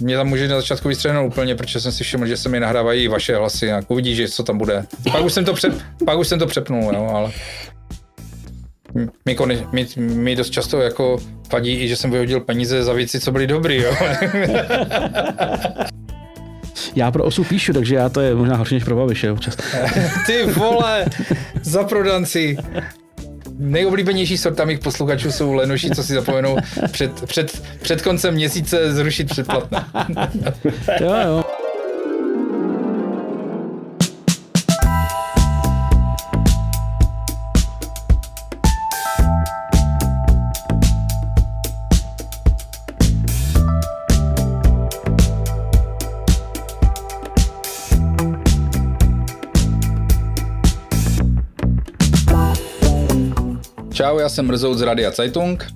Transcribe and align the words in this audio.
mě 0.00 0.16
tam 0.16 0.28
může 0.28 0.48
na 0.48 0.56
začátku 0.56 0.88
vystřehnout 0.88 1.32
úplně, 1.32 1.54
protože 1.54 1.80
jsem 1.80 1.92
si 1.92 2.04
všiml, 2.04 2.26
že 2.26 2.36
se 2.36 2.48
mi 2.48 2.60
nahrávají 2.60 3.08
vaše 3.08 3.36
hlasy, 3.36 3.66
jak 3.66 3.90
uvidíš, 3.90 4.16
že 4.16 4.28
co 4.28 4.42
tam 4.42 4.58
bude. 4.58 4.84
Pak 5.12 5.24
už 5.24 5.32
jsem 5.32 5.44
to, 5.44 5.52
přep, 5.52 5.74
pak 6.04 6.18
už 6.18 6.28
jsem 6.28 6.38
to 6.38 6.46
přepnul, 6.46 6.92
jo, 6.94 7.10
ale 7.14 7.32
mi, 9.24 9.36
mi, 9.72 9.86
mi 9.98 10.36
dost 10.36 10.50
často 10.50 10.80
jako 10.80 11.18
vadí 11.52 11.80
i, 11.80 11.88
že 11.88 11.96
jsem 11.96 12.10
vyhodil 12.10 12.40
peníze 12.40 12.82
za 12.84 12.92
věci, 12.92 13.20
co 13.20 13.32
byly 13.32 13.46
dobrý, 13.46 13.82
jo. 13.82 13.94
Já 16.96 17.10
pro 17.10 17.24
osu 17.24 17.44
píšu, 17.44 17.72
takže 17.72 17.94
já 17.94 18.08
to 18.08 18.20
je 18.20 18.34
možná 18.34 18.56
horší 18.56 18.74
než 18.74 18.84
pro 18.84 18.96
Babiše 18.96 19.32
občas. 19.32 19.56
Ty 20.26 20.44
vole, 20.44 21.04
za 21.62 21.84
prodanci. 21.84 22.56
Nejoblíbenější 23.58 24.38
sorta 24.38 24.64
mých 24.64 24.78
posluchačů 24.78 25.32
jsou 25.32 25.52
lenoši, 25.52 25.90
co 25.90 26.02
si 26.02 26.14
zapomenou 26.14 26.56
před, 26.90 27.22
před, 27.26 27.62
před 27.80 28.02
koncem 28.02 28.34
měsíce 28.34 28.92
zrušit 28.92 29.28
předplatné. 29.28 29.84
jo, 31.00 31.14
jo. 31.26 31.44
Čau, 53.96 54.18
já 54.18 54.28
jsem 54.28 54.46
Mrzout 54.46 54.78
z 54.78 54.82
Radia 54.82 55.10
Zeitung. 55.10 55.66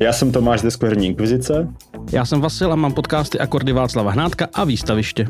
Já 0.00 0.12
jsem 0.12 0.32
Tomáš 0.32 0.60
ze 0.60 0.70
Skverní 0.70 1.06
inkvizice. 1.06 1.68
Já 2.12 2.24
jsem 2.24 2.40
Vasil 2.40 2.72
a 2.72 2.76
mám 2.76 2.92
podcasty 2.92 3.38
Akordy 3.38 3.72
Václava 3.72 4.10
Hnátka 4.10 4.48
a 4.54 4.64
Výstaviště. 4.64 5.26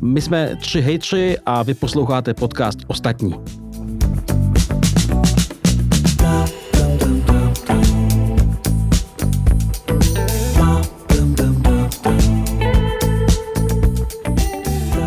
My 0.00 0.20
jsme 0.20 0.56
tři 0.60 0.80
hejtři 0.80 1.38
a 1.46 1.62
vy 1.62 1.74
posloucháte 1.74 2.34
podcast 2.34 2.78
Ostatní. 2.86 3.34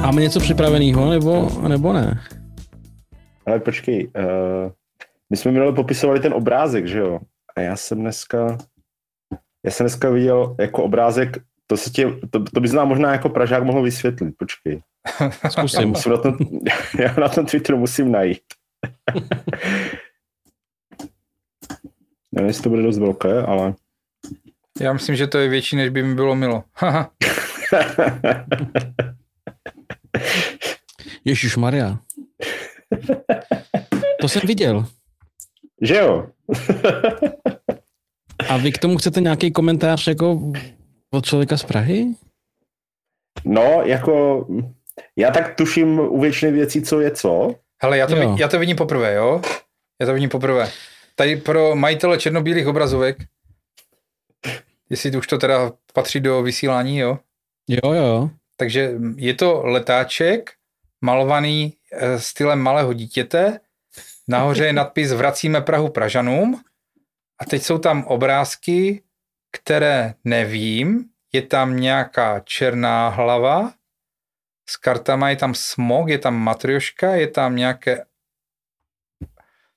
Máme 0.02 0.22
něco 0.22 0.39
připraveného, 0.39 1.09
nebo, 1.09 1.50
nebo 1.67 1.94
ne? 1.94 2.19
Ale 3.45 3.59
počkej, 3.59 4.08
uh, 4.17 4.72
my 5.30 5.38
jsme 5.38 5.52
minule 5.52 5.73
popisovali 5.73 6.20
ten 6.20 6.34
obrázek, 6.34 6.88
že 6.88 7.00
jo? 7.00 7.20
A 7.58 7.62
já 7.62 7.76
jsem 7.76 8.00
dneska, 8.00 8.58
já 9.66 9.72
jsem 9.72 9.84
dneska 9.84 10.09
viděl 10.09 10.56
jako 10.59 10.84
obrázek, 10.84 11.38
to, 11.68 11.78
se 11.78 11.90
tě, 11.90 12.12
to, 12.30 12.44
to 12.44 12.59
bys 12.59 12.72
nám 12.72 12.88
možná 12.88 13.12
jako 13.12 13.30
Pražák 13.30 13.64
mohl 13.64 13.81
vysvětlit, 13.81 14.36
počkej. 14.38 14.81
Zkusím. 15.50 15.81
Já, 15.81 15.88
musím 15.88 16.12
na 16.12 16.18
tom, 16.18 16.38
já 17.00 17.14
na 17.14 17.30
tom 17.30 17.46
Twitteru 17.46 17.78
musím 17.78 18.12
najít. 18.12 18.44
Nevím, 22.31 22.48
jestli 22.48 22.64
to 22.64 22.70
bude 22.70 22.81
dost 22.81 22.98
velké, 22.98 23.42
ale... 23.42 23.73
Já 24.81 24.94
myslím, 24.94 25.16
že 25.16 25.28
to 25.28 25.38
je 25.38 25.50
větší, 25.50 25.76
než 25.76 25.90
by 25.90 26.03
mi 26.03 26.16
bylo 26.16 26.36
milo. 26.36 26.64
Ježíš 31.26 31.58
Maria. 31.58 32.00
To 34.22 34.28
jsem 34.28 34.42
viděl. 34.46 34.86
Že 35.86 35.95
jo? 35.95 36.28
A 38.50 38.58
vy 38.58 38.72
k 38.72 38.78
tomu 38.78 38.97
chcete 38.97 39.22
nějaký 39.22 39.52
komentář 39.52 40.08
jako 40.08 40.52
od 41.11 41.25
člověka 41.25 41.58
z 41.58 41.64
Prahy? 41.64 42.08
No, 43.45 43.81
jako 43.86 44.45
já 45.16 45.31
tak 45.31 45.56
tuším 45.56 46.00
u 46.00 46.22
většiny 46.22 46.52
věcí, 46.52 46.81
co 46.81 47.02
je 47.02 47.11
co. 47.11 47.56
Hele, 47.81 47.97
já 47.97 48.08
to, 48.08 48.16
vidím, 48.16 48.35
já 48.38 48.47
to 48.47 48.59
vidím 48.59 48.78
poprvé, 48.78 49.13
jo? 49.13 49.41
Já 50.01 50.07
to 50.07 50.13
vidím 50.13 50.29
poprvé. 50.29 50.69
Tady 51.16 51.35
pro 51.35 51.75
majitele 51.75 52.17
černobílých 52.17 52.67
obrazovek, 52.67 53.17
jestli 54.90 55.17
už 55.17 55.28
to 55.28 55.38
teda 55.38 55.72
patří 55.94 56.19
do 56.19 56.41
vysílání, 56.41 56.97
jo? 56.97 57.19
Jo, 57.67 57.94
jo. 57.94 58.29
Takže 58.57 58.94
je 59.16 59.34
to 59.34 59.62
letáček 59.63 60.52
malovaný 61.02 61.73
eh, 61.91 62.19
stylem 62.19 62.59
malého 62.59 62.94
dítěte, 62.94 63.59
nahoře 64.28 64.66
je 64.66 64.74
nadpis 64.74 65.12
Vracíme 65.12 65.62
Prahu 65.62 65.90
Pražanům 65.90 66.62
a 67.41 67.46
teď 67.46 67.62
jsou 67.62 67.78
tam 67.78 68.03
obrázky, 68.03 69.03
které 69.52 70.13
nevím, 70.24 71.06
je 71.34 71.41
tam 71.41 71.78
nějaká 71.78 72.40
černá 72.40 73.09
hlava, 73.09 73.74
s 74.69 74.78
kartama 74.78 75.30
je 75.30 75.35
tam 75.35 75.53
smog, 75.53 76.09
je 76.09 76.18
tam 76.18 76.35
matrioška, 76.35 77.16
je 77.16 77.28
tam 77.28 77.56
nějaké 77.56 78.06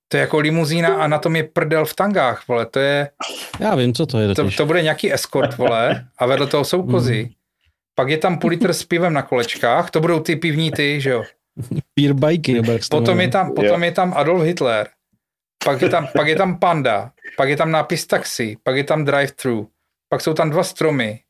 to 0.09 0.17
je 0.17 0.21
jako 0.21 0.39
limuzína 0.39 0.97
a 0.97 1.07
na 1.07 1.19
tom 1.19 1.37
je 1.37 1.45
prdel 1.45 1.85
v 1.85 1.95
tangách, 1.95 2.49
vole, 2.49 2.67
to 2.67 2.81
je... 2.81 3.11
Já 3.61 3.75
vím, 3.75 3.95
co 3.95 4.07
to 4.07 4.19
je 4.19 4.35
To, 4.35 4.51
to 4.51 4.67
bude 4.67 4.83
nějaký 4.83 5.13
escort, 5.13 5.57
vole, 5.57 6.09
a 6.19 6.27
vedle 6.27 6.47
toho 6.47 6.65
jsou 6.65 6.83
kozy. 6.83 7.25
Mm. 7.25 7.31
Pak 7.95 8.09
je 8.09 8.19
tam 8.19 8.39
půl 8.39 8.51
litr 8.51 8.73
s 8.73 8.85
pivem 8.85 9.13
na 9.13 9.23
kolečkách, 9.23 9.91
to 9.91 10.01
budou 10.01 10.21
ty 10.21 10.37
pivní 10.37 10.71
ty, 10.73 11.01
že 11.01 11.11
jo. 11.11 11.25
Beer 11.97 12.13
bajky. 12.13 12.63
Potom 12.91 13.21
je 13.21 13.29
tam, 13.29 13.55
potom 13.55 13.83
je 13.85 13.93
tam 13.93 14.15
Adolf 14.17 14.43
Hitler, 14.43 14.89
pak 15.65 15.83
je, 15.83 15.89
tam, 15.89 16.09
pak 16.17 16.29
je 16.29 16.37
tam 16.37 16.59
panda, 16.59 17.13
pak 17.37 17.49
je 17.49 17.57
tam 17.57 17.71
nápis 17.71 18.07
taxi, 18.07 18.57
pak 18.63 18.77
je 18.77 18.85
tam 18.85 19.05
drive-thru, 19.05 19.69
pak 20.09 20.21
jsou 20.21 20.35
tam 20.35 20.51
dva 20.51 20.63
stromy, 20.63 21.21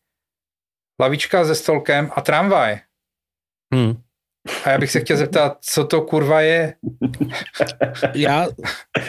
lavička 1.01 1.45
se 1.45 1.55
stolkem 1.55 2.11
a 2.15 2.21
tramvaj. 2.21 2.81
Hmm. 3.75 3.95
A 4.65 4.71
já 4.71 4.79
bych 4.79 4.91
se 4.91 5.01
chtěl 5.01 5.17
zeptat, 5.17 5.59
co 5.61 5.85
to 5.85 6.03
kurva 6.03 6.41
je? 6.41 6.75
Já, 8.15 8.49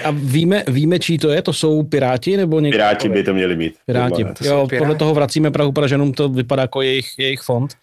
a 0.03 0.12
víme, 0.12 0.63
víme, 0.68 1.00
čí 1.00 1.18
to 1.18 1.30
je? 1.30 1.41
To 1.41 1.53
jsou 1.53 1.84
Piráti? 1.84 2.38
nebo 2.38 2.59
někdo? 2.59 2.78
Piráti 2.78 3.09
by 3.09 3.24
to 3.24 3.34
měli 3.34 3.56
mít. 3.56 3.78
Piráti. 3.86 4.24
To 4.24 4.46
jo, 4.46 4.68
piráti. 4.68 4.78
podle 4.78 4.96
toho 4.96 5.13
vracíme 5.13 5.51
Prahu 5.51 5.72
Pražanům, 5.72 6.13
to 6.13 6.30
vypadá 6.30 6.62
jako 6.62 6.81
jejich, 6.81 7.07
jejich 7.18 7.41
fond. 7.41 7.75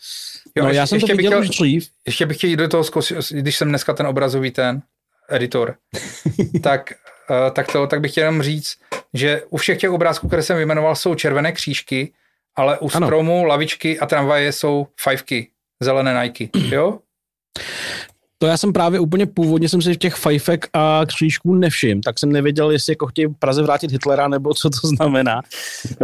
Jo, 0.54 0.64
no, 0.64 0.68
ještě, 0.68 0.78
já 0.78 0.86
jsem 0.86 1.00
to 1.00 1.06
viděl 1.06 1.30
chtěl, 1.30 1.40
už 1.40 1.48
dřív. 1.48 1.88
Ještě 2.06 2.26
bych 2.26 2.36
chtěl 2.36 2.50
jít 2.50 2.56
do 2.56 2.68
toho, 2.68 2.84
když 3.30 3.56
jsem 3.56 3.68
dneska 3.68 3.94
ten 3.94 4.06
obrazový 4.06 4.50
ten 4.50 4.82
editor, 5.28 5.76
tak, 6.62 6.92
uh, 7.30 7.50
tak, 7.52 7.72
to, 7.72 7.86
tak 7.86 8.00
bych 8.00 8.10
chtěl 8.10 8.24
jenom 8.24 8.42
říct, 8.42 8.78
že 9.14 9.42
u 9.48 9.56
všech 9.56 9.78
těch 9.78 9.90
obrázků, 9.90 10.26
které 10.26 10.42
jsem 10.42 10.56
vyjmenoval, 10.56 10.96
jsou 10.96 11.14
červené 11.14 11.52
křížky, 11.52 12.12
ale 12.56 12.78
u 12.78 12.90
ano. 12.94 13.06
stromu, 13.06 13.44
lavičky 13.44 13.98
a 13.98 14.06
tramvaje 14.06 14.52
jsou 14.52 14.86
fajfky, 15.00 15.50
zelené 15.80 16.22
Nike, 16.22 16.48
jo? 16.68 16.98
To 18.38 18.46
já 18.46 18.56
jsem 18.56 18.72
právě 18.72 19.00
úplně 19.00 19.26
původně 19.26 19.68
jsem 19.68 19.82
si 19.82 19.94
v 19.94 19.98
těch 19.98 20.14
fajfek 20.14 20.66
a 20.72 21.00
křížků 21.06 21.54
nevšim, 21.54 22.00
tak 22.00 22.18
jsem 22.18 22.32
nevěděl, 22.32 22.70
jestli 22.70 22.90
jako 22.90 23.06
chtějí 23.06 23.28
Praze 23.38 23.62
vrátit 23.62 23.90
Hitlera, 23.90 24.28
nebo 24.28 24.54
co 24.54 24.70
to 24.70 24.88
znamená. 24.88 25.42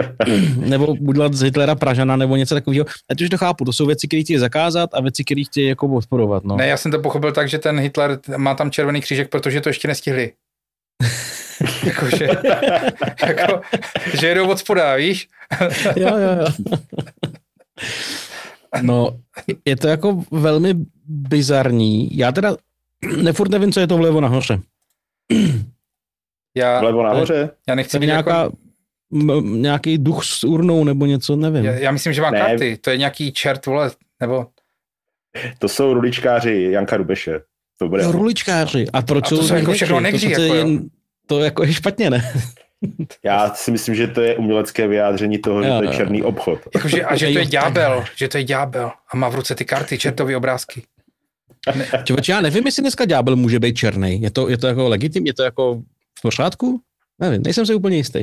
nebo 0.56 0.86
udělat 0.86 1.34
z 1.34 1.40
Hitlera 1.40 1.74
Pražana, 1.74 2.16
nebo 2.16 2.36
něco 2.36 2.54
takového. 2.54 2.86
Ať 3.10 3.22
už 3.22 3.28
to 3.28 3.38
chápu, 3.38 3.64
to 3.64 3.72
jsou 3.72 3.86
věci, 3.86 4.08
které 4.08 4.22
chtějí 4.22 4.38
zakázat 4.38 4.90
a 4.92 5.00
věci, 5.00 5.24
které 5.24 5.42
chtějí 5.44 5.68
jako 5.68 5.88
podporovat. 5.88 6.44
No. 6.44 6.56
Ne, 6.56 6.66
já 6.66 6.76
jsem 6.76 6.92
to 6.92 6.98
pochopil 6.98 7.32
tak, 7.32 7.48
že 7.48 7.58
ten 7.58 7.80
Hitler 7.80 8.18
má 8.36 8.54
tam 8.54 8.70
červený 8.70 9.00
křížek, 9.00 9.30
protože 9.30 9.60
to 9.60 9.68
ještě 9.68 9.88
nestihli. 9.88 10.32
Jakože, 11.84 12.28
jako, 13.26 13.60
že 14.20 14.26
jedou 14.26 14.48
od 14.48 14.58
spoda, 14.58 14.96
víš? 14.96 15.28
jo, 15.96 16.08
jo, 16.16 16.36
jo. 16.40 16.76
No, 18.80 19.18
je 19.64 19.76
to 19.76 19.88
jako 19.88 20.24
velmi 20.30 20.74
bizarní. 21.06 22.16
Já 22.16 22.32
teda 22.32 22.56
nefurt 23.22 23.50
nevím, 23.50 23.72
co 23.72 23.80
je 23.80 23.86
to 23.86 23.96
vlevo 23.96 24.20
nahoře. 24.20 24.60
Já, 26.56 26.80
vlevo 26.80 27.02
nahoře? 27.02 27.50
Já 27.68 27.74
nechci 27.74 27.98
být 27.98 28.06
nějaká, 28.06 28.42
jako... 28.42 28.56
m, 29.12 29.62
nějaký 29.62 29.98
duch 29.98 30.24
s 30.24 30.44
urnou 30.44 30.84
nebo 30.84 31.06
něco, 31.06 31.36
nevím. 31.36 31.64
Já, 31.64 31.72
já 31.72 31.90
myslím, 31.90 32.12
že 32.12 32.22
má 32.22 32.30
ne. 32.30 32.38
karty. 32.38 32.76
To 32.76 32.90
je 32.90 32.96
nějaký 32.96 33.32
čert, 33.32 33.66
vole, 33.66 33.90
nebo... 34.20 34.46
To 35.58 35.68
jsou 35.68 35.94
ruličkáři 35.94 36.68
Janka 36.70 36.96
Rubeše. 36.96 37.40
To 37.78 37.88
bude. 37.88 38.02
Jo, 38.02 38.12
ruličkáři. 38.12 38.86
A 38.92 39.02
proč 39.02 39.26
a 39.26 39.28
to 39.28 39.42
jsou 39.42 39.54
jako 39.54 39.72
všechno 39.72 40.00
negři, 40.00 40.34
to, 40.34 40.42
jako, 40.42 40.54
jen, 40.54 40.88
to 41.26 41.40
jako 41.40 41.64
je 41.64 41.72
špatně, 41.72 42.10
ne? 42.10 42.32
Já 43.24 43.54
si 43.54 43.70
myslím, 43.70 43.94
že 43.94 44.06
to 44.06 44.20
je 44.20 44.36
umělecké 44.36 44.88
vyjádření 44.88 45.38
toho, 45.38 45.58
jo, 45.58 45.64
že 45.64 45.78
to 45.78 45.84
je 45.84 45.96
černý 45.96 46.22
obchod. 46.22 46.58
Jakože, 46.74 47.04
a 47.04 47.16
že 47.16 47.32
to 47.32 47.38
je 47.38 47.46
ďábel, 47.46 48.04
že 48.16 48.28
to 48.28 48.38
je 48.38 48.44
ďábel 48.44 48.92
a 49.12 49.16
má 49.16 49.28
v 49.28 49.34
ruce 49.34 49.54
ty 49.54 49.64
karty, 49.64 49.98
čertové 49.98 50.36
obrázky. 50.36 50.82
Ne. 51.74 51.86
Čověč, 52.04 52.28
já 52.28 52.40
nevím, 52.40 52.66
jestli 52.66 52.80
dneska 52.80 53.04
ďábel 53.04 53.36
může 53.36 53.60
být 53.60 53.74
černý. 53.74 54.22
Je 54.22 54.30
to, 54.30 54.48
je 54.48 54.58
to 54.58 54.66
jako 54.66 54.88
legitim, 54.88 55.26
je 55.26 55.34
to 55.34 55.42
jako 55.42 55.82
v 56.18 56.22
pořádku? 56.22 56.80
Nevím, 57.18 57.42
nejsem 57.42 57.66
si 57.66 57.74
úplně 57.74 57.96
jistý. 57.96 58.18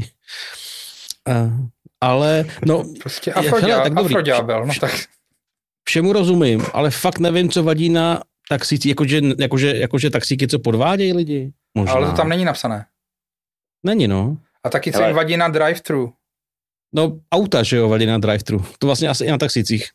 Uh, 1.30 1.68
ale, 2.02 2.46
no... 2.66 2.84
Prostě 3.00 3.34
afroďábel, 3.34 4.66
no 4.66 4.74
tak... 4.80 4.92
Všemu 5.88 6.14
rozumím, 6.14 6.66
ale 6.74 6.92
fakt 6.92 7.20
nevím, 7.20 7.50
co 7.50 7.64
vadí 7.64 7.90
na 7.90 8.22
taxíci, 8.50 8.90
jakože, 8.90 9.22
jakože, 9.40 9.78
jakože 9.78 10.10
taxíky, 10.10 10.48
co 10.48 10.60
podvádějí 10.60 11.14
lidi. 11.14 11.54
Možná. 11.78 11.94
Ale 11.94 12.08
to 12.08 12.14
tam 12.14 12.30
není 12.30 12.46
napsané. 12.46 12.86
Není, 13.84 14.08
no. 14.08 14.38
A 14.66 14.70
taky 14.70 14.92
co 14.92 15.04
jim 15.04 15.16
vadí 15.16 15.38
na 15.38 15.48
drive-thru. 15.50 16.14
No, 16.96 17.20
auta, 17.34 17.64
že 17.64 17.78
jo, 17.78 17.90
vadí 17.90 18.06
na 18.06 18.18
drive-thru. 18.18 18.66
To 18.80 18.88
vlastně 18.88 19.08
asi 19.10 19.26
i 19.26 19.32
na 19.32 19.38
taxicích. 19.38 19.88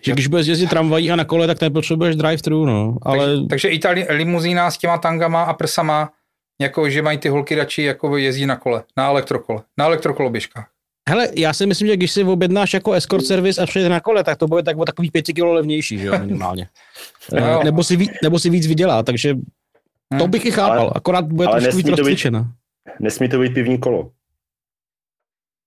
Že 0.00 0.12
když 0.12 0.26
budeš 0.26 0.46
jezdit 0.46 0.66
tramvají 0.70 1.10
a 1.10 1.16
na 1.16 1.24
kole, 1.24 1.46
tak 1.46 1.60
nepotřebuješ 1.60 2.16
drive-thru, 2.16 2.66
no. 2.66 2.96
Ale 3.02 3.26
Takže, 3.26 3.46
takže 3.48 3.68
i 3.68 3.78
ta 3.78 3.90
li- 3.90 4.06
limuzína 4.10 4.70
s 4.70 4.78
těma 4.78 4.98
tangama 4.98 5.42
a 5.42 5.52
prsama, 5.54 6.12
jako 6.60 6.90
že 6.90 7.02
mají 7.02 7.18
ty 7.18 7.28
holky 7.28 7.54
radši 7.54 7.82
jako 7.82 8.16
jezdí 8.16 8.46
na 8.46 8.56
kole, 8.56 8.84
na 8.96 9.06
elektrokole, 9.06 9.62
na 9.78 9.84
elektrokoloběžkách. 9.84 10.68
hele, 11.08 11.28
já 11.36 11.52
si 11.52 11.66
myslím, 11.66 11.88
že 11.88 11.96
když 11.96 12.12
si 12.12 12.24
objednáš 12.24 12.74
jako 12.74 12.92
escort 12.92 13.24
service 13.26 13.62
a 13.62 13.66
přijedeš 13.66 13.90
na 13.90 14.00
kole, 14.00 14.24
tak 14.24 14.38
to 14.38 14.46
bude 14.46 14.62
tak 14.62 14.78
o 14.78 14.84
takových 14.84 15.12
pěti 15.12 15.32
kilo 15.32 15.52
levnější, 15.52 15.98
že 15.98 16.06
jo, 16.06 16.18
minimálně. 16.18 16.68
No 17.40 17.62
nebo, 17.64 17.84
si 17.84 17.96
víc, 17.96 18.10
nebo 18.22 18.38
si 18.38 18.50
víc 18.50 18.66
vydělá, 18.66 19.02
takže 19.02 19.34
to 19.34 20.22
Hmm. 20.22 20.30
bych 20.30 20.44
i 20.46 20.50
chápal, 20.50 20.78
Ale- 20.80 20.92
akorát 20.94 21.24
bude 21.24 21.48
ale 21.48 21.60
trošku 21.60 21.76
víc 21.76 21.88
rozcvičena. 21.88 22.52
Nesmí 23.00 23.28
to 23.28 23.38
být 23.38 23.54
pivní 23.54 23.78
kolo, 23.78 24.12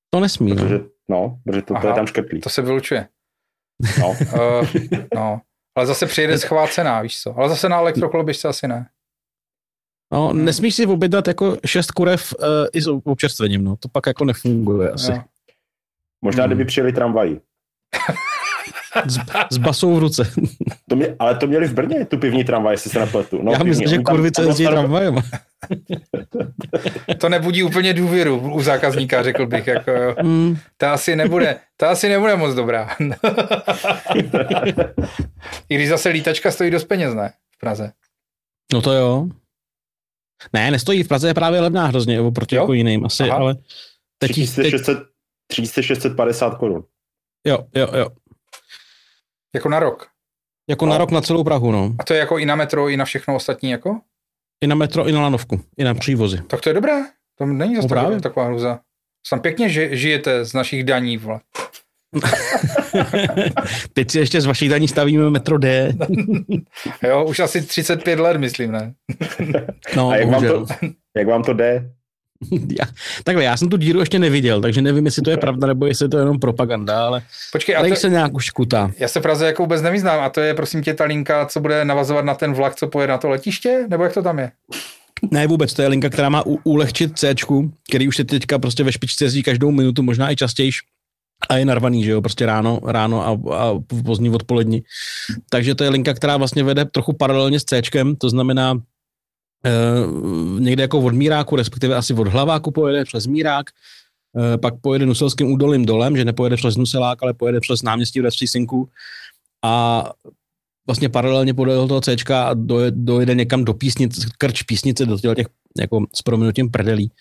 To 0.10 0.20
nesmí, 0.20 0.50
no. 0.56 0.56
protože, 0.64 0.80
no, 1.10 1.40
protože 1.46 1.62
to, 1.62 1.68
to 1.68 1.76
Aha. 1.76 1.88
je 1.90 1.96
tam 1.96 2.08
škrtlý. 2.08 2.42
To 2.42 2.50
se 2.50 2.62
vylučuje. 2.62 3.08
No. 4.00 4.10
Uh, 4.10 4.68
no. 5.16 5.42
Ale 5.78 5.86
zase 5.88 6.06
přijede 6.06 6.38
schvácená, 6.38 7.02
víš 7.02 7.22
co. 7.22 7.38
Ale 7.38 7.50
zase 7.50 7.70
na 7.70 7.78
elektrokoloběžce 7.78 8.48
asi 8.48 8.68
ne. 8.68 8.90
No, 10.14 10.28
Hmm. 10.28 10.46
nesmíš 10.46 10.76
si 10.76 10.86
objednat 10.86 11.28
jako 11.28 11.58
šest 11.66 11.92
kurev 11.92 12.34
uh, 12.40 12.46
i 12.74 12.82
s 12.82 12.88
občerstvením, 12.88 13.64
no. 13.64 13.76
To 13.78 13.90
pak 13.90 14.06
jako 14.08 14.26
nefunguje 14.26 14.92
asi. 14.92 15.12
Jo. 15.12 15.22
Možná, 16.22 16.44
Hmm. 16.44 16.54
kdyby 16.54 16.66
přijeli 16.68 16.94
tramvají. 16.94 17.42
S, 19.08 19.20
s 19.52 19.58
basou 19.58 19.96
v 19.96 20.00
ruce. 20.00 20.32
To 20.90 20.96
mě, 20.96 21.16
ale 21.20 21.36
to 21.36 21.48
měli 21.48 21.68
v 21.68 21.74
Brně, 21.74 22.06
tu 22.06 22.18
pivní 22.18 22.44
tramvaj, 22.44 22.74
jestli 22.74 22.90
se 22.92 23.00
nepletu. 23.00 23.40
No, 23.44 23.52
Já 23.52 23.58
pivní. 23.58 23.70
myslím, 23.70 23.88
že 23.88 23.98
kurvice 23.98 24.44
jezdí 24.44 24.66
tramvajem. 24.68 25.16
To 27.18 27.30
nebudí 27.30 27.64
úplně 27.64 27.94
důvěru 27.94 28.54
u 28.54 28.62
zákazníka, 28.62 29.24
řekl 29.24 29.48
bych. 29.48 29.68
Jako, 29.68 29.92
jo. 29.92 30.16
Mm, 30.24 30.58
Ta 30.78 30.94
asi 30.94 31.16
nebude, 31.16 31.60
ta 31.78 31.90
asi 31.92 32.10
nebude 32.10 32.36
moc 32.36 32.56
dobrá. 32.56 32.90
I 35.70 35.76
když 35.76 35.90
zase 35.90 36.10
lítačka 36.10 36.52
stojí 36.52 36.72
dost 36.72 36.84
peněz, 36.86 37.14
ne? 37.14 37.34
V 37.56 37.60
Praze. 37.60 37.92
no 38.74 38.82
to 38.82 38.92
jo. 38.94 39.28
Ne, 40.54 40.72
nestojí, 40.72 41.04
v 41.04 41.08
Praze 41.08 41.28
je 41.28 41.34
právě 41.34 41.60
levná 41.62 41.86
hrozně, 41.86 42.22
oproti 42.22 42.56
Jo? 42.56 42.62
jako 42.62 42.74
jiným 42.74 43.06
asi, 43.06 43.24
Aha. 43.24 43.38
ale 43.40 43.56
teď, 44.18 44.32
teď, 44.32 44.34
3600 44.34 44.98
3650 45.48 46.56
korun. 46.58 46.84
jo, 47.48 47.58
jo, 47.76 47.88
jo. 47.98 48.08
Jako 49.56 49.70
na 49.70 49.80
rok. 49.80 50.08
Jako 50.70 50.86
No. 50.86 50.92
na 50.92 50.98
rok 50.98 51.12
na 51.12 51.22
celou 51.22 51.44
Prahu, 51.44 51.72
no. 51.72 51.94
A 52.00 52.04
to 52.04 52.14
je 52.14 52.20
jako 52.20 52.38
i 52.38 52.46
na 52.46 52.56
metro, 52.56 52.90
i 52.90 52.98
na 52.98 53.06
všechno 53.06 53.36
ostatní, 53.36 53.70
jako? 53.70 54.00
I 54.64 54.68
na 54.68 54.76
metro, 54.76 55.08
i 55.08 55.12
na 55.12 55.22
lanovku, 55.22 55.62
i 55.78 55.84
na 55.84 55.94
přívozy. 55.94 56.42
Tak 56.48 56.62
to 56.62 56.70
je 56.70 56.74
dobré. 56.74 57.02
To 57.38 57.46
není 57.46 57.76
zase 57.76 57.88
No 57.96 58.22
taková, 58.22 58.46
hruza. 58.46 58.80
Tam 59.30 59.40
pěkně 59.40 59.70
ži, 59.70 59.90
žijete 59.92 60.46
z 60.46 60.54
našich 60.54 60.84
daní, 60.84 61.18
vole. 61.18 61.40
Teď 63.94 64.12
si 64.12 64.20
ještě 64.20 64.42
z 64.42 64.46
vašich 64.46 64.70
daní 64.70 64.88
stavíme 64.88 65.30
metro 65.30 65.58
D. 65.58 65.94
Jo, 67.04 67.26
už 67.26 67.40
asi 67.40 67.62
35 67.62 68.20
let, 68.20 68.38
myslím, 68.38 68.72
ne? 68.72 68.94
No, 69.96 70.10
A 70.10 70.16
jak 70.16 70.30
vám, 70.30 70.48
to, 70.48 70.66
jak 71.18 71.28
vám 71.28 71.44
to 71.44 71.54
jde? 71.54 71.92
Já, 72.80 72.86
takhle, 73.24 73.44
já 73.44 73.58
jsem 73.58 73.70
tu 73.70 73.78
díru 73.78 74.00
ještě 74.00 74.20
neviděl, 74.20 74.62
takže 74.62 74.82
nevím, 74.82 75.06
jestli 75.06 75.22
to 75.22 75.30
je 75.30 75.38
pravda, 75.38 75.68
nebo 75.68 75.86
jestli 75.86 76.10
to 76.10 76.18
je 76.18 76.22
jenom 76.22 76.40
propaganda, 76.40 77.06
ale 77.06 77.22
Počkej, 77.52 77.76
a 77.76 77.90
to, 77.90 77.96
se 77.96 78.10
nějak 78.10 78.34
už 78.34 78.50
kutá. 78.50 78.92
já 79.00 79.08
se 79.08 79.20
v 79.20 79.24
Praze 79.24 79.46
jako 79.46 79.64
vůbec 79.64 79.82
nevyznám. 79.82 80.20
A 80.20 80.30
to 80.30 80.42
je, 80.42 80.54
prosím 80.54 80.84
tě, 80.84 80.94
ta 80.94 81.04
linka, 81.04 81.46
co 81.46 81.60
bude 81.60 81.86
navazovat 81.86 82.26
na 82.26 82.36
ten 82.36 82.54
vlak, 82.54 82.76
co 82.76 82.88
pojede 82.88 83.12
na 83.12 83.18
to 83.18 83.30
letiště? 83.30 83.86
Nebo 83.90 84.04
jak 84.04 84.14
to 84.14 84.22
tam 84.22 84.40
je? 84.40 84.52
Ne 85.32 85.48
vůbec, 85.48 85.74
to 85.74 85.82
je 85.82 85.88
linka, 85.88 86.10
která 86.10 86.30
má 86.30 86.46
u- 86.46 86.60
ulehčit 86.64 87.20
C, 87.20 87.36
který 87.90 88.08
už 88.08 88.16
se 88.16 88.24
teďka 88.24 88.60
prostě 88.60 88.84
ve 88.84 88.92
špičce 88.92 89.26
jezdí 89.26 89.44
každou 89.44 89.72
minutu, 89.72 90.04
možná 90.04 90.32
i 90.32 90.36
častěji. 90.36 90.72
A 91.50 91.58
je 91.58 91.66
narvaný, 91.66 92.04
že 92.04 92.12
jo, 92.12 92.22
prostě 92.22 92.46
ráno, 92.46 92.80
ráno 92.86 93.28
a, 93.28 93.56
a 93.56 93.74
pozdní 94.06 94.30
odpolední. 94.30 94.84
Takže 95.50 95.76
to 95.76 95.84
je 95.84 95.90
linka, 95.90 96.14
která 96.14 96.38
vlastně 96.38 96.64
vede 96.64 96.86
trochu 96.86 97.14
paralelně 97.14 97.60
s 97.60 97.64
C, 97.64 97.82
to 98.18 98.30
znamená 98.30 98.80
někde 100.60 100.84
jako 100.84 101.00
od 101.00 101.14
Míráku, 101.14 101.56
respektive 101.56 101.96
asi 101.96 102.14
od 102.14 102.28
Hlaváku 102.28 102.72
pojede 102.72 103.04
přes 103.06 103.28
Mírák, 103.28 103.66
e, 104.54 104.58
pak 104.58 104.74
pojede 104.82 105.06
Nuselským 105.06 105.52
údolím 105.52 105.86
dolem, 105.86 106.18
že 106.18 106.26
nepojede 106.26 106.56
přes 106.56 106.78
Nuselák, 106.78 107.24
ale 107.24 107.34
pojede 107.34 107.60
přes 107.60 107.82
náměstí 107.84 108.22
v 108.22 108.30
Sinku 108.46 108.90
a 109.64 110.04
vlastně 110.88 111.10
paralelně 111.10 111.54
podle 111.54 111.88
toho 111.88 112.02
C 112.02 112.16
a 112.34 112.54
doje- 112.54 112.92
dojede 112.96 113.36
někam 113.36 113.66
do 113.66 113.74
písnic, 113.74 114.26
krč 114.38 114.64
písnice, 114.64 115.06
do 115.06 115.36
těch, 115.36 115.48
jako 115.80 116.06
s 116.16 116.22
prominutím 116.22 116.72
prdelí. 116.72 117.12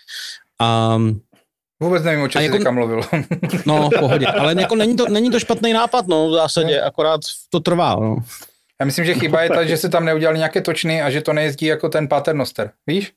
A 0.60 0.98
Vůbec 1.82 2.02
nevím, 2.04 2.24
o 2.24 2.28
čem 2.28 2.40
jsi 2.40 2.44
jako- 2.44 2.56
teďka 2.56 2.70
mluvil. 2.70 3.00
no, 3.66 3.90
v 3.90 3.98
pohodě. 3.98 4.26
Ale 4.40 4.60
jako 4.60 4.76
není 4.76 4.96
to, 4.96 5.08
není 5.08 5.30
to 5.30 5.40
špatný 5.40 5.72
nápad, 5.72 6.06
no, 6.06 6.28
v 6.28 6.32
zásadě, 6.32 6.80
akorát 6.80 7.20
to 7.50 7.60
trvá, 7.60 7.94
no. 7.94 8.16
Já 8.80 8.86
myslím, 8.86 9.04
že 9.04 9.14
chyba 9.14 9.42
je 9.42 9.48
ta, 9.48 9.64
že 9.64 9.76
se 9.76 9.88
tam 9.88 10.04
neudělali 10.04 10.38
nějaké 10.38 10.60
točny 10.60 11.02
a 11.02 11.10
že 11.10 11.20
to 11.20 11.32
nejezdí 11.32 11.66
jako 11.66 11.88
ten 11.88 12.08
paternoster. 12.08 12.70
Víš? 12.86 13.12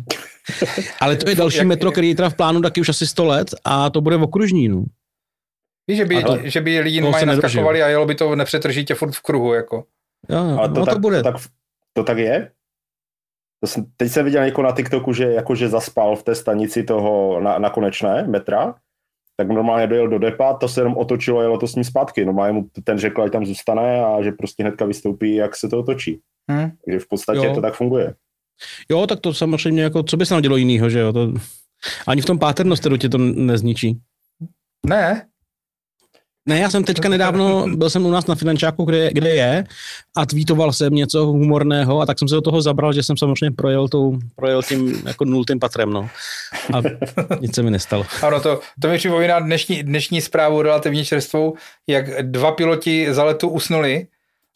Ale 1.00 1.16
to 1.16 1.28
je 1.28 1.34
další 1.34 1.58
Jak- 1.58 1.66
metro, 1.66 1.92
který 1.92 2.08
je 2.08 2.14
teda 2.14 2.30
v 2.30 2.34
plánu 2.36 2.60
taky 2.62 2.80
už 2.80 2.88
asi 2.88 3.06
100 3.06 3.24
let 3.24 3.48
a 3.64 3.90
to 3.90 4.00
bude 4.00 4.16
v 4.16 4.22
okružní, 4.22 4.68
no. 4.68 4.84
Víš, 5.88 5.96
že 5.98 6.04
by, 6.04 6.22
Ale- 6.22 6.50
že 6.50 6.60
by 6.60 6.80
lidi 6.80 7.00
mají 7.00 7.26
naskakovali 7.26 7.82
a 7.82 7.88
jelo 7.88 8.06
by 8.06 8.14
to 8.14 8.36
nepřetržitě 8.36 8.94
furt 8.94 9.12
v 9.12 9.20
kruhu. 9.22 9.54
Jako. 9.54 9.84
Jo, 10.28 10.44
jo, 10.44 10.58
Ale 10.58 10.68
to, 10.68 10.74
no 10.80 10.86
tak, 10.86 10.94
to 10.94 11.00
bude. 11.00 11.16
To 11.22 11.32
tak, 11.32 11.42
to 11.92 12.04
tak 12.04 12.18
je? 12.18 12.50
To 13.60 13.66
jsem, 13.68 13.84
teď 13.96 14.12
jsem 14.12 14.24
viděl 14.24 14.44
někoho 14.44 14.64
na 14.66 14.72
TikToku, 14.76 15.12
že 15.12 15.24
jakože 15.24 15.68
zaspal 15.68 16.16
v 16.16 16.22
té 16.22 16.34
stanici 16.34 16.82
toho 16.82 17.40
na, 17.40 17.58
na 17.58 17.70
konečné 17.70 18.26
metra, 18.26 18.74
tak 19.36 19.48
normálně 19.48 19.86
dojel 19.86 20.08
do 20.08 20.18
depa, 20.18 20.54
to 20.54 20.68
se 20.68 20.80
jenom 20.80 20.96
otočilo 20.96 21.38
a 21.38 21.42
jelo 21.42 21.58
to 21.58 21.66
s 21.66 21.74
ním 21.74 21.84
zpátky. 21.84 22.24
Normálně 22.24 22.52
mu 22.52 22.66
ten 22.84 22.98
řekl, 22.98 23.22
ať 23.22 23.32
tam 23.32 23.46
zůstane 23.46 24.04
a 24.04 24.22
že 24.22 24.32
prostě 24.32 24.62
hnedka 24.62 24.84
vystoupí, 24.84 25.34
jak 25.34 25.56
se 25.56 25.68
to 25.68 25.78
otočí. 25.78 26.20
Hm? 26.52 26.70
Takže 26.84 26.98
v 26.98 27.08
podstatě 27.08 27.46
Jo. 27.46 27.54
to 27.54 27.60
tak 27.60 27.74
funguje. 27.74 28.14
Jo, 28.90 29.06
tak 29.06 29.20
to 29.20 29.34
samozřejmě 29.34 29.82
jako, 29.82 30.02
co 30.02 30.16
by 30.16 30.26
se 30.26 30.34
nám 30.34 30.42
dělo 30.42 30.56
jinýho, 30.56 30.90
že 30.90 30.98
jo, 30.98 31.12
to, 31.12 31.32
ani 32.06 32.22
v 32.22 32.24
tom 32.24 32.38
páternosteru 32.38 32.96
tě 32.96 33.08
to 33.08 33.18
nezničí. 33.18 34.00
Ne, 34.86 35.26
Ne, 36.48 36.58
já 36.58 36.70
jsem 36.70 36.84
teďka 36.84 37.08
nedávno, 37.08 37.66
byl 37.76 37.90
jsem 37.90 38.06
u 38.06 38.10
nás 38.10 38.26
na 38.26 38.34
finančáku, 38.34 38.84
kde, 38.84 39.10
kde 39.12 39.30
je 39.30 39.64
a 40.16 40.26
tweetoval 40.26 40.72
jsem 40.72 40.94
něco 40.94 41.26
humorného 41.26 42.00
a 42.00 42.06
tak 42.06 42.18
jsem 42.18 42.28
se 42.28 42.34
do 42.34 42.40
toho 42.40 42.62
zabral, 42.62 42.92
že 42.92 43.02
jsem 43.02 43.16
samozřejmě 43.16 43.50
projel, 43.50 43.88
tou, 43.88 44.18
projel 44.36 44.62
tím 44.62 45.02
jako 45.06 45.24
nultým 45.24 45.58
patrem, 45.58 45.90
no. 45.90 46.08
A 46.74 46.82
nic 47.40 47.54
se 47.54 47.62
mi 47.62 47.70
nestalo. 47.70 48.06
ano, 48.22 48.40
to, 48.40 48.60
to 48.80 48.88
mi 48.88 48.98
připomíná 48.98 49.40
dnešní, 49.40 49.82
dnešní 49.82 50.20
zprávu 50.20 50.62
relativně 50.62 51.04
čerstvou, 51.04 51.54
jak 51.86 52.22
dva 52.22 52.52
piloti 52.52 53.14
za 53.14 53.24
letu 53.24 53.48
usnuli, 53.48 54.06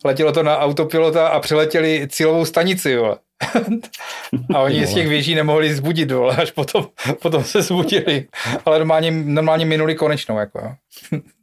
letělo 0.05 0.33
to 0.33 0.43
na 0.43 0.59
autopilota 0.59 1.28
a 1.28 1.40
přiletěli 1.40 2.09
cílovou 2.11 2.45
stanici, 2.45 2.90
jo. 2.90 3.17
A 4.55 4.61
oni 4.61 4.87
z 4.87 4.95
těch 4.95 5.09
věží 5.09 5.35
nemohli 5.35 5.75
zbudit, 5.75 6.11
vole, 6.11 6.37
až 6.37 6.50
potom, 6.50 6.88
potom 7.23 7.45
se 7.45 7.62
zbudili. 7.62 8.26
Ale 8.64 8.78
normálně, 8.78 9.11
normálně 9.11 9.67
minuli 9.67 9.95
konečnou, 9.95 10.38
jako 10.38 10.59
jo. 10.59 10.75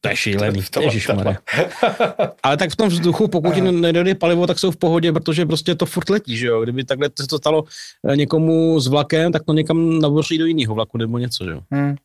To 0.01 0.09
je 0.09 0.15
šílený, 0.15 0.63
ježišmarja. 0.81 1.37
Ale 2.43 2.57
tak 2.57 2.71
v 2.71 2.75
tom 2.75 2.89
vzduchu, 2.89 3.27
pokud 3.27 3.55
jim 3.55 3.81
nedojde 3.81 4.15
palivo, 4.15 4.47
tak 4.47 4.59
jsou 4.59 4.71
v 4.71 4.77
pohodě, 4.77 5.11
protože 5.11 5.45
prostě 5.45 5.75
to 5.75 5.85
furt 5.85 6.09
letí, 6.09 6.37
že 6.37 6.47
jo. 6.47 6.63
Kdyby 6.63 6.83
takhle 6.83 7.09
se 7.21 7.27
to 7.27 7.37
stalo 7.37 7.63
eh, 8.09 8.15
někomu 8.15 8.79
s 8.79 8.87
vlakem, 8.87 9.31
tak 9.31 9.43
to 9.43 9.53
někam 9.53 9.99
navoří 9.99 10.37
do 10.37 10.45
jiného 10.45 10.75
vlaku 10.75 10.97
nebo 10.97 11.17
něco, 11.17 11.43
že 11.43 11.51
jo. 11.51 11.61
Hmm. 11.71 11.95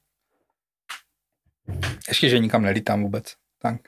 Ještě, 2.08 2.28
že 2.28 2.38
nikam 2.38 2.62
nelítám 2.62 3.02
vůbec. 3.02 3.24
Tak. 3.62 3.80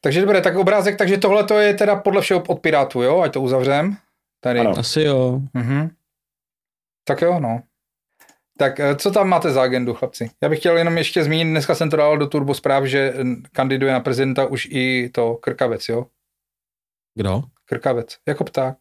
Takže 0.00 0.20
dobré, 0.20 0.40
tak 0.40 0.56
obrázek, 0.56 0.96
takže 0.98 1.18
tohle 1.18 1.44
to 1.44 1.58
je 1.58 1.74
teda 1.74 1.96
podle 1.96 2.22
všeho 2.22 2.42
od 2.48 2.60
Pirátů, 2.60 3.02
jo? 3.02 3.20
Ať 3.20 3.32
to 3.32 3.40
uzavřem. 3.40 3.96
Tady. 4.40 4.60
Ano. 4.60 4.78
Asi 4.78 5.02
jo. 5.02 5.40
Mhm. 5.54 5.90
Tak 7.04 7.22
jo, 7.22 7.40
no. 7.40 7.62
Tak 8.58 8.80
eh, 8.80 8.96
co 8.96 9.10
tam 9.10 9.28
máte 9.28 9.50
za 9.50 9.62
agendu, 9.62 9.94
chlapci? 9.94 10.30
Já 10.42 10.48
bych 10.48 10.58
chtěl 10.58 10.78
jenom 10.78 10.98
ještě 10.98 11.24
zmínit, 11.24 11.44
dneska 11.50 11.74
jsem 11.74 11.90
to 11.90 11.96
dal 11.96 12.18
do 12.18 12.26
Turbo 12.26 12.54
zpráv, 12.54 12.84
že 12.84 13.14
kandiduje 13.52 13.92
na 13.92 14.00
prezidenta 14.00 14.44
už 14.46 14.68
i 14.70 15.10
to 15.14 15.34
Krkavec, 15.34 15.88
jo? 15.88 16.06
Kdo? 17.14 17.42
Krkavec, 17.64 18.16
jako 18.28 18.44
pták. 18.44 18.76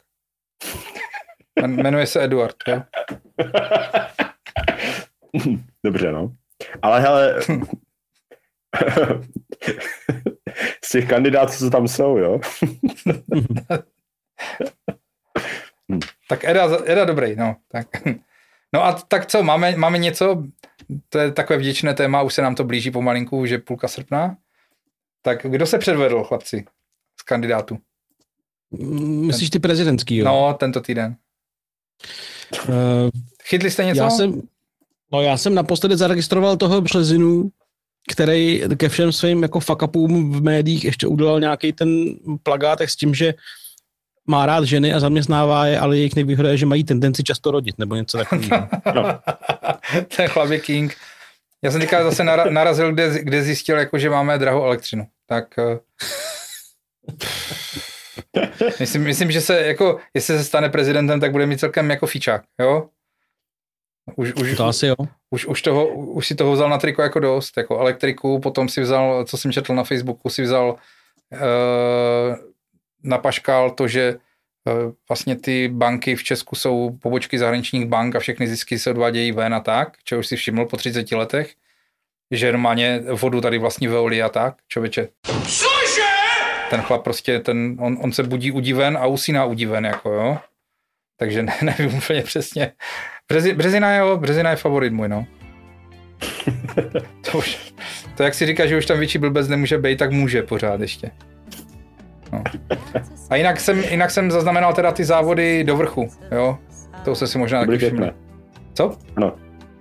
Men- 1.61 1.81
Jmenuje 1.83 2.07
se 2.07 2.23
Eduard, 2.23 2.55
jo? 2.67 2.81
Dobře, 5.85 6.11
no. 6.11 6.31
Ale 6.81 7.01
hele, 7.01 7.35
z 10.85 10.89
těch 10.91 11.07
kandidátů, 11.09 11.53
co 11.53 11.69
tam 11.69 11.87
jsou, 11.87 12.17
jo? 12.17 12.39
Tak 16.29 16.43
Eda, 16.43 16.69
Eda 16.85 17.05
dobrý, 17.05 17.35
no. 17.35 17.55
Tak. 17.67 17.87
No 18.73 18.85
a 18.85 18.93
tak 18.93 19.25
co, 19.25 19.43
máme, 19.43 19.75
máme 19.77 19.97
něco, 19.97 20.43
to 21.09 21.19
je 21.19 21.31
takové 21.31 21.59
vděčné 21.59 21.93
téma, 21.93 22.21
už 22.21 22.33
se 22.33 22.41
nám 22.41 22.55
to 22.55 22.63
blíží 22.63 22.91
pomalinku, 22.91 23.45
že 23.45 23.57
půlka 23.57 23.87
srpna. 23.87 24.37
Tak 25.21 25.45
kdo 25.49 25.65
se 25.65 25.77
předvedl, 25.77 26.23
chlapci, 26.23 26.65
z 27.19 27.23
kandidátů? 27.23 27.77
Mm, 28.71 29.27
Myslíš 29.27 29.49
ty 29.49 29.59
prezidentský, 29.59 30.17
jo? 30.17 30.25
No, 30.25 30.53
tento 30.53 30.81
týden. 30.81 31.15
Eh, 32.69 33.09
Chytli 33.43 33.71
jste 33.71 33.85
něco? 33.85 34.01
já 34.03 34.09
jsem, 34.09 34.41
No 35.13 35.21
já 35.21 35.37
jsem 35.37 35.55
naposledy 35.55 35.97
zaregistroval 35.97 36.57
toho 36.57 36.81
Březinu, 36.81 37.49
který 38.11 38.63
ke 38.77 38.89
všem 38.89 39.11
svým 39.11 39.43
jako 39.43 39.59
fuck 39.59 39.81
upům 39.81 40.31
v 40.31 40.43
médiích 40.43 40.85
ještě 40.85 41.07
udělal 41.07 41.39
nějaký 41.39 41.73
ten 41.73 42.05
plagátek 42.43 42.89
s 42.89 42.95
tím, 42.95 43.13
že 43.15 43.33
má 44.27 44.45
rád 44.45 44.63
ženy 44.63 44.93
a 44.93 44.99
zaměstnává 44.99 45.65
je, 45.65 45.79
ale 45.79 45.97
jejich 45.97 46.15
nevýhoda 46.15 46.49
je, 46.49 46.57
že 46.57 46.65
mají 46.65 46.83
tendenci 46.83 47.23
často 47.23 47.51
rodit, 47.51 47.79
nebo 47.79 47.95
něco 47.95 48.17
takového. 48.17 48.67
No. 48.95 49.19
Ten 50.15 50.27
chlap 50.27 50.49
je 50.49 50.59
king. 50.59 50.95
Já 51.63 51.71
jsem 51.71 51.81
teďka 51.81 52.03
zase 52.03 52.23
nara- 52.23 52.51
narazil, 52.51 52.93
kde, 52.93 53.23
kde 53.23 53.43
zjistil, 53.43 53.77
jako, 53.77 53.97
že 53.97 54.09
máme 54.09 54.37
drahou 54.37 54.63
elektřinu. 54.63 55.07
Tak 55.27 55.59
eh, 55.59 55.79
myslím, 58.79 59.03
myslím, 59.03 59.31
že 59.31 59.41
se, 59.41 59.61
jako, 59.61 59.99
jestli 60.13 60.37
se 60.37 60.43
stane 60.43 60.69
prezidentem, 60.69 61.19
tak 61.19 61.31
bude 61.31 61.45
mít 61.45 61.59
celkem 61.59 61.89
jako 61.89 62.07
fičák, 62.07 62.43
jo? 62.59 62.89
Už, 64.15 64.33
už, 64.33 64.57
To 64.57 64.65
asi 64.65 64.87
jo. 64.87 64.95
už, 65.29 65.45
už, 65.45 65.61
toho, 65.61 65.87
už 65.87 66.27
si 66.27 66.35
toho 66.35 66.51
vzal 66.51 66.69
na 66.69 66.77
triko 66.77 67.01
jako 67.01 67.19
dost, 67.19 67.57
jako 67.57 67.79
elektriku, 67.79 68.39
potom 68.39 68.69
si 68.69 68.81
vzal, 68.81 69.25
co 69.25 69.37
jsem 69.37 69.51
četl 69.51 69.75
na 69.75 69.83
Facebooku, 69.83 70.29
si 70.29 70.41
vzal 70.43 70.75
uh, 71.31 72.35
na 73.03 73.17
paškal 73.17 73.71
to, 73.71 73.87
že 73.87 74.15
uh, 74.15 74.91
vlastně 75.09 75.35
ty 75.35 75.67
banky 75.67 76.15
v 76.15 76.23
Česku 76.23 76.55
jsou 76.55 76.97
pobočky 77.01 77.39
zahraničních 77.39 77.85
bank 77.85 78.15
a 78.15 78.19
všechny 78.19 78.47
zisky 78.47 78.79
se 78.79 78.89
odvádějí 78.89 79.31
ven 79.31 79.53
a 79.53 79.59
tak, 79.59 79.97
už 80.19 80.27
si 80.27 80.35
všiml 80.35 80.65
po 80.65 80.77
30 80.77 81.11
letech, 81.11 81.53
že 82.31 82.51
normálně 82.51 82.99
vodu 82.99 83.41
tady 83.41 83.57
vlastní 83.57 83.87
Veolia 83.87 84.25
a 84.25 84.29
tak, 84.29 84.55
člověče. 84.67 85.07
Ten 86.69 86.81
chlap 86.81 87.03
prostě, 87.03 87.39
ten, 87.39 87.77
on, 87.79 87.97
on 88.01 88.11
se 88.11 88.23
budí 88.23 88.51
udiven 88.51 88.97
a 88.97 89.05
usíná 89.05 89.45
udiven, 89.45 89.85
jako 89.85 90.09
jo. 90.13 90.37
Takže 91.21 91.43
ne, 91.43 91.53
nevím 91.61 91.97
úplně 91.97 92.21
přesně. 92.21 92.71
Březi, 93.29 93.53
Březina 93.53 93.91
je, 93.91 93.99
jo, 93.99 94.17
Březina 94.17 94.49
je 94.49 94.55
favorit 94.55 94.93
můj, 94.93 95.09
no. 95.09 95.25
to, 97.31 97.37
už, 97.37 97.73
to 98.17 98.23
jak 98.23 98.33
si 98.33 98.45
říká, 98.45 98.65
že 98.65 98.77
už 98.77 98.85
tam 98.85 98.99
větší 98.99 99.17
blbec 99.17 99.47
nemůže 99.47 99.77
být, 99.77 99.99
tak 99.99 100.11
může 100.11 100.43
pořád 100.43 100.81
ještě. 100.81 101.11
No. 102.31 102.43
A 103.29 103.35
jinak 103.35 103.59
jsem, 103.59 103.79
jinak 103.79 104.11
jsem 104.11 104.31
zaznamenal 104.31 104.73
teda 104.73 104.91
ty 104.91 105.03
závody 105.03 105.63
do 105.63 105.77
vrchu, 105.77 106.09
jo. 106.31 106.57
To 107.05 107.15
se 107.15 107.27
si 107.27 107.37
možná 107.37 107.59
taky 107.59 107.77
všiml. 107.77 107.91
pěkné. 107.91 108.13
Co? 108.73 108.97
Ano. 109.15 109.35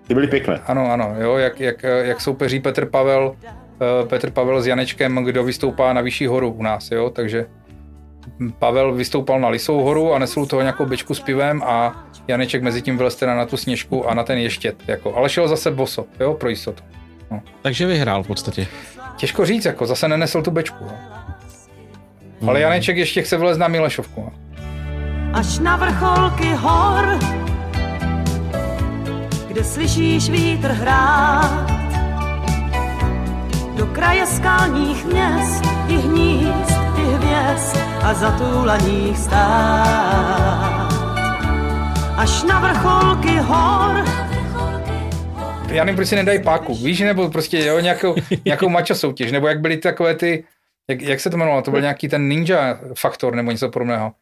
Ty 0.06 0.14
byly 0.14 0.26
pěkné. 0.26 0.61
Ano, 0.66 0.92
ano, 0.92 1.14
jo, 1.18 1.37
jak, 1.37 1.61
jak, 1.61 1.82
jak 1.82 2.20
soupeří 2.20 2.61
Petr 2.61 2.87
Pavel, 2.87 3.37
eh, 3.44 4.06
Petr 4.06 4.30
Pavel 4.30 4.62
s 4.62 4.66
Janečkem, 4.66 5.25
kdo 5.25 5.44
vystoupá 5.44 5.92
na 5.92 6.00
vyšší 6.00 6.26
horu 6.26 6.52
u 6.52 6.62
nás, 6.62 6.90
jo, 6.90 7.11
takže 7.11 7.47
Pavel 8.59 8.93
vystoupal 8.93 9.41
na 9.41 9.49
Lisou 9.49 9.81
horu 9.83 10.15
a 10.15 10.19
nesl 10.19 10.41
u 10.41 10.47
toho 10.47 10.62
nějakou 10.62 10.87
bečku 10.87 11.15
s 11.15 11.21
pivem 11.21 11.62
a 11.62 12.05
Janeček 12.29 12.62
mezi 12.62 12.83
tím 12.83 12.99
vylez 12.99 13.17
teda 13.17 13.35
na 13.35 13.47
tu 13.47 13.57
sněžku 13.57 14.09
a 14.09 14.15
na 14.15 14.23
ten 14.23 14.39
ještět, 14.39 14.77
jako, 14.87 15.15
ale 15.17 15.29
šel 15.29 15.49
zase 15.49 15.71
boso, 15.71 16.05
jo, 16.21 16.35
pro 16.35 16.49
jistotu. 16.49 16.83
Takže 17.62 17.87
vyhrál 17.87 18.23
v 18.23 18.27
podstatě. 18.27 18.67
Těžko 19.17 19.47
říct, 19.47 19.65
jako, 19.65 19.87
zase 19.87 20.09
nenesl 20.09 20.43
tu 20.43 20.50
bečku, 20.50 20.85
jo. 20.85 20.91
Ale 22.49 22.61
Janeček 22.61 22.97
ještě 22.97 23.23
chce 23.23 23.37
vylez 23.37 23.59
na 23.59 23.69
Milešovku, 23.69 24.21
no. 24.21 24.33
až 25.33 25.59
na 25.59 25.77
vrcholky 25.77 26.55
hor, 26.55 27.19
kde 29.49 29.65
slyšíš 29.65 30.31
vítr 30.31 30.69
hrát. 30.69 31.71
Do 33.77 33.87
kraje 33.87 34.27
skalních 34.27 35.05
měst, 35.05 35.65
i 35.89 35.97
hnízd, 35.97 36.70
hvězd 37.40 37.76
a 38.02 38.14
zatulaných 38.14 39.18
stát. 39.18 40.90
Až 42.16 42.42
na 42.42 42.61
vrcholky 42.61 43.37
hor, 43.38 44.04
já 45.68 45.85
nevím, 45.85 45.97
proč 45.97 46.09
si 46.09 46.16
nedají 46.16 46.42
páku, 46.42 46.75
víš, 46.75 47.00
nebo 47.00 47.30
prostě 47.30 47.64
jo, 47.64 47.80
nějakou, 47.80 48.14
nějakou 48.44 48.68
mačo 48.68 48.94
soutěž, 48.94 49.32
nebo 49.32 49.49
jak 49.49 49.61
byly 49.61 49.76
takové 49.76 50.14
ty, 50.14 50.44
jak, 50.90 51.00
jak 51.02 51.20
se 51.20 51.30
to 51.30 51.37
jmenovalo, 51.37 51.62
to 51.62 51.70
byl 51.70 51.80
nějaký 51.80 52.09
ten 52.09 52.28
ninja 52.28 52.80
faktor 52.99 53.35
nebo 53.35 53.50
něco 53.50 53.68
podobného. 53.68 54.12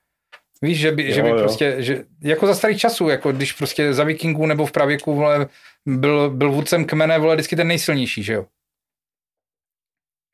Víš, 0.63 0.79
že 0.79 0.93
by, 0.93 1.09
Jo, 1.09 1.15
že 1.15 1.23
by 1.23 1.29
jo. 1.29 1.39
prostě, 1.39 1.75
že, 1.79 2.05
jako 2.23 2.47
za 2.47 2.55
starých 2.55 2.79
časů, 2.79 3.09
jako 3.09 3.33
když 3.33 3.53
prostě 3.53 3.95
za 3.95 4.05
vikingů 4.05 4.47
nebo 4.47 4.67
v 4.67 4.73
pravěku 4.73 5.15
vole, 5.15 5.47
byl, 5.87 6.31
byl 6.31 6.53
vůdcem 6.53 6.85
kmene, 6.85 7.19
vole, 7.19 7.35
vždycky 7.35 7.57
ten 7.57 7.69
nejsilnější, 7.69 8.23
že 8.23 8.33
jo? 8.33 8.45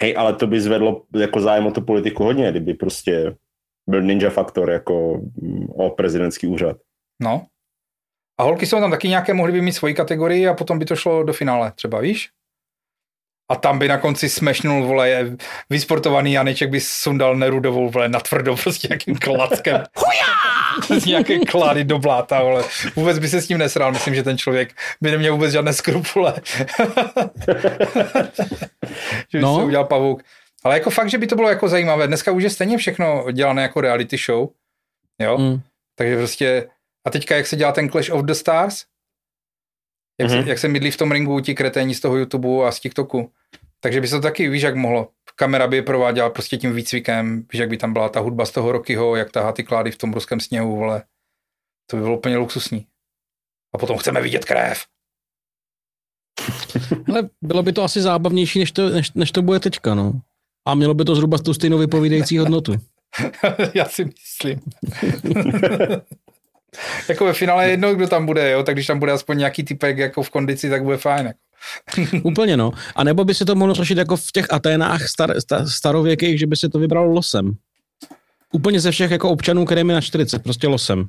Hej, 0.02 0.14
ale 0.16 0.34
to 0.34 0.46
by 0.46 0.60
zvedlo 0.60 1.02
jako 1.14 1.40
zájem 1.40 1.66
o 1.66 1.70
tu 1.70 1.80
politiku 1.80 2.24
hodně, 2.24 2.50
kdyby 2.50 2.74
prostě 2.74 3.36
byl 3.86 4.02
ninja 4.02 4.30
faktor 4.30 4.70
jako 4.70 5.20
mm, 5.42 5.66
o 5.70 5.90
prezidentský 5.90 6.46
úřad. 6.46 6.76
No. 7.22 7.46
A 8.40 8.42
holky 8.42 8.66
jsou 8.66 8.80
tam 8.80 8.90
taky 8.90 9.08
nějaké, 9.08 9.34
mohly 9.34 9.52
by 9.52 9.60
mít 9.60 9.72
svoji 9.72 9.94
kategorii 9.94 10.48
a 10.48 10.54
potom 10.54 10.78
by 10.78 10.84
to 10.84 10.96
šlo 10.96 11.22
do 11.22 11.32
finále, 11.32 11.72
třeba, 11.72 12.00
víš? 12.00 12.30
A 13.48 13.56
tam 13.56 13.78
by 13.78 13.88
na 13.88 13.98
konci 13.98 14.28
smešnul, 14.28 14.86
vole, 14.86 15.36
vysportovaný 15.70 16.32
Janeček 16.32 16.70
by 16.70 16.80
sundal 16.80 17.36
Nerudovou, 17.36 17.90
vole, 17.90 18.08
na 18.08 18.20
tvrdo, 18.20 18.56
prostě 18.56 18.88
nějakým 18.88 19.16
klackem. 19.16 19.82
Z 20.98 21.04
nějaké 21.06 21.38
klády 21.38 21.84
do 21.84 21.98
bláta, 21.98 22.42
vole. 22.42 22.64
Vůbec 22.96 23.18
by 23.18 23.28
se 23.28 23.40
s 23.40 23.48
ním 23.48 23.58
nesral, 23.58 23.92
myslím, 23.92 24.14
že 24.14 24.22
ten 24.22 24.38
člověk 24.38 24.74
by 25.00 25.10
neměl 25.10 25.32
vůbec 25.32 25.52
žádné 25.52 25.72
skrupule. 25.72 26.34
že 29.28 29.38
by 29.38 29.40
no. 29.40 29.52
No. 29.52 29.58
se 29.58 29.64
udělal 29.64 29.84
pavouk. 29.84 30.22
Ale 30.64 30.74
jako 30.74 30.90
fakt, 30.90 31.10
že 31.10 31.18
by 31.18 31.26
to 31.26 31.36
bylo 31.36 31.48
jako 31.48 31.68
zajímavé. 31.68 32.06
Dneska 32.06 32.32
už 32.32 32.42
je 32.42 32.50
stejně 32.50 32.78
všechno 32.78 33.24
dělané 33.32 33.62
jako 33.62 33.80
reality 33.80 34.16
show. 34.16 34.48
Jo? 35.20 35.38
Mm. 35.38 35.60
Takže 35.94 36.16
prostě, 36.16 36.68
a 37.06 37.10
teďka 37.10 37.36
jak 37.36 37.46
se 37.46 37.56
dělá 37.56 37.72
ten 37.72 37.90
Clash 37.90 38.10
of 38.10 38.22
the 38.22 38.32
Stars, 38.32 38.84
jak, 40.20 40.30
mm-hmm. 40.30 40.34
Mhm. 40.34 40.44
se, 40.44 40.48
jak 40.50 40.58
se 40.58 40.68
mydlí 40.68 40.90
v 40.90 40.96
tom 40.96 41.12
ringu 41.12 41.40
ti 41.40 41.54
kreténi 41.54 41.94
z 41.94 42.00
toho 42.00 42.16
YouTube 42.16 42.66
a 42.66 42.72
z 42.72 42.80
TikToku, 42.80 43.30
takže 43.80 44.00
by 44.00 44.08
se 44.08 44.16
to 44.16 44.22
taky, 44.22 44.48
víš, 44.48 44.62
jak 44.62 44.76
mohlo. 44.76 45.08
Kamera 45.36 45.66
by 45.66 45.76
je 45.76 45.82
prováděla 45.82 46.30
prostě 46.30 46.56
tím 46.56 46.72
výcvikem, 46.72 47.46
víš, 47.52 47.60
jak 47.60 47.68
by 47.68 47.76
tam 47.76 47.92
byla 47.92 48.08
ta 48.08 48.20
hudba 48.20 48.46
z 48.46 48.50
toho 48.50 48.72
Rockyho, 48.72 49.16
jak 49.16 49.30
tahá 49.30 49.52
ty 49.52 49.64
klády 49.64 49.90
v 49.90 49.98
tom 49.98 50.12
ruském 50.12 50.40
sněhu, 50.40 50.76
vole. 50.76 51.02
To 51.90 51.96
by 51.96 52.02
bylo 52.02 52.18
úplně 52.18 52.36
luxusní. 52.36 52.86
A 53.74 53.78
potom 53.78 53.98
chceme 53.98 54.22
vidět 54.22 54.44
krev. 54.44 54.84
Ale 57.08 57.28
bylo 57.42 57.62
by 57.62 57.72
to 57.72 57.82
asi 57.82 58.00
zábavnější, 58.00 58.58
než 58.58 58.72
to, 58.72 58.88
než, 58.90 59.12
než 59.12 59.32
to 59.32 59.42
bude 59.42 59.60
teďka, 59.60 59.94
no. 59.94 60.12
A 60.66 60.74
mělo 60.74 60.94
by 60.94 61.04
to 61.04 61.14
zhruba 61.14 61.38
tu 61.38 61.54
stejnou 61.54 61.78
vypovídající 61.78 62.38
hodnotu. 62.38 62.74
Já 63.74 63.84
si 63.84 64.04
myslím. 64.04 64.60
jako 67.08 67.24
ve 67.24 67.32
finále 67.32 67.64
je 67.64 67.70
jedno, 67.70 67.94
kdo 67.94 68.08
tam 68.08 68.26
bude, 68.26 68.50
jo, 68.50 68.62
tak 68.62 68.74
když 68.74 68.86
tam 68.86 68.98
bude 68.98 69.12
aspoň 69.12 69.38
nějaký 69.38 69.64
typek 69.64 69.98
jako 69.98 70.22
v 70.22 70.30
kondici, 70.30 70.70
tak 70.70 70.82
bude 70.82 70.96
fajn. 70.96 71.26
Jako. 71.26 71.38
Úplně, 72.28 72.56
no. 72.56 72.72
A 72.96 73.04
nebo 73.04 73.24
by 73.24 73.34
se 73.34 73.44
to 73.44 73.54
mohlo 73.54 73.74
řešit 73.74 73.98
jako 73.98 74.16
v 74.16 74.32
těch 74.32 74.46
Aténách 74.50 75.08
star, 75.08 75.40
star, 75.40 75.68
starověkých, 75.68 76.38
že 76.38 76.46
by 76.46 76.56
se 76.56 76.68
to 76.68 76.78
vybralo 76.78 77.12
losem. 77.12 77.52
Úplně 78.52 78.80
ze 78.80 78.90
všech 78.90 79.10
jako 79.10 79.30
občanů, 79.30 79.64
kterým 79.64 79.88
je 79.88 79.94
na 79.94 80.00
40, 80.00 80.42
prostě 80.42 80.68
losem. 80.68 81.08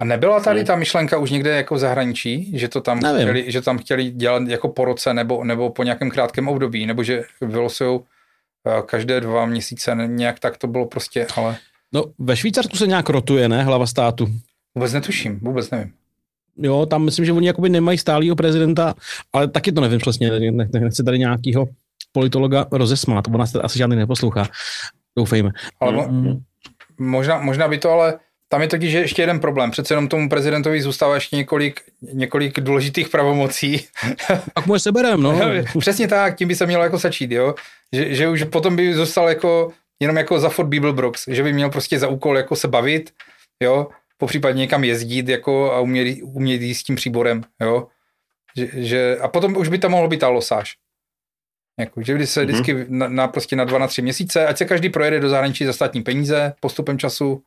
A 0.00 0.04
nebyla 0.04 0.40
tady 0.40 0.64
ta 0.64 0.76
myšlenka 0.76 1.18
už 1.18 1.30
někde 1.30 1.56
jako 1.56 1.74
v 1.74 1.78
zahraničí, 1.78 2.58
že 2.58 2.68
to 2.68 2.80
tam, 2.80 3.00
Nevím. 3.00 3.20
chtěli, 3.20 3.52
že 3.52 3.62
tam 3.62 3.78
chtěli 3.78 4.10
dělat 4.10 4.42
jako 4.48 4.68
po 4.68 4.84
roce 4.84 5.14
nebo, 5.14 5.44
nebo 5.44 5.70
po 5.70 5.82
nějakém 5.82 6.10
krátkém 6.10 6.48
období, 6.48 6.86
nebo 6.86 7.02
že 7.02 7.22
vylosujou 7.40 8.04
eh, 8.66 8.82
každé 8.86 9.20
dva 9.20 9.46
měsíce, 9.46 9.96
nějak 10.06 10.38
tak 10.38 10.56
to 10.56 10.66
bylo 10.66 10.86
prostě, 10.86 11.26
ale 11.36 11.56
No, 11.94 12.04
ve 12.18 12.36
Švýcarsku 12.36 12.76
se 12.76 12.86
nějak 12.86 13.08
rotuje, 13.08 13.48
ne, 13.48 13.62
hlava 13.64 13.86
státu. 13.86 14.26
vůbec 14.74 14.92
netuším, 14.92 15.38
vůbec 15.42 15.70
nevím. 15.70 15.92
Jo, 16.56 16.86
tam 16.86 17.04
myslím, 17.04 17.24
že 17.24 17.32
oni 17.32 17.46
jakoby 17.46 17.68
nemají 17.68 17.98
stálýho 17.98 18.36
prezidenta, 18.36 18.94
ale 19.32 19.48
taky 19.48 19.72
to 19.72 19.80
nevím 19.80 19.98
přesně, 19.98 20.30
ne- 20.30 20.50
ne- 20.50 20.80
nechci 20.80 21.04
tady 21.04 21.18
nějakýho 21.18 21.66
politologa 22.12 22.66
rozesmát, 22.72 23.24
on 23.28 23.38
nás 23.38 23.52
tady 23.52 23.62
asi 23.62 23.78
žádný 23.78 23.96
neposlouchá, 23.96 24.48
doufejme. 25.18 25.50
Ale 25.80 25.92
mo- 25.92 26.08
Mm. 26.10 26.40
možná, 26.98 27.40
možná 27.40 27.68
by 27.68 27.78
to, 27.78 27.90
ale 27.90 28.18
tam 28.48 28.62
je 28.62 28.68
totiž 28.68 28.92
ještě 28.92 29.22
jeden 29.22 29.40
problém. 29.40 29.70
Přece 29.70 29.92
jenom 29.94 30.08
tomu 30.08 30.28
prezidentovi 30.28 30.82
zůstává 30.82 31.14
ještě 31.14 31.36
několik, 31.36 31.80
několik 32.12 32.60
důležitých 32.60 33.08
pravomocí. 33.08 33.80
Pak 34.54 34.66
mu 34.66 34.74
je 34.74 34.80
seberem, 34.80 35.22
no. 35.22 35.40
Přesně 35.78 36.08
tak, 36.08 36.36
tím 36.36 36.48
by 36.48 36.54
se 36.54 36.66
mělo 36.66 36.82
jako 36.84 36.98
začít, 36.98 37.30
jo. 37.30 37.54
Že, 37.92 38.14
že 38.14 38.28
už 38.28 38.44
potom 38.44 38.76
by 38.76 38.94
zůstal 38.94 39.28
jako, 39.28 39.70
jenom 40.00 40.16
jako 40.16 40.40
za 40.40 40.48
Ford 40.48 40.68
Bibelbrox, 40.68 41.28
že 41.28 41.42
by 41.42 41.52
měl 41.52 41.70
prostě 41.70 41.98
za 41.98 42.08
úkol 42.08 42.36
jako 42.36 42.56
se 42.56 42.68
bavit, 42.68 43.12
jo, 43.62 43.88
popřípadně 44.18 44.60
někam 44.60 44.84
jezdit 44.84 45.28
jako 45.28 45.72
a 45.72 45.80
umět, 45.80 46.18
umět 46.22 46.62
jít 46.62 46.74
s 46.74 46.82
tím 46.82 46.96
příborem, 46.96 47.42
jo. 47.60 47.88
Že, 48.56 48.68
že, 48.72 49.18
a 49.18 49.28
potom 49.28 49.56
už 49.56 49.68
by 49.68 49.78
tam 49.78 49.90
mohlo 49.90 50.08
být 50.08 50.20
ta 50.20 50.28
losáž. 50.28 50.76
Jako, 51.80 52.02
že 52.02 52.14
by 52.14 52.26
se 52.26 52.44
vždycky 52.44 52.86
na, 52.88 53.08
na, 53.08 53.28
prostě 53.28 53.56
na 53.56 53.64
dva, 53.64 53.78
na 53.78 53.86
tři 53.86 54.02
měsíce, 54.02 54.46
ať 54.46 54.58
se 54.58 54.64
každý 54.64 54.88
projede 54.88 55.20
do 55.20 55.28
zahraničí 55.28 55.64
za 55.64 55.72
státní 55.72 56.02
peníze 56.02 56.54
postupem 56.60 56.98
času, 56.98 57.42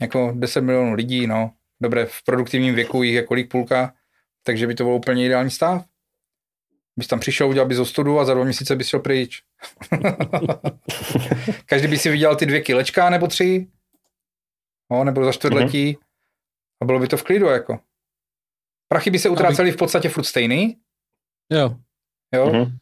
jako 0.00 0.32
10 0.34 0.60
milionů 0.60 0.94
lidí, 0.94 1.26
no, 1.26 1.50
dobré, 1.82 2.06
v 2.06 2.24
produktivním 2.24 2.74
věku 2.74 3.02
jich 3.02 3.14
je 3.14 3.22
kolik 3.22 3.50
půlka, 3.50 3.94
takže 4.42 4.66
by 4.66 4.74
to 4.74 4.84
byl 4.84 4.92
úplně 4.92 5.26
ideální 5.26 5.50
stav. 5.50 5.84
Bys 6.96 7.06
tam 7.06 7.20
přišel, 7.20 7.48
udělal 7.48 7.68
bys 7.68 7.78
ostudu 7.78 8.18
a 8.20 8.24
za 8.24 8.34
dva 8.34 8.44
měsíce 8.44 8.76
bys 8.76 8.88
šel 8.88 9.00
pryč. 9.00 9.42
Každý 11.66 11.88
by 11.88 11.98
si 11.98 12.10
viděl 12.10 12.36
ty 12.36 12.46
dvě 12.46 12.60
kilečka 12.60 13.10
nebo 13.10 13.26
tři, 13.26 13.66
no, 14.92 15.04
nebo 15.04 15.24
za 15.24 15.32
čtvrtletí 15.32 15.98
a 16.82 16.84
bylo 16.84 16.98
by 16.98 17.08
to 17.08 17.16
v 17.16 17.22
klidu, 17.22 17.46
jako. 17.46 17.78
Prachy 18.88 19.10
by 19.10 19.18
se 19.18 19.28
utrácely 19.28 19.72
v 19.72 19.76
podstatě 19.76 20.08
furt 20.08 20.24
stejný, 20.24 20.78
Jo. 21.52 21.76
jo? 22.34 22.46
Mhm. 22.52 22.78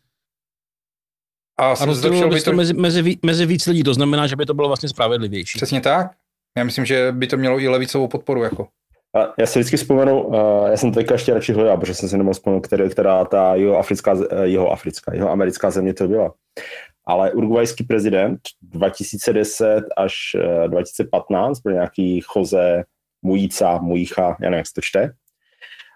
A, 1.60 1.72
A 1.72 1.84
rozdělilo 1.84 2.28
by 2.30 2.38
to 2.40 2.50
to, 2.50 2.56
mezi, 2.56 2.74
mezi, 2.74 3.16
mezi 3.22 3.46
víc 3.46 3.66
lidí, 3.66 3.82
to 3.82 3.94
znamená, 3.94 4.26
že 4.26 4.36
by 4.36 4.46
to 4.46 4.54
bylo 4.54 4.68
vlastně 4.68 4.88
spravedlivější. 4.88 5.58
přesně 5.58 5.80
tak. 5.80 6.16
Já 6.58 6.64
myslím, 6.64 6.84
že 6.84 7.12
by 7.12 7.26
to 7.26 7.36
mělo 7.36 7.60
i 7.60 7.68
levicovou 7.68 8.08
podporu, 8.08 8.42
jako. 8.42 8.68
A 9.16 9.34
já 9.38 9.46
si 9.46 9.58
vždycky 9.58 9.76
vzpomenu, 9.76 10.22
uh, 10.22 10.34
já 10.70 10.76
jsem 10.76 10.92
teďka 10.92 11.14
ještě 11.14 11.34
radši 11.34 11.52
hledal, 11.52 11.76
protože 11.76 11.94
jsem 11.94 12.08
si 12.08 12.18
nemohl 12.18 12.34
vzpomenout, 12.34 12.60
které, 12.60 12.88
která 12.88 13.24
ta 13.24 13.54
jeho 13.54 13.78
africká, 13.78 14.16
jeho 14.42 14.70
africká, 14.70 15.14
jeho 15.14 15.30
americká 15.30 15.70
země 15.70 15.94
to 15.94 16.08
byla. 16.08 16.34
Ale 17.06 17.32
urugvajský 17.32 17.84
prezident 17.84 18.40
2010 18.62 19.82
až 19.96 20.14
eh, 20.34 20.68
2015 20.68 21.60
byl 21.60 21.72
nějaký 21.72 22.20
Jose 22.36 22.84
Mujica, 23.22 23.78
Mujicha, 23.78 24.36
já 24.40 24.50
nevím, 24.50 24.56
jak 24.56 24.66
se 24.66 24.74
to 24.74 24.80
čte. 24.80 25.12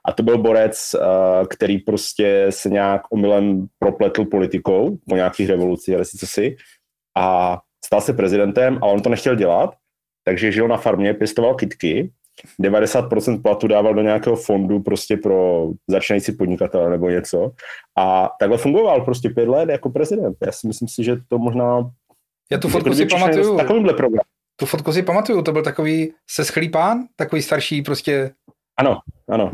A 0.05 0.13
to 0.13 0.23
byl 0.23 0.39
borec, 0.39 0.95
eh, 0.95 1.47
který 1.47 1.79
prostě 1.79 2.47
se 2.51 2.69
nějak 2.69 3.03
omylem 3.11 3.67
propletl 3.79 4.25
politikou 4.25 4.99
po 5.09 5.17
nějakých 5.17 5.51
revolucích, 5.51 5.95
ale 5.95 6.05
sice 6.05 6.27
si, 6.27 6.57
a 7.17 7.59
stal 7.85 8.01
se 8.01 8.13
prezidentem 8.13 8.79
a 8.83 8.87
on 8.87 9.03
to 9.03 9.09
nechtěl 9.09 9.35
dělat, 9.35 9.75
takže 10.25 10.53
žil 10.53 10.69
na 10.69 10.77
farmě, 10.77 11.15
pěstoval 11.15 11.55
kytky 11.55 12.13
90% 12.63 13.43
platu 13.43 13.69
dával 13.69 13.95
do 13.95 14.03
nějakého 14.03 14.37
fondu 14.37 14.81
prostě 14.81 15.17
pro 15.17 15.69
začínající 15.89 16.33
podnikatele 16.33 16.91
nebo 16.91 17.11
něco. 17.11 17.53
A 17.99 18.31
takhle 18.41 18.59
fungoval 18.59 19.01
prostě 19.01 19.31
pět 19.31 19.49
let 19.49 19.69
jako 19.69 19.91
prezident. 19.91 20.37
Já 20.47 20.53
si 20.53 20.67
myslím 20.67 20.89
si, 20.89 21.05
že 21.05 21.17
to 21.29 21.39
možná... 21.39 21.91
Já 22.53 22.59
tu 22.59 22.69
fotku 22.69 22.89
jako 22.89 22.97
si 22.97 23.05
kdyby 23.05 23.17
přišel 23.17 23.33
pamatuju. 23.33 23.57
Takovýmhle 23.57 23.95
program. 23.95 24.25
Tu 24.57 24.67
fotku 24.67 24.93
si 24.93 25.03
pamatuju, 25.03 25.43
to 25.43 25.53
byl 25.53 25.63
takový 25.63 26.13
seschlý 26.31 26.69
pán, 26.69 26.99
takový 27.17 27.43
starší 27.43 27.83
prostě 27.83 28.31
Ano, 28.79 28.99
ano. 29.29 29.51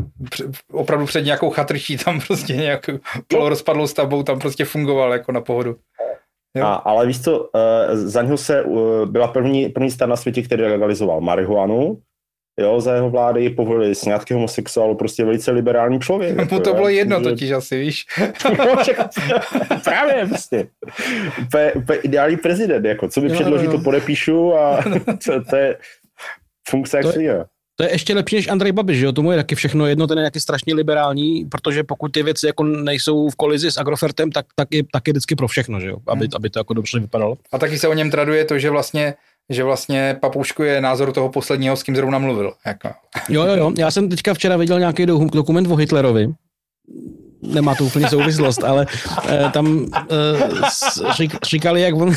opravdu 0.72 1.06
před 1.06 1.24
nějakou 1.24 1.50
chatrčí 1.50 1.96
tam 1.96 2.20
prostě 2.26 2.52
nějakou 2.52 2.92
polorozpadlou 3.28 3.86
stavbou 3.86 4.22
tam 4.22 4.38
prostě 4.38 4.64
fungoval 4.64 5.12
jako 5.12 5.32
na 5.32 5.40
pohodu. 5.40 5.76
Jo. 6.56 6.66
A, 6.66 6.74
ale 6.74 7.06
víš 7.06 7.22
co, 7.22 7.40
uh, 7.40 7.48
za 7.92 8.22
něho 8.22 8.36
se 8.36 8.62
uh, 8.62 9.06
byla 9.06 9.28
první, 9.28 9.68
první 9.68 9.90
stát 9.90 10.06
na 10.06 10.16
světě, 10.16 10.42
který 10.42 10.62
legalizoval 10.62 11.20
marihuanu, 11.20 11.98
jo, 12.60 12.80
za 12.80 12.94
jeho 12.94 13.10
vlády 13.10 13.50
povolili 13.50 13.94
sňatky 13.94 14.34
homosexuálů, 14.34 14.94
prostě 14.94 15.24
velice 15.24 15.50
liberální 15.50 16.00
člověk. 16.00 16.34
Mu 16.34 16.40
jako, 16.40 16.60
to 16.60 16.70
jo. 16.70 16.74
bylo 16.76 16.88
jedno 16.88 17.18
že- 17.18 17.24
totiž 17.24 17.50
asi, 17.50 17.80
víš. 17.80 18.06
No, 18.58 18.76
Právě, 19.84 20.26
prostě. 20.26 20.66
Úplně, 21.42 21.72
úplně 21.72 21.98
ideální 21.98 22.36
prezident, 22.36 22.84
jako, 22.84 23.08
co 23.08 23.20
mi 23.20 23.28
Jo, 23.28 23.34
předloží, 23.34 23.64
jo. 23.64 23.70
to 23.72 23.78
podepíšu 23.78 24.54
a 24.54 24.84
to, 25.26 25.44
to 25.50 25.56
je 25.56 25.76
funkce 26.68 26.96
jak 26.96 27.12
To 27.14 27.20
je-. 27.20 27.44
To 27.76 27.84
je 27.84 27.92
ještě 27.92 28.14
lepší 28.14 28.36
než 28.36 28.48
Andrej 28.48 28.72
Babiš, 28.72 28.98
že 28.98 29.04
jo? 29.06 29.12
Tomu 29.12 29.30
je 29.30 29.36
taky 29.36 29.54
všechno 29.54 29.86
jedno, 29.86 30.06
ten 30.06 30.18
je 30.18 30.24
taky 30.24 30.40
strašně 30.40 30.74
liberální, 30.74 31.44
protože 31.44 31.84
pokud 31.84 32.12
ty 32.12 32.22
věci 32.22 32.46
jako 32.46 32.64
nejsou 32.64 33.28
v 33.30 33.36
kolizi 33.36 33.70
s 33.70 33.78
Agrofertem, 33.78 34.30
tak, 34.30 34.46
tak, 34.54 34.68
je, 34.70 34.82
tak 34.92 35.08
je 35.08 35.12
vždycky 35.12 35.36
pro 35.36 35.48
všechno, 35.48 35.80
že 35.80 35.86
jo? 35.88 35.96
Aby, 36.08 36.28
aby 36.36 36.50
to 36.50 36.58
jako 36.60 36.74
dobře 36.74 37.00
vypadalo. 37.00 37.36
A 37.52 37.58
taky 37.58 37.78
se 37.78 37.88
o 37.88 37.94
něm 37.94 38.10
traduje 38.10 38.44
to, 38.44 38.58
že 38.58 38.70
vlastně 38.70 39.14
že 39.52 39.64
vlastně 39.64 40.16
papoušku 40.20 40.62
je 40.62 40.80
názor 40.80 41.12
toho 41.12 41.28
posledního, 41.28 41.76
s 41.76 41.82
kým 41.82 41.96
zrovna 41.96 42.18
mluvil. 42.18 42.52
Jako. 42.66 42.88
Jo, 43.28 43.44
jo, 43.44 43.56
jo. 43.56 43.72
Já 43.78 43.90
jsem 43.90 44.08
teďka 44.08 44.34
včera 44.34 44.56
viděl 44.56 44.78
nějaký 44.78 45.06
do- 45.06 45.24
dokument 45.32 45.70
o 45.70 45.76
Hitlerovi. 45.76 46.28
Nemá 47.42 47.74
to 47.74 47.84
úplně 47.84 48.08
souvislost, 48.08 48.64
ale 48.64 48.86
eh, 49.28 49.50
tam 49.52 49.86
eh, 49.96 51.12
řík, 51.16 51.36
říkali, 51.46 51.80
jak 51.80 51.94
on, 51.94 52.12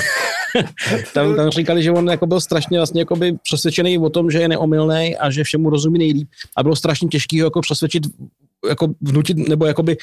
tam, 1.14 1.36
tam 1.36 1.50
říkali, 1.50 1.84
že 1.84 1.92
on 1.92 2.10
jako 2.10 2.28
byl 2.28 2.42
strašně 2.42 2.80
vlastně 2.80 3.02
jakoby 3.02 3.34
přesvědčený 3.44 3.98
o 3.98 4.10
tom, 4.10 4.32
že 4.32 4.40
je 4.40 4.48
neomylný 4.48 5.18
a 5.18 5.30
že 5.30 5.44
všemu 5.44 5.70
rozumí 5.70 6.00
nejlíp 6.00 6.28
a 6.58 6.64
bylo 6.64 6.76
strašně 6.76 7.08
těžké 7.08 7.42
ho 7.42 7.46
jako 7.46 7.62
přesvědčit, 7.62 8.04
jako 8.70 8.88
vnutit, 9.02 9.38
nebo 9.38 9.66
jakoby 9.66 9.98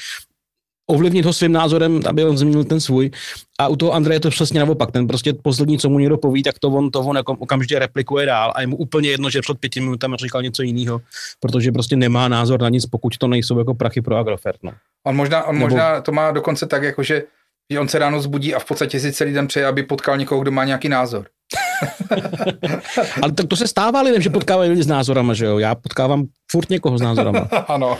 ovlivnit 0.87 1.25
ho 1.25 1.33
svým 1.33 1.51
názorem, 1.51 1.99
aby 2.09 2.23
on 2.23 2.37
změnil 2.37 2.63
ten 2.63 2.79
svůj. 2.79 3.11
A 3.59 3.67
u 3.67 3.75
toho 3.75 3.93
Andreje 3.93 4.15
je 4.15 4.19
to 4.19 4.29
přesně 4.29 4.59
naopak. 4.59 4.91
Ten 4.91 5.07
prostě 5.07 5.33
poslední, 5.33 5.79
co 5.79 5.89
mu 5.89 5.99
někdo 5.99 6.17
poví, 6.17 6.43
tak 6.43 6.59
to 6.59 6.67
on, 6.67 6.91
to 6.91 6.99
on 6.99 7.15
jako 7.17 7.31
okamžitě 7.39 7.79
replikuje 7.79 8.25
dál 8.25 8.53
a 8.55 8.61
je 8.61 8.67
mu 8.67 8.75
úplně 8.77 9.09
jedno, 9.09 9.29
že 9.29 9.41
před 9.41 9.59
pěti 9.59 9.81
minutami 9.81 10.15
říkal 10.19 10.41
něco 10.43 10.63
jiného, 10.63 11.01
protože 11.39 11.71
prostě 11.71 11.95
nemá 11.95 12.27
názor 12.27 12.61
na 12.61 12.69
nic, 12.69 12.85
pokud 12.85 13.17
to 13.17 13.27
nejsou 13.27 13.57
jako 13.59 13.73
prachy 13.73 14.01
pro 14.01 14.17
Agrofert. 14.17 14.63
No. 14.63 14.71
On 15.07 15.15
možná, 15.15 15.43
on 15.43 15.55
Nebo- 15.55 15.65
možná 15.65 16.01
to 16.01 16.11
má 16.11 16.31
dokonce 16.31 16.65
tak, 16.67 16.83
jako 16.83 17.03
že, 17.03 17.23
že 17.69 17.79
on 17.79 17.87
se 17.87 17.99
ráno 17.99 18.21
zbudí 18.21 18.55
a 18.55 18.59
v 18.59 18.65
podstatě 18.65 18.99
si 18.99 19.11
celý 19.13 19.33
den 19.33 19.47
přeje, 19.47 19.65
aby 19.65 19.83
potkal 19.83 20.17
někoho, 20.17 20.41
kdo 20.41 20.51
má 20.51 20.65
nějaký 20.65 20.89
názor. 20.89 21.25
Ale 23.21 23.31
tak 23.31 23.47
to 23.47 23.55
se 23.55 23.67
stává 23.67 24.01
lidem, 24.01 24.21
že 24.21 24.29
potkávají 24.29 24.69
lidi 24.69 24.83
s 24.83 24.87
názorama, 24.87 25.33
že 25.33 25.45
jo? 25.45 25.57
Já 25.57 25.75
potkávám 25.75 26.25
furt 26.51 26.69
někoho 26.69 26.97
s 26.97 27.01
názorama. 27.01 27.39
ano. 27.67 27.97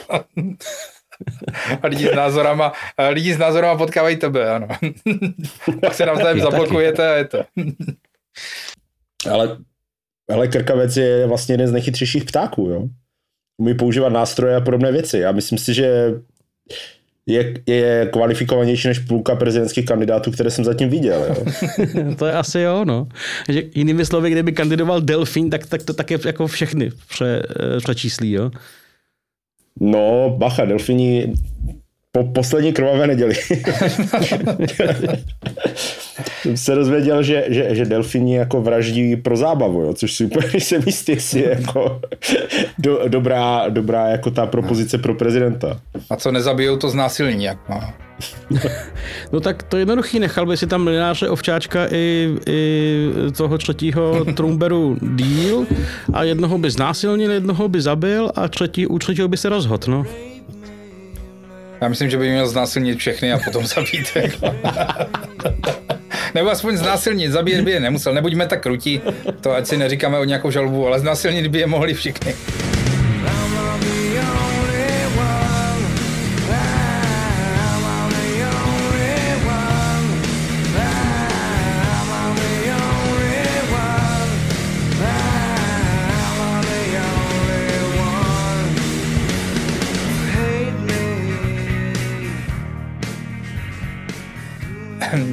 A 1.81 1.87
lidi 1.87 2.07
s 2.07 2.15
názorama, 2.15 2.73
a 2.97 3.07
lidi 3.07 3.33
s 3.33 3.37
názorama 3.37 3.77
potkávají 3.77 4.15
tebe, 4.15 4.49
ano. 4.49 4.67
Pak 5.81 5.93
se 5.93 6.05
navzájem 6.05 6.39
zablokujete 6.39 7.09
a 7.09 7.15
je 7.15 7.25
to. 7.25 7.43
Ale, 9.31 9.57
ale 10.29 10.47
krkavec 10.47 10.97
je 10.97 11.27
vlastně 11.27 11.53
jeden 11.53 11.67
z 11.67 11.71
nejchytřejších 11.71 12.23
ptáků, 12.23 12.69
jo. 12.69 12.83
Umí 13.57 13.73
používat 13.73 14.09
nástroje 14.09 14.55
a 14.55 14.61
podobné 14.61 14.91
věci. 14.91 15.17
Já 15.17 15.31
myslím 15.31 15.57
si, 15.57 15.73
že 15.73 16.13
je, 17.25 17.53
je 17.67 18.09
kvalifikovanější 18.11 18.87
než 18.87 18.99
půlka 18.99 19.35
prezidentských 19.35 19.85
kandidátů, 19.85 20.31
které 20.31 20.51
jsem 20.51 20.65
zatím 20.65 20.89
viděl. 20.89 21.25
Jo. 21.29 21.45
to 22.17 22.25
je 22.25 22.33
asi 22.33 22.59
jo, 22.59 22.85
no. 22.85 23.07
Že 23.49 23.63
jinými 23.75 24.05
slovy, 24.05 24.31
kdyby 24.31 24.51
kandidoval 24.51 25.01
Delfín, 25.01 25.49
tak, 25.49 25.65
tak 25.65 25.83
to 25.83 25.93
také 25.93 26.17
jako 26.25 26.47
všechny 26.47 26.91
pře, 27.09 27.43
eh, 27.49 27.77
přečíslí, 27.77 28.31
jo. 28.31 28.51
No, 29.79 30.37
bájale, 30.37 30.73
Orfini. 30.73 31.33
Po 32.17 32.23
poslední 32.23 32.73
krvavé 32.73 33.07
neděli 33.07 33.35
jsem 36.43 36.57
se 36.57 36.75
dozvěděl, 36.75 37.23
že, 37.23 37.45
že, 37.47 37.75
že 37.75 37.85
delfini 37.85 38.35
jako 38.35 38.61
vraždí 38.61 39.15
pro 39.15 39.37
zábavu, 39.37 39.81
jo, 39.81 39.93
což 39.93 40.13
si 40.13 40.25
úplně 40.25 40.47
jsem 40.53 40.81
jistý, 40.85 41.11
jestli 41.11 41.39
je 41.39 41.49
jako 41.49 42.01
do, 42.79 42.99
dobrá, 43.07 43.69
dobrá 43.69 44.07
jako 44.07 44.31
ta 44.31 44.45
propozice 44.45 44.97
pro 44.97 45.15
prezidenta. 45.15 45.79
A 46.09 46.15
co 46.15 46.31
nezabijou, 46.31 46.77
to 46.77 46.89
znásilní. 46.89 47.43
Jak 47.43 47.69
má. 47.69 47.93
No 49.31 49.39
tak 49.39 49.63
to 49.63 49.77
je 49.77 49.81
jednoduchý, 49.81 50.19
nechal 50.19 50.45
by 50.45 50.57
si 50.57 50.67
tam 50.67 50.83
mlináře 50.83 51.29
Ovčáčka 51.29 51.87
i, 51.91 52.29
i 52.47 53.07
toho 53.37 53.57
třetího 53.57 54.25
Trumberu 54.25 54.97
díl 55.01 55.65
a 56.13 56.23
jednoho 56.23 56.57
by 56.57 56.71
znásilnil, 56.71 57.31
jednoho 57.31 57.67
by 57.69 57.81
zabil 57.81 58.31
a 58.35 58.47
třetí, 58.47 58.87
u 58.87 58.99
třetího 58.99 59.27
by 59.27 59.37
se 59.37 59.49
rozhodl, 59.49 59.91
no. 59.91 60.05
Já 61.83 61.89
myslím, 61.89 62.09
že 62.09 62.17
by 62.17 62.29
měl 62.29 62.47
znásilnit 62.47 62.99
všechny 62.99 63.33
a 63.33 63.39
potom 63.39 63.65
zabít. 63.65 64.07
Jako. 64.15 64.55
Nebo 66.35 66.49
aspoň 66.51 66.77
znásilnit, 66.77 67.31
zabíjet 67.31 67.61
by 67.61 67.71
je 67.71 67.79
nemusel. 67.79 68.13
Nebuďme 68.13 68.47
tak 68.47 68.61
krutí, 68.61 69.01
to 69.41 69.55
ať 69.55 69.67
si 69.67 69.77
neříkáme 69.77 70.19
o 70.19 70.23
nějakou 70.23 70.51
žalobu, 70.51 70.87
ale 70.87 70.99
znásilnit 70.99 71.47
by 71.47 71.59
je 71.59 71.67
mohli 71.67 71.93
všichni. 71.93 72.35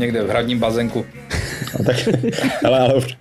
Někde 0.00 0.22
v 0.22 0.28
hradním 0.28 0.58
bazénku. 0.58 1.06
A 1.80 1.82
tak, 1.86 1.96
ale, 2.64 2.78
ale 2.80 2.94
ov- 2.94 3.16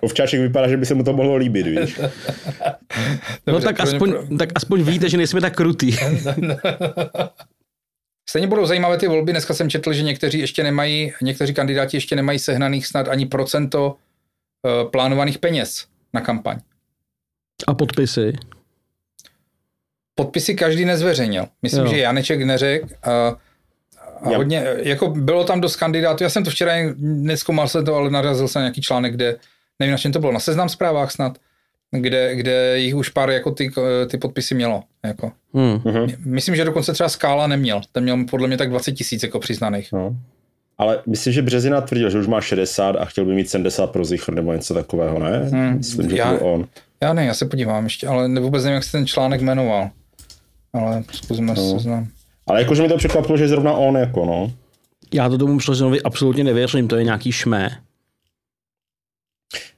ovčáček 0.00 0.40
vypadá, 0.40 0.68
že 0.68 0.76
by 0.76 0.86
se 0.86 0.94
mu 0.94 1.04
to 1.04 1.12
mohlo 1.12 1.36
líbit, 1.36 1.66
víš. 1.66 2.00
No 3.46 3.60
tak 3.60 3.80
aspoň, 3.80 4.10
pro- 4.10 4.36
tak 4.38 4.48
aspoň 4.54 4.82
víte, 4.82 5.08
že 5.08 5.16
nejsme 5.16 5.40
tak 5.40 5.56
krutý. 5.56 5.92
Stejně 8.28 8.46
budou 8.48 8.66
zajímavé 8.66 8.98
ty 8.98 9.08
volby. 9.08 9.32
Dneska 9.32 9.54
jsem 9.54 9.70
četl, 9.70 9.92
že 9.92 10.02
někteří 10.02 10.38
ještě 10.38 10.62
nemají, 10.62 11.12
někteří 11.22 11.54
kandidáti 11.54 11.96
ještě 11.96 12.16
nemají 12.16 12.38
sehnaných 12.38 12.86
snad 12.86 13.08
ani 13.08 13.26
procento 13.26 13.86
uh, 13.86 14.90
plánovaných 14.90 15.38
peněz 15.38 15.86
na 16.12 16.20
kampaň. 16.20 16.58
A 17.66 17.74
podpisy. 17.74 18.32
Podpisy 20.14 20.54
každý 20.54 20.84
nezveřejnil. 20.84 21.46
Myslím, 21.62 21.84
Jo. 21.84 21.90
že 21.90 21.98
Janeček 21.98 22.42
neřekl. 22.42 22.88
A, 23.02 23.36
a 24.22 24.36
hodně, 24.36 24.64
jako 24.76 25.08
bylo 25.08 25.44
tam 25.44 25.60
dost 25.60 25.76
kandidátů. 25.76 26.24
Já 26.24 26.30
jsem 26.30 26.44
to 26.44 26.50
včera 26.50 26.72
neskoumal 26.98 27.68
se 27.68 27.82
to, 27.82 27.94
ale 27.94 28.10
narazil 28.10 28.48
jsem 28.48 28.60
na 28.60 28.64
nějaký 28.64 28.80
článek, 28.80 29.12
kde, 29.14 29.36
nevím 29.78 29.92
na 29.92 29.98
čem 29.98 30.12
to 30.12 30.18
bylo, 30.18 30.32
na 30.32 30.40
seznam 30.40 30.68
zprávách 30.68 31.10
snad, 31.10 31.38
kde, 31.90 32.34
kde 32.36 32.78
jich 32.78 32.94
už 32.94 33.08
pár 33.08 33.30
jako 33.30 33.50
ty, 33.50 33.70
ty 34.10 34.18
podpisy 34.18 34.54
mělo. 34.54 34.82
Jako. 35.04 35.32
Hmm. 35.54 35.80
Myslím, 36.24 36.56
že 36.56 36.64
dokonce 36.64 36.92
třeba 36.92 37.08
Skála 37.08 37.46
neměl. 37.46 37.80
Ten 37.92 38.02
měl 38.02 38.24
podle 38.30 38.48
mě 38.48 38.56
tak 38.56 38.70
20 38.70 38.92
tisíc 38.92 39.22
jako 39.22 39.38
přiznaných. 39.38 39.92
No. 39.92 40.16
Ale 40.78 41.02
myslím, 41.06 41.32
že 41.32 41.42
Březina 41.42 41.80
tvrdil, 41.80 42.10
že 42.10 42.18
už 42.18 42.26
má 42.26 42.40
60 42.40 42.96
a 42.96 43.04
chtěl 43.04 43.24
by 43.24 43.34
mít 43.34 43.50
70 43.50 43.86
pro 43.86 44.04
Zichr 44.04 44.34
nebo 44.34 44.52
něco 44.52 44.74
takového, 44.74 45.18
ne? 45.18 45.38
Hmm, 45.38 45.76
Myslím, 45.76 46.10
že 46.10 46.16
já- 46.16 46.32
to 46.32 46.38
byl 46.38 46.46
on. 46.46 46.66
Já 47.02 47.12
ne, 47.12 47.24
já 47.24 47.34
se 47.34 47.46
podívám 47.46 47.84
ještě, 47.84 48.06
ale 48.06 48.40
vůbec 48.40 48.64
nevím, 48.64 48.74
jak 48.74 48.84
se 48.84 48.92
ten 48.92 49.06
článek 49.06 49.40
jmenoval. 49.40 49.90
ale 50.72 51.04
zkusíme 51.12 51.54
no. 51.54 51.72
seznam. 51.72 52.08
Ale 52.50 52.60
jakože 52.60 52.82
mi 52.82 52.88
to 52.88 52.96
překvapilo, 52.96 53.38
že 53.38 53.48
zrovna 53.48 53.72
on 53.72 53.96
jako 53.96 54.24
no. 54.24 54.52
Já 55.14 55.28
to 55.28 55.38
tomu 55.38 55.58
Přozinovi 55.58 56.02
absolutně 56.02 56.44
nevěřím, 56.44 56.88
to 56.88 56.96
je 56.96 57.04
nějaký 57.04 57.32
šmé. 57.32 57.82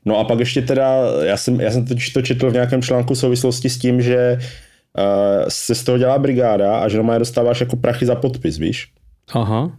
No 0.05 0.19
a 0.19 0.25
pak 0.25 0.39
ještě 0.39 0.63
teda, 0.63 0.97
já 1.23 1.37
jsem, 1.37 1.61
já 1.61 1.71
jsem 1.71 1.87
totiž 1.87 2.11
to 2.11 2.23
četl 2.23 2.51
v 2.51 2.53
nějakém 2.53 2.83
článku 2.83 3.15
v 3.15 3.19
souvislosti 3.19 3.71
s 3.71 3.79
tím, 3.79 4.03
že 4.03 4.39
uh, 4.39 5.49
se 5.49 5.75
z 5.75 5.85
toho 5.85 5.99
dělá 5.99 6.19
brigáda 6.19 6.79
a 6.79 6.89
že 6.89 6.97
doma 6.97 7.13
je 7.13 7.19
dostáváš 7.19 7.61
jako 7.61 7.77
prachy 7.77 8.07
za 8.07 8.15
podpis, 8.15 8.59
víš? 8.59 8.93
Aha. 9.33 9.79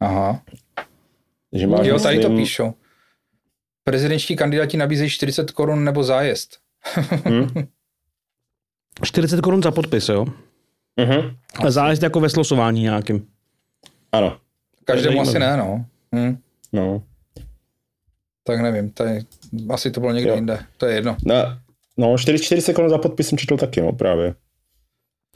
Aha. 0.00 0.42
Že 1.52 1.66
máš, 1.66 1.86
Jo, 1.86 1.98
tady 1.98 2.18
to 2.18 2.30
píšou. 2.30 2.74
Prezidentští 3.84 4.36
kandidáti 4.36 4.76
nabízejí 4.76 5.10
40 5.10 5.50
korun 5.50 5.84
nebo 5.84 6.02
zájezd. 6.02 6.58
Hm? 7.28 7.48
40 9.04 9.40
korun 9.40 9.62
za 9.62 9.70
podpis, 9.70 10.08
jo? 10.08 10.26
Mhm. 10.96 11.36
A 11.66 11.70
zájezd 11.70 12.02
jako 12.02 12.20
ve 12.20 12.28
slosování 12.28 12.82
nějakým. 12.82 13.26
Ano, 14.12 14.36
Každému 14.84 15.20
asi 15.20 15.38
ne, 15.38 15.56
no. 15.56 15.84
Hm. 16.14 16.36
no. 16.72 17.02
Tak 18.44 18.60
nevím, 18.60 18.90
tady, 18.90 19.20
asi 19.70 19.90
to 19.90 20.00
bylo 20.00 20.12
někde 20.12 20.30
Jo. 20.30 20.34
jinde. 20.34 20.64
To 20.76 20.86
je 20.86 20.94
jedno. 20.94 21.16
No, 21.26 21.34
no 21.96 22.18
40, 22.18 22.44
40 22.44 22.72
korun 22.72 22.90
za 22.90 22.98
podpis 22.98 23.28
jsem 23.28 23.38
četl 23.38 23.56
taky, 23.56 23.80
no 23.80 23.92
právě. 23.92 24.34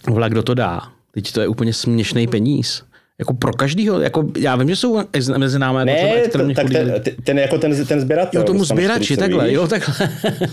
Vole, 0.09 0.31
kdo 0.31 0.43
to 0.43 0.55
dá? 0.55 0.93
Teď 1.11 1.33
to 1.33 1.41
je 1.41 1.49
úplně 1.49 1.73
směšný 1.73 2.27
peníz. 2.27 2.85
Jako 3.19 3.35
pro 3.35 3.53
každýho, 3.53 4.01
jako 4.01 4.25
já 4.39 4.57
vím, 4.57 4.69
že 4.69 4.77
jsou 4.77 5.01
mezi 5.37 5.59
námi 5.59 5.79
jako 5.93 6.07
Ne, 6.07 6.15
extrémně 6.15 6.55
t- 6.55 6.63
tak 6.63 6.73
ten, 6.73 7.03
ten, 7.25 7.39
jako 7.39 7.59
ten, 7.59 7.87
ten 7.87 8.01
sběratel. 8.01 8.41
Jo, 8.41 8.47
tomu 8.47 8.65
sběrači, 8.65 9.05
40, 9.05 9.21
takhle, 9.21 9.45
víš? 9.47 9.55
jo, 9.55 9.67
takhle. 9.67 10.09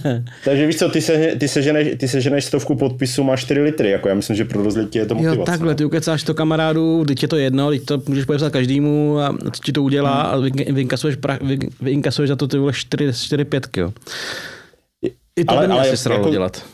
Takže 0.45 0.67
víš 0.67 0.75
co, 0.77 0.89
ty, 0.89 1.01
se, 1.01 1.35
ty, 1.39 1.47
seženeš, 1.47 1.87
ty 1.97 2.07
seženeš 2.07 2.45
stovku 2.45 2.75
podpisů, 2.75 3.23
máš 3.23 3.41
4 3.41 3.61
litry, 3.61 3.89
jako 3.89 4.07
já 4.09 4.15
myslím, 4.15 4.35
že 4.35 4.45
pro 4.45 4.63
dost 4.63 4.75
lidí 4.75 4.99
je 4.99 5.05
to 5.05 5.15
motivace. 5.15 5.39
Jo, 5.39 5.45
takhle, 5.45 5.75
ty 5.75 5.85
ukecáš 5.85 6.23
to 6.23 6.33
kamarádu, 6.33 7.05
teď 7.05 7.21
je 7.21 7.27
to 7.27 7.35
jedno, 7.37 7.69
teď 7.69 7.85
to 7.85 8.01
můžeš 8.07 8.25
podepsat 8.25 8.53
každému 8.53 9.19
a 9.19 9.37
co 9.51 9.63
ti 9.65 9.71
to 9.71 9.83
udělá 9.83 10.21
a 10.21 10.37
vy- 10.37 10.51
vyinkasuješ, 10.71 11.15
pra, 11.15 11.39
vy, 11.41 11.57
vyinkasuješ 11.81 12.29
za 12.29 12.35
to 12.35 12.47
ty 12.47 12.57
vole 12.57 12.73
4, 12.73 13.13
4 13.13 13.45
5 13.45 13.67
jo. 13.77 13.93
I 15.35 15.45
to 15.45 15.51
Ale- 15.51 15.61
by 15.61 15.67
mě 15.73 15.79
ale 15.81 15.89
asi 15.91 16.11
jako- 16.11 16.29
dělat. 16.29 16.65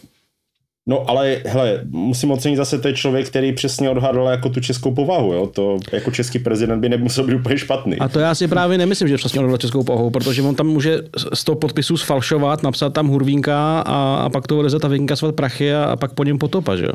No 0.89 1.09
ale 1.09 1.41
hele, 1.45 1.81
musím 1.85 2.31
ocenit 2.31 2.57
zase, 2.57 2.79
to 2.79 2.87
je 2.87 2.93
člověk, 2.93 3.27
který 3.27 3.53
přesně 3.53 3.89
odhadl 3.89 4.21
jako 4.21 4.49
tu 4.49 4.59
českou 4.59 4.93
povahu, 4.95 5.33
jo? 5.33 5.47
to 5.47 5.77
jako 5.91 6.11
český 6.11 6.39
prezident 6.39 6.79
by 6.79 6.89
nemusel 6.89 7.23
být 7.23 7.33
úplně 7.33 7.57
špatný. 7.57 7.97
A 7.99 8.07
to 8.07 8.19
já 8.19 8.35
si 8.35 8.47
právě 8.47 8.77
nemyslím, 8.77 9.07
že 9.07 9.17
přesně 9.17 9.39
odhodl 9.39 9.57
českou 9.57 9.83
pohou, 9.83 10.09
protože 10.09 10.41
on 10.41 10.55
tam 10.55 10.67
může 10.67 10.99
z 11.33 11.43
toho 11.43 11.55
podpisu 11.55 11.97
sfalšovat, 11.97 12.63
napsat 12.63 12.93
tam 12.93 13.07
hurvínka 13.07 13.79
a, 13.79 14.15
a 14.15 14.29
pak 14.29 14.47
to 14.47 14.59
odezet 14.59 14.85
a 14.85 14.87
vyinkasovat 14.87 15.35
prachy 15.35 15.73
a, 15.73 15.83
a 15.83 15.95
pak 15.95 16.13
po 16.13 16.23
něm 16.23 16.37
potopa, 16.37 16.75
že 16.75 16.85
jo? 16.85 16.93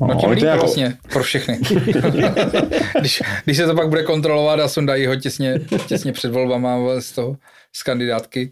No 0.00 0.14
tím 0.20 0.30
líp 0.30 0.38
to 0.38 0.44
je 0.44 0.50
jako- 0.50 0.60
vlastně 0.60 0.96
pro 1.12 1.22
všechny. 1.22 1.58
když, 3.00 3.22
když, 3.44 3.56
se 3.56 3.66
to 3.66 3.74
pak 3.74 3.88
bude 3.88 4.02
kontrolovat 4.02 4.60
a 4.60 4.68
sundají 4.68 5.06
ho 5.06 5.16
těsně, 5.16 5.60
těsně 5.86 6.12
před 6.12 6.32
volbama 6.32 6.78
z 7.00 7.12
toho, 7.12 7.36
z 7.72 7.82
kandidátky. 7.82 8.50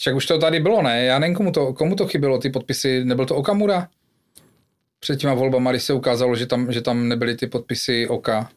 Však 0.00 0.16
už 0.16 0.26
to 0.26 0.38
tady 0.38 0.60
bylo, 0.60 0.82
ne? 0.82 1.04
Já 1.04 1.18
nevím, 1.18 1.36
komu 1.36 1.52
to, 1.52 1.72
komu 1.72 1.96
to 1.96 2.06
chybělo, 2.06 2.38
ty 2.38 2.50
podpisy. 2.50 3.04
Nebyl 3.04 3.26
to 3.26 3.36
Okamura? 3.36 3.88
Před 5.00 5.16
těma 5.16 5.34
volbama, 5.34 5.70
když 5.70 5.82
se 5.82 5.92
ukázalo, 5.92 6.36
že 6.36 6.46
tam, 6.46 6.72
že 6.72 6.80
tam 6.80 7.08
nebyly 7.08 7.36
ty 7.36 7.46
podpisy 7.46 8.08
Oka. 8.08 8.48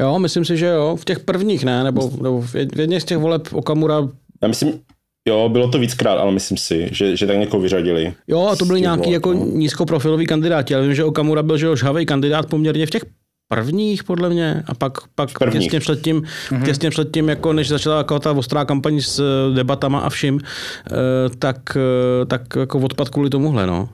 Jo, 0.00 0.18
myslím 0.18 0.44
si, 0.44 0.56
že 0.56 0.66
jo. 0.66 0.96
V 0.96 1.04
těch 1.04 1.20
prvních 1.20 1.64
ne, 1.64 1.84
nebo, 1.84 2.10
nebo 2.22 2.40
v 2.40 2.54
jed- 2.54 2.76
v 2.76 2.80
jedné 2.80 3.00
z 3.00 3.04
těch 3.04 3.18
voleb 3.18 3.52
Okamura 3.52 4.08
Já 4.42 4.48
myslím, 4.48 4.80
jo, 5.28 5.48
bylo 5.48 5.68
to 5.68 5.78
víckrát, 5.78 6.18
ale 6.18 6.32
myslím 6.32 6.58
si, 6.58 6.88
že, 6.92 7.16
že 7.16 7.26
tak 7.26 7.36
někoho 7.36 7.62
vyřadili. 7.62 8.14
Jo, 8.28 8.46
a 8.46 8.56
to 8.56 8.64
byli 8.64 8.80
nějaký 8.80 9.00
voleb, 9.00 9.12
jako 9.12 9.32
no. 9.32 9.44
nízkoprofiloví 9.44 10.26
kandidáti, 10.26 10.74
ale 10.74 10.84
vím, 10.84 10.94
že 10.94 11.04
Okamura 11.04 11.42
byl 11.42 11.58
že 11.58 11.66
jo, 11.66 11.76
žhavý 11.76 12.06
kandidát 12.06 12.46
poměrně 12.46 12.86
v 12.86 12.90
těch 12.90 13.02
prvních, 13.48 14.04
podle 14.04 14.28
mě, 14.28 14.62
a 14.66 14.74
pak, 14.74 14.92
pak 15.14 15.30
těsně 15.52 15.80
před 15.80 16.02
tím, 16.02 16.22
mm-hmm. 16.22 16.64
těsně 16.64 16.90
před 16.90 17.10
tím, 17.14 17.28
jako 17.28 17.52
než 17.52 17.68
začala 17.68 17.98
jako 17.98 18.18
ta 18.18 18.32
ostrá 18.32 18.64
kampaň 18.64 19.00
s 19.00 19.18
eh, 19.18 19.54
debatama 19.54 20.00
a 20.00 20.10
vším, 20.10 20.40
eh, 20.40 20.90
tak, 21.38 21.56
eh, 21.76 22.26
tak 22.26 22.42
jako 22.56 22.78
odpad 22.78 23.08
kvůli 23.08 23.30
tomuhle, 23.30 23.66
no. 23.66 23.88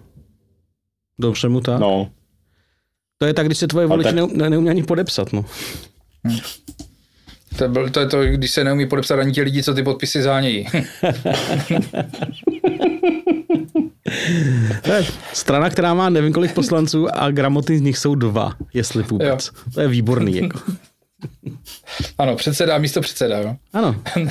Dobře 1.20 1.48
mu 1.48 1.60
tak. 1.60 1.80
No. 1.80 2.10
To 3.18 3.26
je 3.26 3.34
tak, 3.34 3.46
když 3.46 3.58
se 3.58 3.68
tvoje 3.68 3.86
voliči 3.86 4.14
tak- 4.14 4.28
tak... 4.28 4.32
ne, 4.32 4.50
neumí 4.50 4.70
ani 4.70 4.82
podepsat, 4.82 5.32
no. 5.32 5.44
To, 7.58 7.68
byl, 7.68 7.90
to 7.90 8.00
je 8.00 8.06
to, 8.06 8.22
když 8.24 8.50
se 8.50 8.64
neumí 8.64 8.86
podepsat 8.86 9.18
ani 9.18 9.32
ti 9.32 9.42
lidi, 9.42 9.62
co 9.62 9.74
ty 9.74 9.82
podpisy 9.82 10.22
zánějí. 10.22 10.66
To 14.82 14.92
je 14.92 15.04
strana, 15.32 15.70
která 15.70 15.94
má 15.94 16.08
nevím 16.08 16.32
kolik 16.32 16.52
poslanců 16.54 17.08
a 17.14 17.30
gramotný 17.30 17.78
z 17.78 17.80
nich 17.80 17.98
jsou 17.98 18.14
dva, 18.14 18.52
jestli 18.74 19.02
vůbec. 19.02 19.50
Jo. 19.56 19.70
To 19.74 19.80
je 19.80 19.88
výborný, 19.88 20.36
jako. 20.36 20.60
ano, 22.18 22.36
předseda 22.36 22.74
a 22.74 22.78
místo 22.78 23.00
předseda, 23.00 23.38
jo. 23.38 23.56
Ano, 23.72 23.96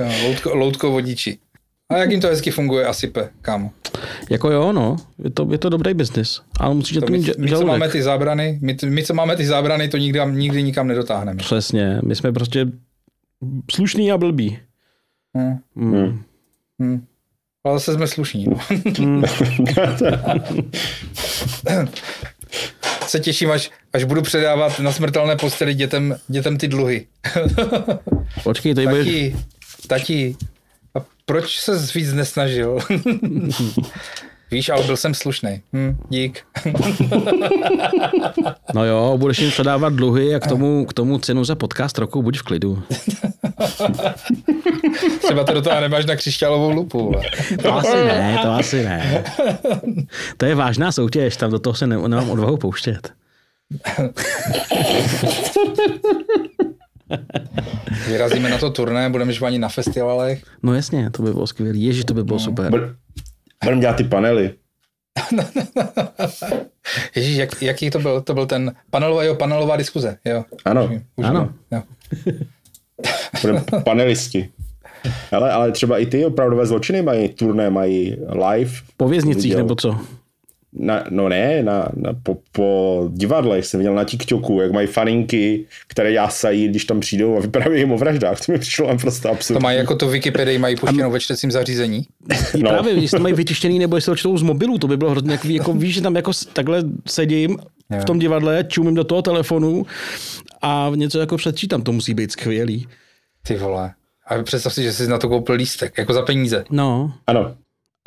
jo 0.00 0.08
loutko, 0.24 0.54
loutko 0.56 0.90
vodiči. 0.90 1.38
A 1.90 1.96
jak 1.98 2.10
jim 2.10 2.20
to 2.20 2.26
hezky 2.26 2.50
funguje, 2.50 2.86
asype, 2.86 3.28
kámo. 3.42 3.70
jako 4.30 4.50
jo, 4.50 4.72
no. 4.72 4.96
Je 5.24 5.30
to, 5.30 5.48
je 5.52 5.58
to 5.58 5.68
dobrý 5.68 5.94
biznis. 5.94 6.40
Ale 6.60 6.74
musíš 6.74 6.94
To 6.94 7.00
to 7.00 7.12
my, 7.12 7.18
mít 7.18 7.26
my, 7.38 7.48
co 7.48 7.50
žaludek. 7.50 7.68
máme 7.68 7.88
ty 7.88 8.02
zábrany, 8.02 8.58
my, 8.62 8.76
my, 8.86 9.04
co 9.04 9.14
máme 9.14 9.36
ty 9.36 9.46
zábrany, 9.46 9.88
to 9.88 9.96
nikdy, 9.96 10.20
nikdy 10.30 10.62
nikam 10.62 10.86
nedotáhneme. 10.88 11.38
Přesně, 11.38 12.00
my 12.04 12.16
jsme 12.16 12.32
prostě 12.32 12.66
slušný 13.70 14.12
a 14.12 14.18
blbý. 14.18 14.58
Hm, 15.38 15.58
Mm. 15.74 16.22
Hm. 16.82 17.06
Ale 17.64 17.78
zase 17.78 17.94
jsme 17.94 18.06
slušní. 18.06 18.44
No. 18.44 18.60
Mm. 18.98 19.24
Se 23.06 23.20
těším, 23.20 23.50
až, 23.50 23.70
až 23.92 24.04
budu 24.04 24.22
předávat 24.22 24.80
na 24.80 24.92
smrtelné 24.92 25.36
posteli 25.36 25.74
dětem, 25.74 26.16
dětem 26.28 26.56
ty 26.56 26.68
dluhy. 26.68 27.06
Počkej, 28.42 28.74
tady 28.74 28.86
budeš... 28.86 29.06
Tati, 29.06 29.36
tati, 29.86 30.36
a 30.94 30.98
proč 31.24 31.60
se 31.60 31.86
víc 31.94 32.12
nesnažil? 32.12 32.78
Víš, 34.50 34.68
ale 34.68 34.82
byl 34.82 34.96
jsem 34.96 35.14
slušný. 35.14 35.62
Hm, 35.72 35.96
dík. 36.08 36.40
No 38.74 38.84
jo, 38.84 39.14
budeš 39.18 39.38
jim 39.38 39.50
předávat 39.50 39.92
dluhy 39.92 40.34
a 40.34 40.40
k 40.40 40.46
tomu, 40.46 40.86
k 40.86 40.92
tomu 40.92 41.18
cenu 41.18 41.44
za 41.44 41.54
podcast 41.54 41.98
roku, 41.98 42.22
buď 42.22 42.38
v 42.38 42.42
klidu. 42.42 42.82
Třeba 45.22 45.44
to 45.44 45.52
do 45.52 45.62
toho 45.62 45.80
nemáš 45.80 46.06
na 46.06 46.16
křišťálovou 46.16 46.70
lupu. 46.70 47.14
To 47.62 47.74
asi 47.74 47.96
ne, 47.96 48.38
to 48.42 48.50
asi 48.50 48.84
ne. 48.84 49.24
To 50.36 50.46
je 50.46 50.54
vážná 50.54 50.92
soutěž, 50.92 51.36
tam 51.36 51.50
do 51.50 51.58
toho 51.58 51.74
se 51.74 51.86
ne, 51.86 51.96
nemám 51.96 52.30
odvahu 52.30 52.56
pouštět. 52.56 53.12
Vyrazíme 58.08 58.50
na 58.50 58.58
to 58.58 58.70
turné, 58.70 59.10
budeme 59.10 59.32
žvaní 59.32 59.58
na 59.58 59.68
festivalech. 59.68 60.42
No 60.62 60.74
jasně, 60.74 61.10
to 61.10 61.22
by 61.22 61.32
bylo 61.32 61.46
skvělé. 61.46 61.78
Ježi, 61.78 62.04
to 62.04 62.14
by 62.14 62.24
bylo 62.24 62.38
super. 62.38 62.96
Bud- 63.64 63.64
budeme 63.64 63.80
dělat 63.80 63.96
ty 63.96 64.04
panely. 64.04 64.54
Ježíš, 67.14 67.36
jak, 67.36 67.62
jaký 67.62 67.90
to 67.90 67.98
byl? 67.98 68.20
To 68.20 68.34
byl 68.34 68.46
ten 68.46 68.74
panelová, 68.90 69.22
jo, 69.24 69.34
panelová 69.34 69.76
diskuze. 69.76 70.18
Jo. 70.24 70.44
Ano, 70.64 70.90
Už 71.16 71.26
Ano. 71.26 71.52
Jo. 71.70 71.82
budeme 73.42 73.62
panelisti. 73.84 74.48
Ale, 75.32 75.52
ale 75.52 75.72
třeba 75.72 75.98
i 75.98 76.06
ty 76.06 76.24
opravdové 76.24 76.66
zločiny 76.66 77.02
mají 77.02 77.28
turné, 77.28 77.70
mají 77.70 78.16
live. 78.48 78.72
Po 78.96 79.08
věznicích 79.08 79.42
Viděl. 79.42 79.58
nebo 79.58 79.74
co? 79.74 80.00
Na, 80.78 81.04
no 81.10 81.28
ne, 81.28 81.62
na, 81.62 81.88
na, 81.96 82.12
po, 82.22 82.38
po 82.52 83.08
divadlech 83.12 83.66
jsem 83.66 83.80
viděl 83.80 83.94
na 83.94 84.04
TikToku, 84.04 84.60
jak 84.60 84.72
mají 84.72 84.86
faninky, 84.86 85.66
které 85.86 86.12
jásají, 86.12 86.68
když 86.68 86.84
tam 86.84 87.00
přijdou 87.00 87.36
a 87.36 87.40
vyprávějí 87.40 87.82
jim 87.82 87.92
o 87.92 87.98
vraždách. 87.98 88.46
To 88.46 88.52
mi 88.52 88.58
přišlo 88.58 88.88
naprosto 88.88 89.28
To 89.28 89.34
absurdní. 89.34 89.62
mají 89.62 89.78
jako 89.78 89.96
to 89.96 90.08
Wikipedii, 90.08 90.58
mají 90.58 90.76
puštěnou 90.76 91.10
ve 91.10 91.20
čtecím 91.20 91.50
zařízení. 91.50 92.06
No. 92.28 92.36
No. 92.62 92.70
Právě, 92.70 92.94
když 92.96 93.10
to 93.10 93.18
mají 93.18 93.34
vytištěný, 93.34 93.78
nebo 93.78 93.96
jestli 93.96 94.10
to 94.10 94.16
čtou 94.16 94.38
z 94.38 94.42
mobilu, 94.42 94.78
to 94.78 94.88
by 94.88 94.96
bylo 94.96 95.10
hrozně 95.10 95.30
takový, 95.30 95.54
jako 95.54 95.72
víš, 95.72 95.94
že 95.94 96.02
tam 96.02 96.16
jako 96.16 96.30
takhle 96.52 96.82
sedím 97.06 97.58
v 98.00 98.04
tom 98.04 98.18
divadle, 98.18 98.64
čumím 98.68 98.94
do 98.94 99.04
toho 99.04 99.22
telefonu 99.22 99.86
a 100.62 100.92
něco 100.94 101.20
jako 101.20 101.36
předčítám, 101.36 101.82
to 101.82 101.92
musí 101.92 102.14
být 102.14 102.32
skvělý. 102.32 102.86
Ty 103.46 103.56
vole. 103.56 103.92
A 104.26 104.42
představ 104.42 104.74
si, 104.74 104.82
že 104.82 104.92
jsi 104.92 105.06
na 105.08 105.18
to 105.18 105.28
koupil 105.28 105.54
lístek, 105.54 105.98
jako 105.98 106.12
za 106.12 106.22
peníze. 106.22 106.64
No, 106.70 107.12
Ano, 107.26 107.54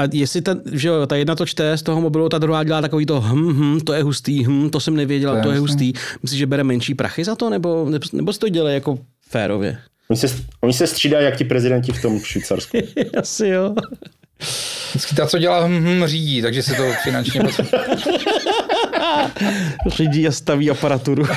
a 0.03 0.07
jestli 0.13 0.41
ta, 0.41 0.55
že 0.71 0.87
jo, 0.87 1.07
ta 1.07 1.15
jedna 1.15 1.35
to 1.35 1.45
čte 1.45 1.77
z 1.77 1.83
toho 1.83 2.01
mobilu, 2.01 2.29
ta 2.29 2.37
druhá 2.37 2.63
dělá 2.63 2.81
takový 2.81 3.05
to 3.05 3.21
hm, 3.21 3.53
hm, 3.53 3.79
to 3.79 3.93
je 3.93 4.03
hustý, 4.03 4.43
hm, 4.45 4.69
to 4.69 4.79
jsem 4.79 4.95
nevěděl, 4.95 5.35
To 5.35 5.41
to 5.41 5.49
je 5.49 5.53
je, 5.53 5.61
jasný. 5.61 5.61
hustý. 5.61 5.93
Myslíš, 6.23 6.39
že 6.39 6.45
bere 6.45 6.63
menší 6.63 6.95
prachy 6.95 7.23
za 7.23 7.35
to, 7.35 7.49
nebo, 7.49 7.87
nebo, 8.13 8.33
si 8.33 8.39
to 8.39 8.49
dělá 8.49 8.69
jako 8.69 8.99
férově? 9.29 9.77
oni 10.09 10.17
se, 10.17 10.27
oni 10.61 10.73
se 10.73 10.87
střídají 10.87 11.25
jak 11.25 11.35
ti 11.37 11.43
prezidenti 11.43 11.91
v 11.91 12.01
tom 12.01 12.19
Švýcarsku. 12.19 12.77
Asi 13.17 13.47
jo. 13.47 13.75
Vždycky 14.89 15.15
ta, 15.15 15.27
co 15.27 15.37
dělá 15.37 15.67
hm, 15.67 15.83
hm, 15.85 16.05
řídí, 16.07 16.41
takže 16.41 16.63
si 16.63 16.75
to 16.75 16.83
finančně. 17.03 17.41
Řídí 19.87 20.27
a 20.27 20.31
staví 20.31 20.69
aparaturu. 20.69 21.23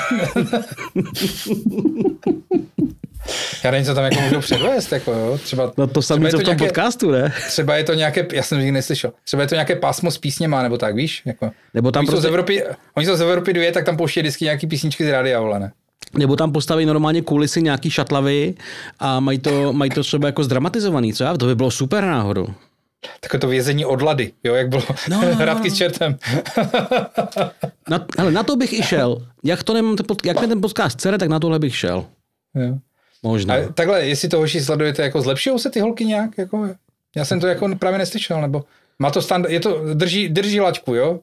Já 3.65 3.71
nevím, 3.71 3.87
co 3.87 3.95
tam 3.95 4.05
jako 4.05 4.21
můžou 4.21 4.41
předvést, 4.41 4.93
jako 4.93 5.13
jo. 5.13 5.39
Třeba, 5.39 5.73
No 5.79 5.87
to 5.87 6.03
samé, 6.03 6.31
co 6.31 6.39
v 6.39 6.41
tom 6.43 6.47
nějaké, 6.47 6.65
podcastu, 6.65 7.11
ne? 7.11 7.33
Třeba 7.49 7.77
je 7.77 7.85
to 7.85 7.95
nějaké, 7.95 8.27
já 8.33 8.43
jsem 8.43 8.59
nikdy 8.59 8.73
neslyšel, 8.73 9.13
třeba 9.25 9.43
je 9.43 9.49
to 9.49 9.55
nějaké 9.55 9.77
pásmo 9.77 10.11
s 10.11 10.19
písněma, 10.19 10.63
nebo 10.63 10.79
tak, 10.79 10.95
víš? 10.95 11.23
Jako, 11.25 11.51
Nebo 11.75 11.91
tam 11.93 12.01
oni, 12.01 12.07
jsou 12.07 12.11
z 12.11 12.15
prostě- 12.15 12.29
Evropy, 12.29 12.63
oni 12.97 13.07
jsou 13.07 13.17
z 13.17 13.21
Evropy 13.21 13.53
dvě, 13.53 13.73
tak 13.73 13.85
tam 13.85 13.97
pouštějí 13.97 14.23
vždycky 14.23 14.45
nějaký 14.45 14.67
písničky 14.67 15.05
z 15.05 15.11
rádia, 15.11 15.41
vole, 15.41 15.61
ne? 15.61 15.73
Nebo 16.19 16.37
tam 16.37 16.53
postaví 16.53 16.87
normálně 16.87 17.23
kulisy 17.23 17.63
nějaký 17.63 17.91
šatlavy 17.91 18.55
a 18.99 19.21
mají 19.21 19.39
to, 19.39 19.73
mají 19.73 19.91
to 19.91 20.03
třeba 20.03 20.29
jako 20.29 20.45
zdramatizovaný, 20.45 21.13
třeba? 21.13 21.37
To 21.37 21.47
by 21.47 21.55
bylo 21.55 21.71
super 21.71 22.05
náhodou. 22.05 22.47
Takové 23.21 23.41
to 23.41 23.49
vězení 23.49 23.85
od 23.85 24.03
lady, 24.03 24.33
jo, 24.45 24.55
jak 24.55 24.69
bylo 24.69 24.83
No, 24.89 24.97
no, 25.11 25.23
no, 25.23 25.29
no, 25.29 25.35
Hradky 25.35 25.71
s 25.71 25.75
čertem. 25.75 26.17
Na, 27.91 28.07
hele, 28.19 28.31
na 28.33 28.43
to 28.43 28.57
bych 28.57 28.73
i 28.73 28.83
šel. 28.83 29.27
Jak, 29.45 29.63
to 29.63 29.75
nemám, 29.75 29.97
jak 30.25 30.41
mi 30.41 30.47
ten 30.49 30.61
podcast 30.61 31.01
cere, 31.01 31.19
tak 31.19 31.29
na 31.29 31.41
tohle 31.41 31.59
bych 31.59 31.77
šel. 31.77 32.05
jo. 32.55 32.79
Možná. 33.25 33.55
A 33.55 33.73
takhle, 33.75 34.07
jestli 34.07 34.29
to 34.29 34.39
hoši 34.39 34.61
sledujete, 34.61 35.03
jako 35.03 35.21
zlepšují 35.21 35.59
se 35.59 35.71
ty 35.71 35.81
holky 35.81 36.05
nějak? 36.05 36.39
Jako, 36.39 36.69
já 37.17 37.25
jsem 37.25 37.41
to 37.41 37.47
jako 37.47 37.77
právě 37.79 37.99
neslyšel, 37.99 38.41
nebo 38.41 38.65
má 38.99 39.11
to 39.11 39.23
stand, 39.23 39.49
je 39.49 39.61
to, 39.61 39.95
drží, 39.95 40.29
drží 40.29 40.61
laťku, 40.61 40.95
jo? 40.95 41.21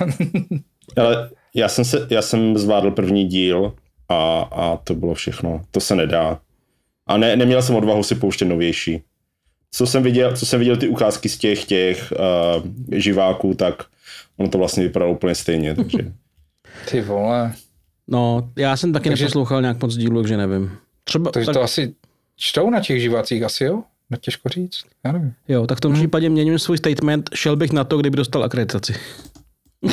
Ale 0.96 1.30
já 1.54 1.68
jsem, 1.68 1.84
se, 1.84 2.06
já 2.10 2.22
jsem 2.22 2.58
zvládl 2.58 2.90
první 2.90 3.24
díl 3.24 3.72
a, 4.08 4.40
a 4.40 4.76
to 4.76 4.94
bylo 4.94 5.14
všechno. 5.14 5.64
To 5.70 5.80
se 5.80 5.94
nedá. 5.96 6.38
A 7.06 7.16
ne, 7.16 7.36
neměl 7.36 7.62
jsem 7.62 7.74
odvahu 7.76 8.02
si 8.02 8.14
pouštět 8.14 8.44
novější. 8.44 9.02
Co 9.70 9.86
jsem 9.86 10.02
viděl, 10.02 10.36
co 10.36 10.46
jsem 10.46 10.58
viděl 10.58 10.76
ty 10.76 10.88
ukázky 10.88 11.28
z 11.28 11.38
těch 11.38 11.64
těch 11.64 12.12
uh, 12.12 12.70
živáků, 12.92 13.54
tak 13.54 13.84
ono 14.36 14.48
to 14.48 14.58
vlastně 14.58 14.82
vypadalo 14.82 15.12
úplně 15.12 15.34
stejně. 15.34 15.74
Takže 15.74 15.98
Ty 16.90 17.00
vole. 17.00 17.52
No, 18.08 18.50
já 18.56 18.76
jsem 18.76 18.92
taky 18.92 19.08
Takže- 19.08 19.24
neposlouchal 19.24 19.60
nějak 19.60 19.82
moc 19.82 19.96
dílu, 19.96 20.22
takže 20.22 20.36
nevím. 20.36 20.70
Třeba, 21.04 21.30
Takže 21.30 21.46
tak, 21.46 21.54
to 21.54 21.62
asi 21.62 21.94
čtou 22.36 22.70
na 22.70 22.80
těch 22.80 23.00
živácích, 23.00 23.42
asi 23.42 23.64
jo? 23.64 23.82
No 24.10 24.16
těžko 24.16 24.48
říct, 24.48 24.82
já 25.04 25.12
nevím. 25.12 25.34
jo, 25.48 25.66
tak 25.66 25.78
v 25.78 25.80
tom 25.80 25.94
případě 25.94 26.28
měním 26.28 26.58
svůj 26.58 26.78
statement, 26.78 27.30
šel 27.34 27.56
bych 27.56 27.72
na 27.72 27.84
to, 27.84 27.98
kdyby 27.98 28.16
dostal 28.16 28.44
akreditaci. 28.44 28.94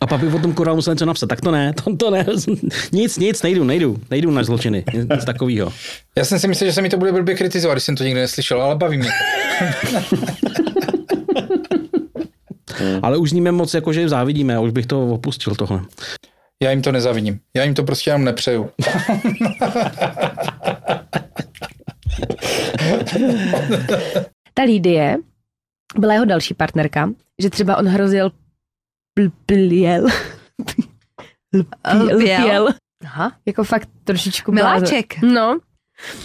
A 0.00 0.06
pak 0.06 0.20
bych 0.20 0.34
o 0.34 0.38
tom 0.38 0.54
kurva 0.54 0.74
musel 0.74 0.94
něco 0.94 1.06
napsat. 1.06 1.26
Tak 1.26 1.40
to 1.40 1.50
ne, 1.50 1.72
to, 1.84 1.96
to 1.96 2.10
ne. 2.10 2.26
Nic, 2.92 3.18
nic, 3.18 3.42
nejdu, 3.42 3.64
nejdu, 3.64 4.00
nejdu 4.10 4.30
na 4.30 4.44
zločiny. 4.44 4.84
Nic, 4.94 5.24
takového. 5.24 5.72
Já 6.16 6.24
jsem 6.24 6.38
si 6.38 6.48
myslel, 6.48 6.70
že 6.70 6.74
se 6.74 6.82
mi 6.82 6.88
to 6.88 6.96
bude 6.96 7.12
blbě 7.12 7.34
kritizovat, 7.34 7.74
když 7.74 7.84
jsem 7.84 7.96
to 7.96 8.04
nikdy 8.04 8.20
neslyšel, 8.20 8.62
ale 8.62 8.76
baví 8.76 8.98
mě 8.98 9.08
to. 9.08 10.16
Ale 13.02 13.16
už 13.16 13.30
s 13.30 13.32
nimi 13.32 13.52
moc 13.52 13.74
jakože 13.74 14.08
závidíme 14.08 14.56
a 14.56 14.60
už 14.60 14.70
bych 14.72 14.86
to 14.86 15.06
opustil 15.06 15.54
tohle. 15.54 15.80
Já 16.62 16.70
jim 16.70 16.82
to 16.82 16.92
nezavidím. 16.92 17.40
Já 17.56 17.64
jim 17.64 17.74
to 17.74 17.82
prostě 17.84 18.10
jenom 18.10 18.24
nepřeju. 18.24 18.70
Ta 24.54 24.62
Lídie 24.62 25.16
byla 25.98 26.12
jeho 26.12 26.24
další 26.24 26.54
partnerka, 26.54 27.10
že 27.42 27.50
třeba 27.50 27.76
on 27.76 27.86
hrozil 27.88 28.30
pl- 29.18 29.32
pljel. 29.46 30.06
Lpěl. 31.54 32.16
Lpěl? 32.16 32.16
lpěl. 32.44 32.68
Aha. 33.04 33.32
Jako 33.46 33.64
fakt 33.64 33.88
trošičku 34.04 34.52
Miláček. 34.52 35.20
blázen. 35.20 35.34
No, 35.34 35.58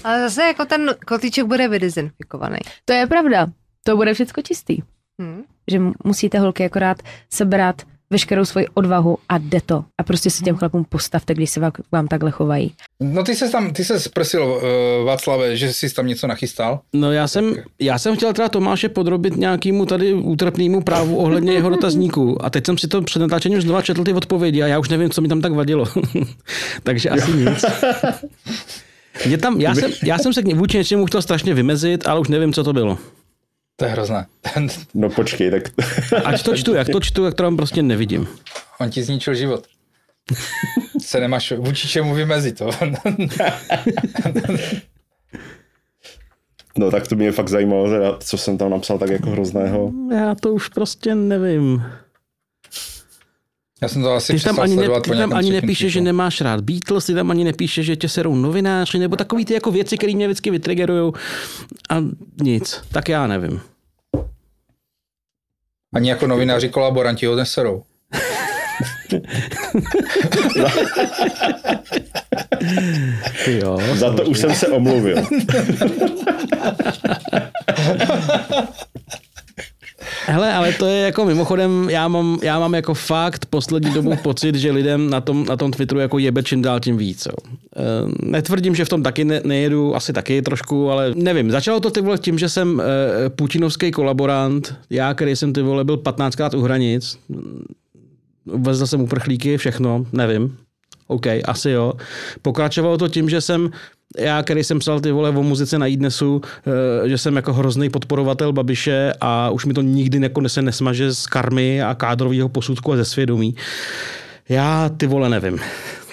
Ale 0.03 0.21
zase 0.21 0.43
jako 0.43 0.65
ten 0.65 0.95
kotlíček 1.07 1.45
bude 1.45 1.67
vydezinfikovaný. 1.67 2.57
to 2.85 2.93
je 2.93 3.07
pravda. 3.07 3.47
To 3.85 3.95
bude 3.95 4.13
všechno 4.13 4.43
čistý. 4.43 4.77
Hm. 5.21 5.43
Že 5.71 5.79
musíte 6.03 6.39
holky 6.39 6.65
akorát 6.65 7.01
sebrat 7.33 7.81
veškerou 8.13 8.45
svoji 8.45 8.67
odvahu 8.73 9.17
a 9.29 9.37
jde 9.37 9.61
to. 9.65 9.83
A 10.01 10.03
prostě 10.03 10.29
si 10.29 10.43
těm 10.43 10.55
chlapům 10.55 10.85
postavte, 10.89 11.33
když 11.33 11.49
se 11.49 11.71
vám, 11.91 12.07
takhle 12.07 12.31
chovají. 12.31 12.73
No 12.99 13.23
ty 13.23 13.35
se 13.35 13.49
tam, 13.49 13.73
ty 13.73 13.83
se 13.85 13.99
zprosil 13.99 14.43
uh, 14.43 15.05
Václave, 15.05 15.57
že 15.57 15.73
jsi 15.73 15.93
tam 15.93 16.07
něco 16.07 16.27
nachystal. 16.27 16.79
No 16.93 17.11
já 17.11 17.27
jsem, 17.27 17.55
já 17.79 17.99
jsem 17.99 18.15
chtěl 18.15 18.33
teda 18.33 18.49
Tomáše 18.49 18.89
podrobit 18.89 19.37
nějakému 19.37 19.85
tady 19.85 20.13
útrpnému 20.13 20.81
právu 20.81 21.17
ohledně 21.17 21.53
jeho 21.53 21.69
dotazníku. 21.69 22.45
A 22.45 22.49
teď 22.49 22.65
jsem 22.65 22.77
si 22.77 22.87
to 22.87 23.01
před 23.01 23.19
natáčením 23.19 23.61
znova 23.61 23.81
četl 23.81 24.03
ty 24.03 24.13
odpovědi 24.13 24.63
a 24.63 24.67
já 24.67 24.79
už 24.79 24.89
nevím, 24.89 25.09
co 25.09 25.21
mi 25.21 25.27
tam 25.27 25.41
tak 25.41 25.53
vadilo. 25.53 25.85
Takže 26.83 27.09
asi 27.09 27.31
nic. 27.31 27.65
Mě 29.25 29.37
tam, 29.37 29.61
já, 29.61 29.75
jsem, 29.75 29.91
já 30.03 30.17
jsem 30.17 30.33
se 30.33 30.41
k 30.41 30.45
ně- 30.45 30.55
vůči 30.55 30.77
něčemu 30.77 31.05
chtěl 31.05 31.21
strašně 31.21 31.53
vymezit, 31.53 32.07
ale 32.07 32.19
už 32.19 32.27
nevím, 32.27 32.53
co 32.53 32.63
to 32.63 32.73
bylo. 32.73 32.97
To 33.75 33.85
je 33.85 33.91
hrozné. 33.91 34.25
no 34.93 35.09
počkej, 35.09 35.51
tak 35.51 35.63
Ať 36.25 36.43
to 36.43 36.55
čtu, 36.57 36.73
jak 36.73 36.89
to 36.89 36.99
čtu, 36.99 37.25
jak 37.25 37.33
to 37.33 37.43
tam 37.43 37.57
prostě 37.57 37.81
nevidím. 37.81 38.27
On 38.79 38.89
ti 38.89 39.03
zničil 39.03 39.35
život. 39.35 39.67
Se 41.01 41.19
nemáš 41.19 41.53
vůči 41.57 41.87
čemu 41.87 42.15
vymezit 42.15 42.57
to. 42.57 42.69
No 46.77 46.91
tak 46.91 47.07
to 47.07 47.15
mě 47.15 47.31
fakt 47.31 47.49
zajímalo, 47.49 48.17
co 48.19 48.37
jsem 48.37 48.57
tam 48.57 48.69
napsal 48.69 48.97
tak 48.97 49.09
jako 49.09 49.29
hrozného. 49.29 49.91
Já 50.11 50.35
to 50.35 50.53
už 50.53 50.69
prostě 50.69 51.15
nevím. 51.15 51.83
Já 53.81 53.87
jsem 53.87 54.01
to 54.01 54.13
asi 54.13 54.33
Ty 54.33 54.39
tam 54.39 54.59
ani, 54.59 54.75
ne, 54.75 54.87
ty 55.01 55.09
tam 55.09 55.33
ani 55.33 55.51
nepíšeš, 55.51 55.93
že 55.93 56.01
nemáš 56.01 56.41
rád 56.41 56.61
Beatles, 56.61 57.05
ty 57.05 57.13
tam 57.13 57.31
ani 57.31 57.43
nepíšeš, 57.43 57.85
že 57.85 57.95
tě 57.95 58.09
serou 58.09 58.35
novináři, 58.35 58.99
nebo 58.99 59.15
takový 59.15 59.45
ty 59.45 59.53
jako 59.53 59.71
věci, 59.71 59.97
které 59.97 60.13
mě 60.15 60.27
vždycky 60.27 60.51
vytriggerujou 60.51 61.13
a 61.89 61.95
nic. 62.41 62.81
Tak 62.91 63.09
já 63.09 63.27
nevím. 63.27 63.61
Ani 65.95 66.09
jako 66.09 66.27
novináři 66.27 66.69
kolaboranti 66.69 67.25
ho 67.25 67.35
neserou. 67.35 67.83
Jo, 73.47 73.79
Za 73.93 74.13
to 74.13 74.23
už 74.23 74.39
jsem 74.39 74.55
se 74.55 74.67
omluvil. 74.67 75.17
Hele, 80.25 80.53
ale 80.53 80.73
to 80.73 80.85
je 80.85 81.01
jako 81.01 81.25
mimochodem, 81.25 81.89
já 81.89 82.07
mám, 82.07 82.39
já 82.41 82.59
mám 82.59 82.75
jako 82.75 82.93
fakt 82.93 83.45
poslední 83.45 83.93
dobou 83.93 84.15
pocit, 84.23 84.55
že 84.55 84.71
lidem 84.71 85.09
na 85.09 85.21
tom, 85.21 85.45
na 85.45 85.57
tom 85.57 85.71
Twitteru 85.71 85.99
jako 85.99 86.19
jebe 86.19 86.43
čím 86.43 86.61
dál 86.61 86.79
tím 86.79 86.97
víc. 86.97 87.25
Jo. 87.25 87.51
Eh, 87.77 87.81
Netvrdím, 88.29 88.75
že 88.75 88.85
v 88.85 88.89
tom 88.89 89.03
taky 89.03 89.25
ne, 89.25 89.41
nejedu, 89.43 89.95
asi 89.95 90.13
taky 90.13 90.41
trošku, 90.41 90.91
ale 90.91 91.13
nevím. 91.15 91.51
Začalo 91.51 91.79
to 91.79 91.91
ty 91.91 92.01
vole 92.01 92.17
tím, 92.17 92.39
že 92.39 92.49
jsem 92.49 92.81
eh, 92.81 93.29
putinovský 93.29 93.91
kolaborant, 93.91 94.75
já, 94.89 95.13
který 95.13 95.35
jsem 95.35 95.53
ty 95.53 95.61
vole 95.61 95.83
byl 95.83 95.97
15krát 95.97 96.57
u 96.57 96.61
hranic, 96.61 97.19
vezl 98.45 98.87
jsem 98.87 99.01
uprchlíky, 99.01 99.57
všechno, 99.57 100.05
nevím. 100.11 100.57
OK, 101.07 101.25
asi 101.45 101.69
jo. 101.69 101.93
Pokračovalo 102.41 102.97
to 102.97 103.07
tím, 103.07 103.29
že 103.29 103.41
jsem 103.41 103.69
já, 104.17 104.43
který 104.43 104.63
jsem 104.63 104.79
psal 104.79 104.99
ty 104.99 105.11
vole 105.11 105.29
o 105.29 105.43
muzice 105.43 105.79
na 105.79 105.87
Idnesu, 105.87 106.41
eh, 107.05 107.09
že 107.09 107.17
jsem 107.17 107.35
jako 107.35 107.53
hrozný 107.53 107.89
podporovatel 107.89 108.53
Babiše 108.53 109.13
a 109.21 109.49
už 109.49 109.65
mi 109.65 109.73
to 109.73 109.81
nikdy 109.81 110.19
jako 110.21 110.49
se 110.49 110.61
nesmaže 110.61 111.13
z 111.13 111.27
karmy 111.27 111.81
a 111.83 111.95
kádrového 111.95 112.49
posudku 112.49 112.93
a 112.93 112.97
ze 112.97 113.05
svědomí. 113.05 113.55
Já 114.49 114.89
ty 114.97 115.07
vole 115.07 115.29
nevím, 115.29 115.59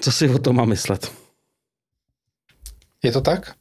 co 0.00 0.12
si 0.12 0.28
o 0.30 0.38
tom 0.38 0.56
mám 0.56 0.68
myslet. 0.68 1.12
Je 3.02 3.12
to 3.12 3.20
tak? 3.20 3.52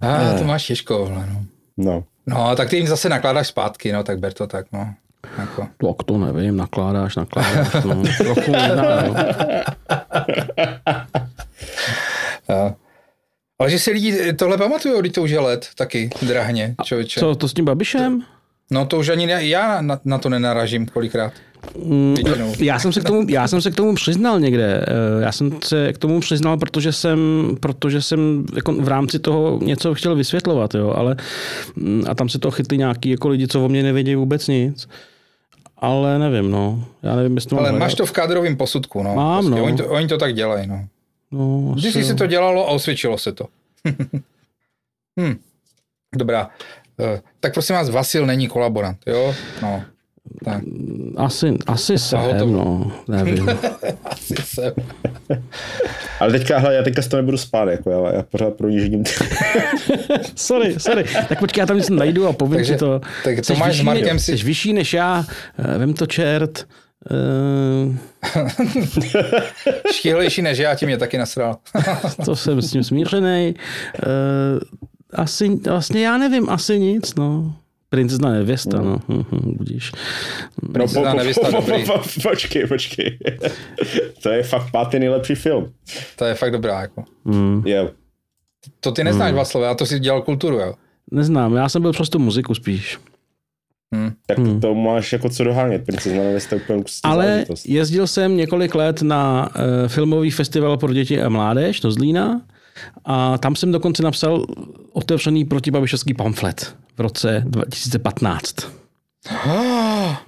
A 0.00 0.34
to 0.38 0.44
máš 0.44 0.66
těžko, 0.66 1.12
no. 1.26 1.44
No. 1.76 2.04
No, 2.26 2.56
tak 2.56 2.70
ty 2.70 2.76
jim 2.76 2.86
zase 2.86 3.08
nakládáš 3.08 3.48
zpátky, 3.48 3.92
no, 3.92 4.04
tak 4.04 4.18
ber 4.18 4.32
to 4.32 4.46
tak, 4.46 4.66
no. 4.72 4.94
Jako. 5.38 5.62
Tak 5.62 6.02
to 6.06 6.18
nevím, 6.18 6.56
nakládáš, 6.56 7.16
nakládáš. 7.16 7.84
No. 7.84 8.02
Trochu 8.18 8.40
možná, 8.52 9.02
no. 9.02 9.14
Jo. 12.48 12.74
Ale 13.60 13.70
že 13.70 13.78
si 13.78 13.90
lidi 13.90 14.32
tohle 14.32 14.58
pamatují, 14.58 15.00
když 15.00 15.12
to 15.12 15.22
už 15.22 15.30
je 15.30 15.40
let, 15.40 15.68
taky 15.76 16.10
drahně, 16.22 16.74
člověče. 16.84 17.20
Co, 17.20 17.34
to 17.34 17.48
s 17.48 17.54
tím 17.54 17.64
Babišem? 17.64 18.22
No 18.70 18.86
to 18.86 18.98
už 18.98 19.08
ani 19.08 19.26
ne, 19.26 19.46
já 19.46 19.82
na, 19.82 20.00
na 20.04 20.18
to 20.18 20.28
nenaražím 20.28 20.86
kolikrát. 20.86 21.32
Mm, 21.84 22.14
Většinou. 22.14 22.52
Já 22.58 22.78
jsem, 22.78 22.92
se 22.92 23.00
k 23.00 23.04
tomu, 23.04 23.26
já 23.28 23.48
jsem 23.48 23.62
se 23.62 23.70
k 23.70 23.74
tomu 23.74 23.94
přiznal 23.94 24.40
někde. 24.40 24.84
Eh, 24.88 25.22
Já 25.22 25.32
jsem 25.32 25.50
se 25.64 25.92
k 25.92 25.98
tomu 25.98 26.20
přiznal, 26.20 26.56
protože 26.56 26.92
jsem, 26.92 27.18
protože 27.60 28.02
jsem 28.02 28.44
jako 28.54 28.72
v 28.72 28.88
rámci 28.88 29.18
toho 29.18 29.58
něco 29.62 29.94
chtěl 29.94 30.14
vysvětlovat, 30.14 30.74
jo, 30.74 30.92
ale 30.96 31.16
mm, 31.76 32.04
a 32.08 32.14
tam 32.14 32.28
se 32.28 32.38
to 32.38 32.50
chytli 32.50 32.78
nějaký 32.78 33.10
jako 33.10 33.28
lidi, 33.28 33.48
co 33.48 33.64
o 33.64 33.68
mě 33.68 33.82
nevědí 33.82 34.14
vůbec 34.14 34.48
nic. 34.48 34.88
Ale 35.80 36.18
nevím, 36.18 36.50
no. 36.50 36.84
Já 37.02 37.16
nevím, 37.16 37.34
jestli 37.34 37.50
to 37.50 37.56
Ale 37.58 37.68
hledat. 37.70 37.80
máš 37.86 37.94
to 37.94 38.06
v 38.06 38.12
kádrovém 38.12 38.56
posudku, 38.56 39.02
no. 39.02 39.14
Mám, 39.14 39.50
no. 39.50 39.64
Oni, 39.64 39.76
to, 39.76 39.86
oni 39.88 40.08
to 40.08 40.18
tak 40.18 40.34
dělají, 40.34 40.66
no. 40.66 40.86
No, 41.30 41.72
Vždycky 41.74 41.98
asi 41.98 42.06
si 42.06 42.12
jo. 42.12 42.18
to 42.18 42.26
dělalo 42.26 42.68
a 42.68 42.70
osvědčilo 42.70 43.18
se 43.18 43.32
to. 43.32 43.46
hm. 45.20 45.40
Dobrá. 46.16 46.50
Eh, 47.00 47.20
Tak 47.40 47.52
prosím 47.54 47.76
vás, 47.76 47.90
Vasil 47.90 48.26
není 48.26 48.48
kolaborant, 48.48 48.98
jo? 49.06 49.34
No. 49.62 49.82
Tak. 50.44 50.62
Asi, 51.16 51.54
asi 51.66 51.98
jsem, 51.98 52.52
no, 52.52 52.92
nevím. 53.08 53.48
Asi 54.04 54.34
jsem. 54.44 54.72
Ale 56.20 56.30
teďka, 56.32 56.58
hele, 56.58 56.74
já 56.74 56.82
teďka 56.82 57.02
z 57.02 57.08
toho 57.08 57.18
nebudu 57.22 57.36
spát, 57.36 57.68
jako 57.68 57.90
já, 57.90 58.12
já 58.14 58.22
pořád 58.22 58.54
projíždím. 58.54 59.04
Sorry, 60.36 60.74
sorry. 60.80 61.04
Tak 61.28 61.38
počkej, 61.38 61.62
já 61.62 61.66
tam 61.66 61.76
něco 61.76 61.94
najdu 61.94 62.26
a 62.26 62.32
povím 62.32 62.54
Takže- 62.56 62.72
ti 62.72 62.78
to. 62.78 63.00
tak 63.24 63.46
to 63.46 63.54
máš 63.54 63.68
s 63.68 63.72
vyšší, 63.72 63.84
Markem 63.84 64.18
si- 64.18 64.38
Jsi 64.38 64.44
vyšší 64.44 64.72
než 64.72 64.92
já, 64.94 65.24
eh, 65.74 65.78
vem 65.78 65.94
to 65.94 66.06
čert. 66.06 66.66
eh, 67.10 67.96
Štíhlejší 69.92 70.42
než 70.42 70.58
já, 70.58 70.74
tím 70.74 70.86
mě 70.88 70.98
taky 70.98 71.18
nasral. 71.18 71.56
to 72.24 72.36
jsem 72.36 72.62
s 72.62 72.70
tím 72.70 72.84
smířený. 72.84 73.54
Eh, 73.94 74.60
asi, 75.14 75.48
vlastně 75.56 76.02
já 76.06 76.18
nevím, 76.18 76.50
asi 76.50 76.78
nic, 76.78 77.14
no. 77.14 77.54
Princezna 77.90 78.30
nevěsta, 78.30 78.82
no. 78.82 78.98
Hm, 79.08 79.22
hm, 79.32 79.54
budíš. 79.56 79.92
No, 80.62 80.68
Princezna 80.72 81.14
nevěsta 81.14 81.50
dobrý. 81.50 81.84
po, 81.84 81.92
počkej, 82.28 82.66
počkej. 82.66 83.18
to 84.22 84.28
je 84.30 84.42
fakt 84.42 84.70
pátý 84.72 84.98
nejlepší 84.98 85.34
film. 85.34 85.72
To 86.16 86.24
je 86.24 86.34
fakt 86.34 86.50
dobrá. 86.52 86.80
Jako. 86.80 87.04
Hm. 87.28 87.62
Jo. 87.66 87.90
To 88.80 88.92
ty 88.92 89.04
neznáš, 89.04 89.32
Václav, 89.34 89.64
já 89.64 89.74
to 89.74 89.86
si 89.86 89.98
dělal 90.00 90.22
kulturu, 90.22 90.58
jo. 90.58 90.74
Neznám, 91.12 91.54
já 91.54 91.68
jsem 91.68 91.82
byl 91.82 91.92
přes 91.92 92.08
tu 92.08 92.18
muziku 92.18 92.54
spíš. 92.54 92.98
Hm. 93.94 94.10
Tak 94.26 94.38
Hmm. 94.38 94.60
to 94.60 94.74
máš 94.74 95.12
jako 95.12 95.28
co 95.30 95.44
dohánět, 95.44 95.84
princezna 95.86 96.18
nevěsta 96.22 96.56
je 96.56 96.62
úplně 96.62 96.82
Ale 97.04 97.26
záležitost. 97.26 97.66
jezdil 97.66 98.06
jsem 98.06 98.36
několik 98.36 98.74
let 98.74 99.02
na 99.02 99.48
uh, 99.56 99.62
filmový 99.88 100.30
festival 100.30 100.76
pro 100.76 100.92
děti 100.92 101.22
a 101.22 101.28
mládež 101.28 101.80
do 101.80 101.90
Zlína 101.92 102.40
a 103.04 103.38
tam 103.38 103.56
jsem 103.56 103.72
dokonce 103.72 104.02
napsal 104.02 104.46
otevřený 104.92 105.44
protibabišovský 105.44 106.14
pamflet 106.14 106.74
v 106.96 107.00
roce 107.00 107.42
2015. 107.46 108.54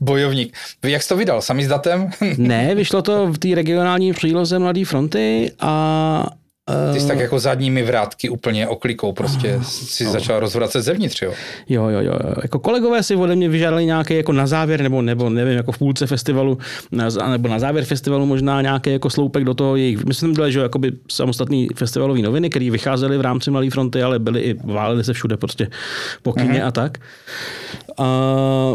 Bojovník. 0.00 0.56
Jak 0.82 1.02
jsi 1.02 1.08
to 1.08 1.16
vydal? 1.16 1.42
Sami 1.42 1.64
s 1.64 1.68
datem? 1.68 2.10
Ne, 2.36 2.74
vyšlo 2.74 3.02
to 3.02 3.32
v 3.32 3.38
té 3.38 3.54
regionální 3.54 4.12
příloze 4.12 4.58
Mladé 4.58 4.84
fronty 4.84 5.52
a 5.60 6.26
Ty 6.92 7.00
jsi 7.00 7.06
tak 7.08 7.18
jako 7.18 7.38
zadními 7.38 7.82
vrátky 7.82 8.28
úplně 8.28 8.68
oklikou 8.68 9.12
prostě 9.12 9.58
si 9.62 10.04
začal 10.04 10.40
rozvracet 10.40 10.82
zevnitř, 10.82 11.22
jo. 11.22 11.32
Jo, 11.68 11.88
jo, 11.88 12.00
jo. 12.00 12.12
Jako 12.42 12.58
kolegové 12.58 13.02
si 13.02 13.16
ode 13.16 13.36
mě 13.36 13.48
vyžádali 13.48 13.86
nějaký 13.86 14.16
jako 14.16 14.32
na 14.32 14.46
závěr, 14.46 14.82
nebo, 14.82 15.02
nebo 15.02 15.30
nevím, 15.30 15.56
jako 15.56 15.72
v 15.72 15.78
půlce 15.78 16.06
festivalu, 16.06 16.58
nebo 17.30 17.48
na 17.48 17.58
závěr 17.58 17.84
festivalu 17.84 18.26
možná 18.26 18.62
nějaký 18.62 18.90
jako 18.92 19.10
sloupek 19.10 19.44
do 19.44 19.54
toho 19.54 19.76
jejich. 19.76 20.04
My 20.04 20.14
jsme 20.14 20.28
byli, 20.28 20.52
že 20.52 20.60
jakoby 20.60 20.92
samostatný 21.10 21.68
festivalový 21.76 22.22
noviny, 22.22 22.50
které 22.50 22.70
vycházely 22.70 23.18
v 23.18 23.20
rámci 23.20 23.50
Mladé 23.50 23.70
fronty, 23.70 24.02
ale 24.02 24.18
byly 24.18 24.40
i, 24.40 24.54
válely 24.64 25.04
se 25.04 25.12
všude 25.12 25.36
prostě 25.36 25.68
po 26.22 26.32
kyně 26.32 26.62
a 26.64 26.70
tak. 26.70 26.98
A 27.98 28.72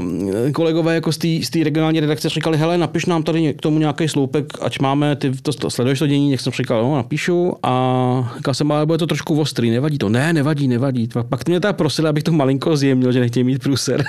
kolegové 0.53 0.95
jako 0.95 1.11
z 1.11 1.17
té- 1.17 1.45
z 1.45 1.49
té 1.49 1.63
regionální 1.63 1.99
redakce 1.99 2.29
říkali, 2.29 2.57
hele, 2.57 2.77
napiš 2.77 3.05
nám 3.05 3.23
tady 3.23 3.53
k 3.53 3.61
tomu 3.61 3.79
nějaký 3.79 4.07
sloupek, 4.07 4.45
ať 4.61 4.79
máme, 4.79 5.15
ty 5.15 5.31
to, 5.31 5.53
to 5.53 5.69
sleduješ 5.69 5.99
to 5.99 6.07
dění, 6.07 6.31
jak 6.31 6.41
jsem 6.41 6.53
říkal, 6.53 6.83
no, 6.83 6.95
napíšu 6.95 7.53
a 7.63 7.80
říkal 8.37 8.53
jsem, 8.53 8.71
ale 8.71 8.85
bude 8.85 8.97
to 8.97 9.07
trošku 9.07 9.39
ostrý, 9.39 9.69
nevadí 9.69 9.97
to, 9.97 10.09
ne, 10.09 10.33
nevadí, 10.33 10.67
nevadí. 10.67 11.07
Pak, 11.29 11.47
mě 11.47 11.59
teda 11.59 11.73
prosili, 11.73 12.09
abych 12.09 12.23
to 12.23 12.31
malinko 12.31 12.77
zjemnil, 12.77 13.11
že 13.11 13.19
nechtějí 13.19 13.43
mít 13.43 13.63
průser, 13.63 14.03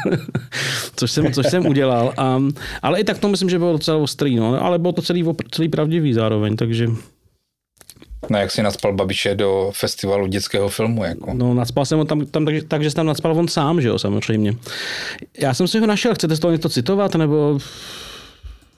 což, 0.97 1.11
jsem, 1.11 1.33
což 1.33 1.47
jsem 1.47 1.67
udělal. 1.67 2.13
A, 2.17 2.43
ale 2.83 3.01
i 3.01 3.05
tak 3.05 3.19
to 3.19 3.29
myslím, 3.29 3.51
že 3.51 3.59
bylo 3.59 3.73
docela 3.73 3.97
ostrý, 3.97 4.37
no, 4.37 4.65
ale 4.65 4.79
bylo 4.79 4.93
to 4.93 5.03
celý, 5.03 5.25
celý 5.51 5.69
pravdivý 5.69 6.13
zároveň, 6.13 6.57
takže 6.57 6.89
No 8.31 8.39
jak 8.39 8.51
si 8.51 8.63
naspal 8.63 8.93
Babiše 8.93 9.35
do 9.35 9.71
festivalu 9.75 10.27
dětského 10.27 10.69
filmu, 10.69 11.05
jako. 11.05 11.31
no, 11.35 11.55
nadspal 11.55 11.85
jsem 11.85 11.99
ho 11.99 12.05
tam, 12.05 12.27
tam 12.27 12.45
takže, 12.45 12.63
takže 12.63 12.91
jsem 12.91 12.97
tam 12.97 13.07
nadspal 13.07 13.39
on 13.39 13.49
sám, 13.49 13.81
že 13.81 13.89
jo, 13.89 13.99
samozřejmě. 13.99 14.55
Já 15.39 15.55
jsem 15.55 15.69
si 15.69 15.79
ho 15.79 15.87
našel, 15.87 16.15
chcete 16.15 16.37
z 16.37 16.41
toho 16.41 16.53
něco 16.53 16.69
citovat, 16.69 17.15
nebo 17.15 17.59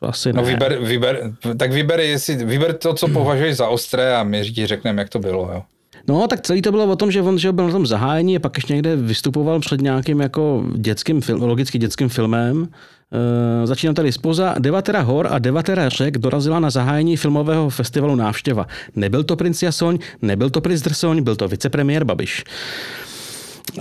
asi 0.08 0.32
ne. 0.32 0.36
No 0.36 0.46
vyber, 0.46 0.78
vyber, 0.82 1.32
tak 1.56 1.72
vyber, 1.72 2.00
jestli, 2.00 2.44
vyber 2.44 2.72
to, 2.72 2.94
co 2.94 3.08
považuješ 3.08 3.56
za 3.56 3.68
ostré 3.68 4.16
a 4.16 4.24
my 4.24 4.44
ti 4.44 4.66
řekneme, 4.66 5.02
jak 5.02 5.08
to 5.08 5.18
bylo, 5.18 5.50
jo. 5.52 5.62
No, 6.08 6.28
tak 6.28 6.40
celý 6.40 6.62
to 6.62 6.70
bylo 6.70 6.84
o 6.84 6.96
tom, 6.96 7.10
že 7.10 7.22
on 7.22 7.38
že 7.38 7.52
byl 7.52 7.66
na 7.66 7.72
tom 7.72 7.86
zahájení 7.86 8.36
a 8.36 8.40
pak 8.40 8.56
ještě 8.56 8.72
někde 8.72 8.96
vystupoval 8.96 9.60
před 9.60 9.80
nějakým 9.80 10.20
jako 10.20 10.64
dětským 10.74 11.20
film, 11.20 11.42
logicky 11.42 11.78
dětským 11.78 12.08
filmem. 12.08 12.68
E, 13.12 13.66
začínám 13.66 13.94
tady 13.94 14.12
spoza. 14.12 14.54
Devatera 14.58 15.00
hor 15.00 15.28
a 15.30 15.38
Devatera 15.38 15.88
řek 15.88 16.18
dorazila 16.18 16.60
na 16.60 16.70
zahájení 16.70 17.16
filmového 17.16 17.70
festivalu 17.70 18.14
Návštěva. 18.14 18.66
Nebyl 18.96 19.24
to 19.24 19.36
princ 19.36 19.62
Jasoň, 19.62 19.98
nebyl 20.22 20.50
to 20.50 20.60
princ 20.60 20.82
Drsoň, 20.82 21.22
byl 21.22 21.36
to 21.36 21.48
vicepremiér 21.48 22.04
Babiš. 22.04 22.44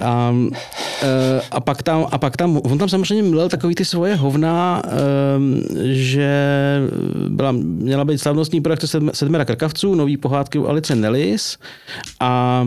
A, 0.02 0.36
e, 1.04 1.42
a, 1.52 1.60
pak 1.60 1.84
tam, 1.84 2.08
a 2.12 2.18
pak 2.18 2.38
tam, 2.38 2.58
on 2.64 2.78
tam 2.78 2.90
samozřejmě 2.90 3.30
mlel 3.30 3.50
takový 3.50 3.76
ty 3.76 3.86
svoje 3.86 4.16
hovna, 4.16 4.82
e, 4.86 4.90
že 5.94 6.32
byla, 7.30 7.52
měla 7.52 8.06
být 8.06 8.18
slavnostní 8.18 8.62
projekce 8.62 8.88
sedm, 8.88 9.12
Sedmera 9.14 9.46
krkavců, 9.46 9.96
nový 9.96 10.18
pohádky 10.18 10.60
u 10.60 10.68
Alice 10.68 10.96
Nellis 10.96 11.58
a 12.20 12.64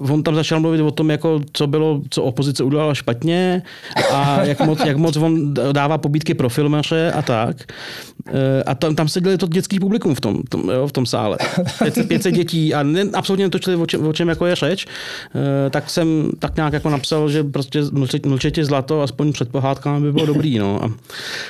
Uh, 0.00 0.10
on 0.12 0.22
tam 0.22 0.34
začal 0.34 0.60
mluvit 0.60 0.80
o 0.80 0.90
tom, 0.90 1.10
jako, 1.10 1.40
co 1.52 1.66
bylo, 1.66 2.00
co 2.10 2.22
opozice 2.22 2.64
udělala 2.64 2.94
špatně 2.94 3.62
a 4.12 4.44
jak 4.44 4.60
moc, 4.60 4.80
jak 4.84 4.96
moc 4.96 5.16
on 5.16 5.54
dává 5.72 5.98
pobídky 5.98 6.34
pro 6.34 6.48
filmaře 6.48 7.12
a 7.12 7.22
tak. 7.22 7.56
Uh, 8.28 8.34
a 8.66 8.74
tam, 8.74 8.94
tam 8.94 9.08
seděli 9.08 9.38
to 9.38 9.46
dětský 9.46 9.80
publikum 9.80 10.14
v 10.14 10.20
tom, 10.20 10.42
tom, 10.48 10.70
jo, 10.70 10.86
v 10.86 10.92
tom 10.92 11.06
sále. 11.06 11.38
500, 11.84 12.08
500 12.08 12.34
dětí 12.34 12.74
a 12.74 12.82
ne, 12.82 13.04
absolutně 13.14 13.44
netočili, 13.44 13.76
o 13.76 13.86
čem, 13.86 14.06
o 14.06 14.12
čem 14.12 14.28
jako 14.28 14.46
je 14.46 14.54
řeč. 14.56 14.86
Uh, 14.86 15.42
tak 15.70 15.90
jsem 15.90 16.30
tak 16.38 16.56
nějak 16.56 16.72
jako 16.72 16.90
napsal, 16.90 17.28
že 17.28 17.44
prostě 17.44 17.82
mlčet, 17.92 18.26
mlčetě 18.26 18.64
zlato, 18.64 19.02
aspoň 19.02 19.32
před 19.32 19.48
pohádkami 19.48 20.00
by 20.00 20.12
bylo 20.12 20.26
dobrý. 20.26 20.58
No. 20.58 20.84
A 20.84 20.90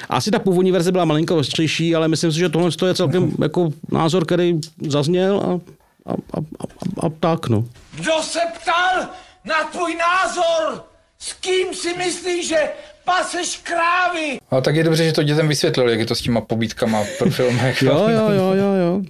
asi 0.09 0.31
ta 0.31 0.39
původní 0.39 0.73
verze 0.73 0.93
byla 0.93 1.05
malinko 1.05 1.37
ostřejší, 1.37 1.95
ale 1.95 2.09
myslím 2.09 2.33
si, 2.33 2.39
že 2.39 2.49
tohle 2.49 2.71
je 2.87 2.95
celkem 2.95 3.33
jako 3.43 3.71
názor, 3.93 4.25
který 4.25 4.61
zazněl 4.89 5.41
a 5.41 5.82
a, 6.07 6.13
a, 6.13 6.39
a, 6.39 7.07
a 7.07 7.11
tak, 7.21 7.49
no. 7.49 7.65
Kdo 7.95 8.23
se 8.23 8.41
ptal 8.63 9.09
na 9.45 9.65
tvůj 9.65 9.97
názor? 9.97 10.85
S 11.19 11.33
kým 11.33 11.75
si 11.75 11.97
myslíš, 11.97 12.49
že 12.49 12.71
paseš 13.05 13.61
krávy? 13.63 14.39
No 14.53 14.61
tak 14.61 14.77
je 14.77 14.85
dobře, 14.85 15.05
že 15.05 15.13
to 15.13 15.23
dětem 15.23 15.49
vysvětlil, 15.49 15.89
jak 15.89 16.01
je 16.01 16.07
to 16.07 16.15
s 16.15 16.21
těma 16.23 16.41
pobítkama 16.41 17.03
pro 17.19 17.31
filmech. 17.31 17.83
Jo, 17.83 18.09
jo, 18.09 18.29
jo, 18.31 18.55
jo, 18.55 18.73
jo. 18.75 19.01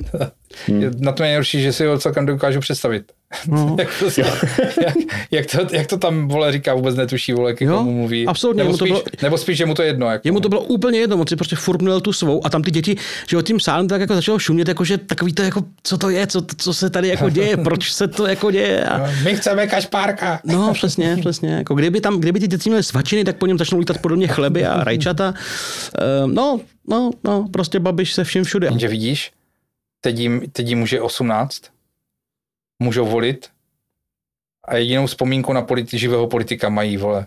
Je 0.79 0.91
Na 0.99 1.13
to 1.13 1.23
nejhorší, 1.23 1.63
že 1.63 1.73
si 1.73 1.87
ho 1.87 1.99
celkem 1.99 2.27
dokážu 2.27 2.61
představit. 2.61 3.13
No. 3.47 3.77
jak, 3.81 3.89
to, 3.99 4.21
jak, 4.21 4.95
jak, 5.31 5.47
to, 5.47 5.77
jak 5.77 5.87
to 5.87 5.97
tam 5.97 6.29
vole 6.29 6.53
říká, 6.53 6.75
vůbec 6.75 6.97
netuší, 6.97 7.33
vole, 7.33 7.55
k 7.55 7.59
komu 7.59 7.93
mluví. 7.93 8.27
absolutně, 8.27 8.63
Nebo 8.63 8.73
mu 8.73 8.79
to 8.79 8.85
spíš, 8.85 8.93
bylo- 8.93 9.03
nebo 9.23 9.39
spíš, 9.39 9.59
že 9.59 9.67
mu 9.67 9.75
to 9.75 9.83
je 9.83 9.89
jedno. 9.89 10.11
Jako. 10.11 10.29
Jemu 10.29 10.41
to 10.41 10.49
bylo 10.49 10.61
úplně 10.61 10.99
jedno, 10.99 11.17
on 11.17 11.27
si 11.27 11.37
prostě 11.37 11.57
furt 11.57 11.83
měl 11.83 12.01
tu 12.01 12.13
svou 12.13 12.47
a 12.47 12.51
tam 12.51 12.63
ty 12.63 12.71
děti, 12.71 12.97
že 13.29 13.37
o 13.37 13.43
tím 13.43 13.61
sálem 13.61 13.89
tak 13.89 14.01
jako 14.01 14.15
začalo 14.15 14.39
šumět, 14.39 14.69
jako 14.69 14.85
že 14.85 14.99
takový 14.99 15.33
to 15.33 15.43
jako, 15.43 15.65
co 15.83 15.99
to 15.99 16.11
je, 16.11 16.27
co, 16.27 16.43
co 16.57 16.75
se 16.75 16.91
tady 16.91 17.09
jako 17.09 17.29
děje, 17.31 17.57
proč 17.65 17.93
se 17.93 18.09
to 18.09 18.27
jako 18.27 18.51
děje. 18.51 18.85
A, 18.85 19.11
My 19.25 19.37
chceme 19.37 19.67
kašpárka. 19.67 20.41
no, 20.45 20.73
přesně, 20.75 21.17
přesně. 21.21 21.51
Jako 21.55 21.75
kdyby 21.75 22.01
tam, 22.01 22.21
kdyby 22.21 22.41
ty 22.41 22.47
děti 22.49 22.71
měly 22.71 22.83
svačiny, 22.83 23.25
tak 23.25 23.37
po 23.37 23.47
něm 23.47 23.59
začnou 23.59 23.79
lítat 23.79 23.99
podobně 23.99 24.29
chleby 24.29 24.67
a 24.67 24.85
rajčata. 24.85 25.35
Ehm, 26.25 26.35
no, 26.35 26.61
no, 26.89 27.11
no, 27.25 27.49
prostě 27.53 27.81
babiš 27.81 28.13
se 28.13 28.25
vším 28.25 28.45
všude. 28.45 28.67
Jenže 28.67 28.89
vidíš, 28.89 29.31
teď 30.01 30.19
jim, 30.19 30.43
teď 30.53 30.69
jim 30.69 30.83
už 30.83 30.93
je 30.93 31.01
18, 31.01 31.63
můžou 32.83 33.07
volit 33.07 33.49
a 34.69 34.77
jedinou 34.77 35.07
vzpomínku 35.07 35.53
na 35.53 35.63
politi- 35.63 35.97
živého 35.99 36.27
politika 36.27 36.69
mají, 36.69 36.97
vole, 36.97 37.27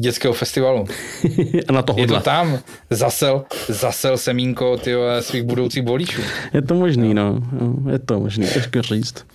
dětského 0.00 0.34
festivalu. 0.34 0.86
A 1.68 1.72
na 1.72 1.82
to 1.82 1.92
Je 1.96 2.06
to 2.06 2.14
hodla. 2.14 2.20
tam, 2.20 2.58
zasel, 2.90 3.44
zasel 3.68 4.18
semínko 4.18 4.76
ty 4.76 4.92
svých 5.20 5.42
budoucích 5.42 5.82
voličů. 5.84 6.22
Je 6.54 6.62
to 6.62 6.74
možný, 6.74 7.14
no. 7.14 7.40
no. 7.52 7.90
Je 7.92 7.98
to 7.98 8.20
možný, 8.20 8.46
těžko 8.46 8.82
říct. 8.82 9.26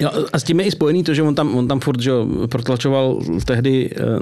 Jo, 0.00 0.10
a 0.32 0.38
s 0.38 0.44
tím 0.44 0.60
je 0.60 0.66
i 0.66 0.70
spojený 0.70 1.04
to, 1.04 1.14
že 1.14 1.22
on 1.22 1.34
tam, 1.34 1.56
on 1.56 1.68
tam 1.68 1.80
furt 1.80 2.00
že, 2.00 2.12
protlačoval 2.46 3.20
tehdy, 3.44 3.90
uh, 3.90 4.18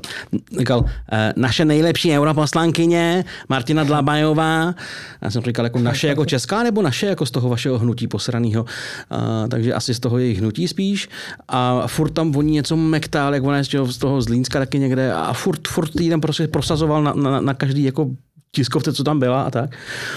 říkal, 0.59 0.79
uh, 0.81 0.89
naše 1.37 1.65
nejlepší 1.65 2.19
europoslankyně 2.19 3.25
Martina 3.49 3.85
Dlabajová. 3.85 4.75
Já 5.23 5.31
jsem 5.31 5.43
říkal, 5.43 5.65
jako 5.65 5.79
naše 5.79 6.09
jako 6.09 6.25
česká, 6.25 6.63
nebo 6.63 6.83
naše 6.83 7.07
jako 7.07 7.27
z 7.27 7.31
toho 7.31 7.49
vašeho 7.49 7.79
hnutí 7.79 8.09
posraného. 8.09 8.63
Uh, 8.63 9.49
takže 9.49 9.75
asi 9.75 9.95
z 9.95 10.01
toho 10.01 10.19
jejich 10.19 10.39
hnutí 10.39 10.69
spíš. 10.69 11.09
A 11.49 11.87
furt 11.87 12.11
tam 12.11 12.37
oni 12.37 12.53
něco 12.53 12.77
mektál, 12.77 13.35
jak 13.35 13.45
ona 13.45 13.57
je 13.57 13.65
z 13.65 13.69
toho- 13.69 13.93
z 13.93 13.99
toho 13.99 14.23
Zlínska 14.23 14.59
taky 14.59 14.79
někde 14.79 15.13
a 15.13 15.33
furt, 15.33 15.69
furt 15.69 16.01
jí 16.01 16.11
tam 16.11 16.21
prostě 16.21 16.49
prosazoval 16.49 17.03
na, 17.03 17.13
na, 17.13 17.41
na 17.41 17.55
každý 17.55 17.85
jako 17.85 18.11
tiskovce, 18.53 18.93
co 18.93 19.05
tam 19.05 19.19
byla 19.19 19.43
a 19.43 19.51
tak. 19.51 19.71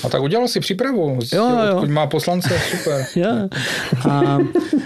A 0.03 0.09
tak 0.09 0.21
udělal 0.21 0.47
si 0.47 0.59
přípravu. 0.59 1.19
Jo, 1.33 1.49
jo. 1.67 1.75
Odkud 1.75 1.89
má 1.89 2.07
poslance, 2.07 2.59
super. 2.71 3.05
Ja. 3.15 3.47
A 4.09 4.39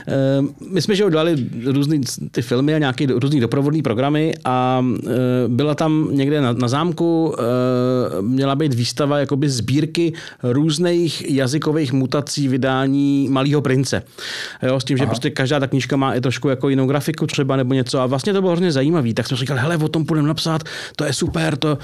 e, 0.07 0.41
my 0.69 0.81
jsme 0.81 0.95
že 0.95 1.05
udělali 1.05 1.35
různý 1.65 2.01
ty 2.31 2.41
filmy 2.41 2.75
a 2.75 2.77
nějaké 2.77 3.05
různý 3.05 3.39
doprovodné 3.39 3.81
programy 3.81 4.33
a 4.45 4.85
e, 4.85 5.11
byla 5.47 5.75
tam 5.75 6.07
někde 6.11 6.41
na, 6.41 6.53
na 6.53 6.67
zámku, 6.67 7.35
e, 7.39 8.21
měla 8.21 8.55
být 8.55 8.73
výstava 8.73 9.19
jakoby 9.19 9.49
sbírky 9.49 10.13
různých 10.43 11.29
jazykových 11.29 11.93
mutací 11.93 12.47
vydání 12.47 13.27
Malého 13.31 13.61
prince. 13.61 14.03
Jo, 14.63 14.79
s 14.79 14.83
tím, 14.83 14.97
že 14.97 15.03
Aha. 15.03 15.09
prostě 15.09 15.29
každá 15.29 15.59
ta 15.59 15.67
knížka 15.67 15.95
má 15.95 16.13
i 16.13 16.21
trošku 16.21 16.49
jako 16.49 16.69
jinou 16.69 16.87
grafiku 16.87 17.27
třeba 17.27 17.55
nebo 17.55 17.73
něco 17.73 17.99
a 17.99 18.05
vlastně 18.05 18.33
to 18.33 18.41
bylo 18.41 18.51
hrozně 18.51 18.71
zajímavý. 18.71 19.13
Tak 19.13 19.27
jsem 19.27 19.37
říkal, 19.37 19.57
hele, 19.57 19.77
o 19.77 19.87
tom 19.87 20.05
půjdeme 20.05 20.27
napsat, 20.27 20.63
to 20.95 21.05
je 21.05 21.13
super. 21.13 21.57
To... 21.57 21.77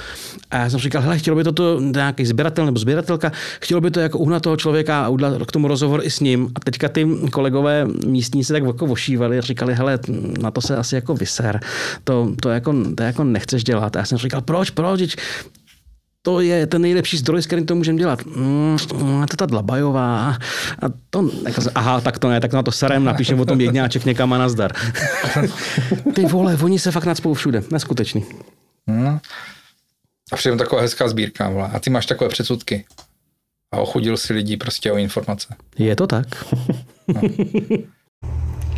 A 0.51 0.57
já 0.57 0.69
jsem 0.69 0.79
říkal, 0.79 1.01
hele, 1.01 1.17
chtělo 1.17 1.37
by 1.37 1.43
to, 1.43 1.50
to 1.53 1.79
nějaký 1.79 2.25
sběratel 2.25 2.65
nebo 2.65 2.79
sběratelka, 2.79 3.31
chtělo 3.61 3.81
by 3.81 3.91
to 3.91 3.99
jako 3.99 4.17
uhnat 4.17 4.43
toho 4.43 4.57
člověka 4.57 5.05
a 5.05 5.09
udělat 5.09 5.45
k 5.47 5.51
tomu 5.51 5.67
rozhovor 5.67 6.01
i 6.03 6.09
s 6.11 6.19
ním. 6.19 6.51
A 6.55 6.59
teďka 6.59 6.89
ty 6.89 7.07
kolegové 7.31 7.85
místní 8.05 8.43
se 8.43 8.53
tak 8.53 8.63
jako 8.63 8.87
vošívali 8.87 9.37
a 9.37 9.41
říkali, 9.41 9.75
hele, 9.75 9.99
na 10.41 10.51
to 10.51 10.61
se 10.61 10.77
asi 10.77 10.95
jako 10.95 11.13
vyser. 11.13 11.59
To, 12.03 12.31
to, 12.41 12.49
jako, 12.49 12.75
to 12.95 13.03
jako 13.03 13.23
nechceš 13.23 13.63
dělat. 13.63 13.95
A 13.95 13.99
já 13.99 14.05
jsem 14.05 14.17
říkal, 14.17 14.41
proč, 14.41 14.69
proč? 14.69 15.15
To 16.23 16.41
je 16.41 16.67
ten 16.67 16.81
nejlepší 16.81 17.17
zdroj, 17.17 17.41
s 17.41 17.45
kterým 17.45 17.65
to 17.65 17.75
můžeme 17.75 17.97
dělat. 17.97 18.25
Mm, 18.25 18.77
to 19.29 19.37
ta 19.37 19.45
Dlabajová. 19.45 20.37
A 20.81 20.85
to, 21.09 21.29
jako, 21.45 21.61
aha, 21.75 22.01
tak 22.01 22.19
to 22.19 22.29
ne, 22.29 22.39
tak 22.39 22.53
na 22.53 22.63
to 22.63 22.71
serem 22.71 23.03
napíšem 23.03 23.39
o 23.39 23.45
tom 23.45 23.61
jedňáček 23.61 24.05
někam 24.05 24.33
a 24.33 24.37
nazdar. 24.37 24.71
Ty 26.13 26.25
vole, 26.25 26.57
oni 26.61 26.79
se 26.79 26.91
fakt 26.91 27.05
nadspou 27.05 27.33
všude. 27.33 27.63
Neskutečný. 27.71 28.25
Hmm. 28.87 29.19
A 30.31 30.35
přitom 30.35 30.57
taková 30.57 30.81
hezká 30.81 31.07
sbírka. 31.07 31.49
Vole. 31.49 31.69
A 31.73 31.79
ty 31.79 31.89
máš 31.89 32.05
takové 32.05 32.29
předsudky. 32.29 32.85
A 33.73 33.77
ochudil 33.77 34.17
si 34.17 34.33
lidi 34.33 34.57
prostě 34.57 34.91
o 34.91 34.97
informace. 34.97 35.55
Je 35.77 35.95
to 35.95 36.07
tak. 36.07 36.27
No. 37.07 37.21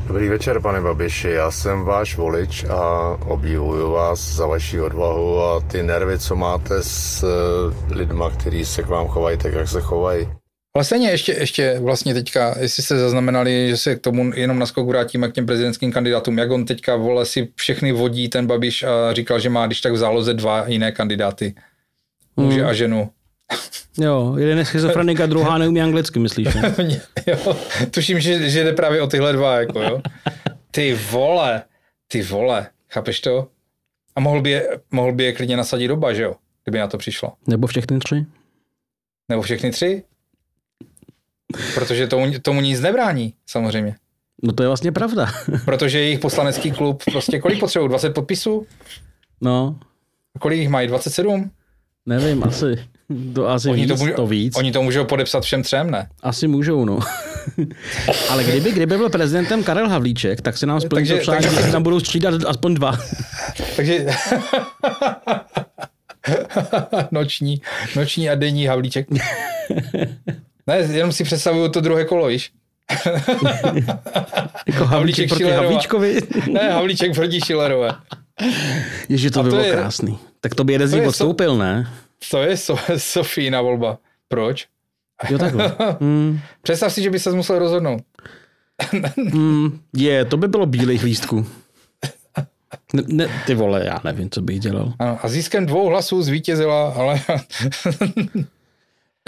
Dobrý 0.08 0.30
večer, 0.30 0.62
pane 0.62 0.82
Babiši. 0.82 1.30
Já 1.30 1.52
jsem 1.52 1.84
váš 1.84 2.18
volič 2.18 2.64
a 2.64 3.10
obdivuju 3.26 3.92
vás 3.92 4.20
za 4.20 4.46
vaši 4.48 4.82
odvahu 4.82 5.42
a 5.42 5.60
ty 5.60 5.84
nervy, 5.84 6.20
co 6.20 6.36
máte 6.36 6.84
s 6.84 7.24
eh, 7.24 7.94
lidma, 7.94 8.30
kteří 8.30 8.66
se 8.66 8.84
k 8.84 8.88
vám 8.88 9.08
chovají 9.08 9.38
tak, 9.38 9.54
jak 9.54 9.68
se 9.68 9.82
chovají. 9.82 10.30
Ale 10.76 10.84
stejně 10.84 11.10
ještě, 11.10 11.32
ještě 11.34 11.80
vlastně 11.80 12.14
teďka, 12.14 12.56
jestli 12.60 12.84
jste 12.84 13.00
zaznamenali, 13.00 13.70
že 13.70 13.78
se 13.78 13.96
k 13.96 14.02
tomu 14.02 14.32
jenom 14.36 14.60
na 14.60 14.66
skok 14.66 14.88
vrátíme 14.88 15.30
k 15.30 15.34
těm 15.34 15.46
prezidentským 15.46 15.92
kandidátům, 15.92 16.38
jak 16.38 16.52
on 16.52 16.66
teďka 16.66 16.96
vole 16.96 17.26
si 17.26 17.52
všechny 17.56 17.92
vodí 17.92 18.30
ten 18.30 18.48
Babiš 18.48 18.84
a 18.84 19.14
říkal, 19.14 19.40
že 19.40 19.50
má 19.50 19.66
když 19.66 19.82
tak 19.82 19.94
v 19.94 19.98
záloze 19.98 20.34
dva 20.34 20.68
jiné 20.68 20.92
kandidáty. 20.92 21.56
Muže 22.38 22.60
hmm. 22.60 22.70
a 22.70 22.74
ženu. 22.74 23.10
Jo, 23.98 24.36
jeden 24.38 24.58
je 24.58 24.66
schizofrenik 24.66 25.20
a 25.20 25.26
druhá 25.26 25.58
neumí 25.58 25.82
anglicky, 25.82 26.20
myslíš? 26.20 26.54
Ne? 26.54 26.76
jo, 27.28 27.58
tuším, 27.92 28.20
že, 28.20 28.50
že 28.50 28.64
jde 28.64 28.74
právě 28.74 29.02
o 29.02 29.08
tyhle 29.08 29.34
dva, 29.34 29.60
jako 29.60 29.82
jo. 29.82 30.02
Ty 30.72 30.98
vole, 31.12 31.64
ty 32.08 32.22
vole, 32.22 32.68
chápeš 32.90 33.20
to? 33.20 33.48
A 34.16 34.20
mohl 34.20 34.42
by 34.42 34.50
je, 34.50 34.70
mohl 34.92 35.14
by 35.14 35.24
je 35.24 35.34
klidně 35.34 35.58
nasadit 35.58 35.88
doba, 35.88 36.14
že 36.14 36.24
jo? 36.24 36.36
Kdyby 36.64 36.80
na 36.80 36.88
to 36.88 36.98
přišlo. 36.98 37.34
Nebo 37.48 37.68
všechny 37.68 38.00
tři? 38.00 38.26
Nebo 39.30 39.42
všechny 39.42 39.72
tři? 39.72 40.04
Protože 41.74 42.08
tomu, 42.08 42.40
tomu 42.42 42.62
nic 42.62 42.80
nebrání, 42.80 43.34
samozřejmě. 43.48 43.96
No 44.44 44.54
to 44.54 44.64
je 44.64 44.68
vlastně 44.70 44.92
pravda. 44.92 45.32
Protože 45.66 46.00
jejich 46.00 46.20
poslanecký 46.20 46.72
klub, 46.72 47.04
prostě 47.12 47.40
kolik 47.40 47.60
potřebují? 47.60 47.90
20 47.90 48.10
podpisů? 48.10 48.66
No. 49.42 49.80
Kolik 50.40 50.60
jich 50.60 50.70
mají? 50.70 50.88
27? 50.88 51.52
Nevím, 52.06 52.44
asi. 52.44 52.86
To 53.36 53.50
asi 53.50 53.70
oni 53.70 53.82
víc, 53.82 53.92
to, 53.92 53.98
můžou, 53.98 54.14
to 54.14 54.28
víc. 54.28 54.58
Oni 54.58 54.72
to 54.72 54.84
můžou 54.84 55.06
podepsat 55.06 55.44
všem 55.44 55.64
třem, 55.64 55.92
ne? 55.92 56.10
Asi 56.22 56.48
můžou, 56.48 56.86
no. 56.86 57.00
Ale 58.30 58.44
kdyby, 58.44 58.72
kdyby 58.72 58.98
byl 58.98 59.10
prezidentem 59.10 59.64
Karel 59.64 59.90
Havlíček, 59.90 60.42
tak 60.42 60.58
se 60.58 60.66
nám 60.66 60.82
splní 60.82 61.08
takže, 61.08 61.16
to 61.16 61.22
přání, 61.22 61.56
takže... 61.56 61.72
tam 61.72 61.84
budou 61.84 62.00
střídat 62.00 62.34
aspoň 62.46 62.74
dva. 62.74 62.98
takže 63.76 64.06
noční, 67.12 67.62
noční 67.96 68.30
a 68.30 68.36
denní 68.36 68.66
Havlíček. 68.66 69.08
Ne, 70.68 70.78
jenom 70.78 71.12
si 71.12 71.24
představuju 71.24 71.70
to 71.70 71.82
druhé 71.82 72.06
kolo, 72.06 72.28
víš? 72.28 72.52
jako 74.68 74.86
Havlíček 74.86 75.30
proti 75.30 75.44
Havlíčkovi? 75.44 76.22
ne, 76.52 76.72
Havlíček 76.72 77.16
proti 77.16 77.42
Šilerové. 77.42 77.90
Ježi, 79.10 79.32
to 79.32 79.44
by 79.44 79.50
bylo 79.50 79.62
je, 79.62 79.72
krásný. 79.72 80.20
Tak 80.42 80.56
to 80.56 80.64
by 80.64 80.74
jeden 80.74 80.88
z 80.88 80.94
nich 80.94 81.08
odstoupil, 81.08 81.52
so, 81.52 81.64
ne? 81.64 81.90
To 82.32 82.42
je 82.42 82.58
so, 82.58 82.76
Sofína 82.98 83.62
volba. 83.62 83.98
Proč? 84.28 84.68
Jo, 85.30 85.38
takhle. 85.38 85.76
Mm. 86.00 86.40
Představ 86.62 86.94
si, 86.94 87.02
že 87.02 87.10
by 87.10 87.20
se 87.20 87.32
musel 87.32 87.60
rozhodnout. 87.60 88.02
mm, 89.34 89.80
je, 89.96 90.26
to 90.26 90.38
by 90.38 90.48
bylo 90.48 90.66
bílých 90.66 91.04
lístků. 91.04 91.46
Ne, 92.94 93.04
ne, 93.08 93.44
ty 93.46 93.56
vole, 93.56 93.86
já 93.86 94.02
nevím, 94.04 94.30
co 94.30 94.42
bych 94.42 94.60
dělal. 94.60 94.94
Ano, 95.00 95.20
a 95.24 95.28
získem 95.28 95.66
dvou 95.66 95.88
hlasů 95.90 96.22
zvítězila, 96.22 96.90
ale... 96.90 97.22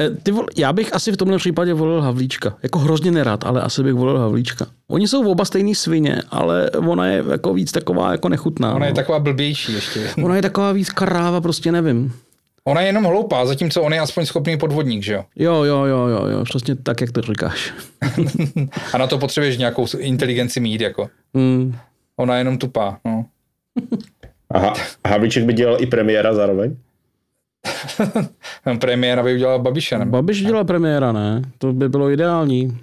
Eh, 0.01 0.09
ty 0.09 0.31
vole, 0.31 0.47
já 0.57 0.73
bych 0.73 0.95
asi 0.95 1.11
v 1.11 1.17
tomhle 1.17 1.37
případě 1.37 1.73
volil 1.73 2.01
Havlíčka. 2.01 2.57
Jako 2.63 2.79
hrozně 2.79 3.11
nerad, 3.11 3.45
ale 3.45 3.61
asi 3.61 3.83
bych 3.83 3.93
volil 3.93 4.17
Havlíčka. 4.17 4.65
Oni 4.87 5.07
jsou 5.07 5.31
oba 5.31 5.45
stejný 5.45 5.75
svině, 5.75 6.21
ale 6.29 6.69
ona 6.69 7.07
je 7.07 7.23
jako 7.31 7.53
víc 7.53 7.71
taková 7.71 8.11
jako 8.11 8.29
nechutná. 8.29 8.69
Ona 8.69 8.79
no. 8.79 8.85
je 8.85 8.93
taková 8.93 9.19
blbější 9.19 9.73
ještě. 9.73 10.09
Ona 10.23 10.35
je 10.35 10.41
taková 10.41 10.71
víc 10.71 10.89
karáva, 10.89 11.41
prostě 11.41 11.71
nevím. 11.71 12.13
Ona 12.67 12.81
je 12.81 12.87
jenom 12.87 13.03
hloupá, 13.03 13.45
zatímco 13.45 13.81
on 13.81 13.93
je 13.93 13.99
aspoň 13.99 14.25
schopný 14.25 14.57
podvodník, 14.57 15.03
že 15.03 15.13
jo? 15.13 15.23
Jo, 15.35 15.63
jo, 15.63 15.85
jo, 15.85 16.07
jo, 16.07 16.25
jo, 16.27 16.43
přesně 16.43 16.75
tak, 16.75 17.01
jak 17.01 17.11
to 17.11 17.21
říkáš. 17.21 17.73
A 18.93 18.97
na 18.97 19.07
to 19.07 19.17
potřebuješ 19.17 19.57
nějakou 19.57 19.87
inteligenci 19.97 20.59
mít, 20.59 20.81
jako. 20.81 21.09
Mm. 21.33 21.75
Ona 22.17 22.35
je 22.35 22.39
jenom 22.39 22.57
tupá, 22.57 22.97
no. 23.05 23.25
Aha, 24.49 24.73
Havlíček 25.07 25.43
by 25.43 25.53
dělal 25.53 25.81
i 25.81 25.85
premiéra 25.85 26.33
zároveň? 26.33 26.75
premiéra 28.79 29.23
by 29.23 29.33
udělal 29.33 29.59
Babiše, 29.59 29.97
ne? 29.97 30.05
Babiš 30.05 30.41
dělal 30.41 30.65
premiéra, 30.65 31.11
ne? 31.11 31.41
To 31.57 31.73
by 31.73 31.89
bylo 31.89 32.09
ideální. 32.09 32.77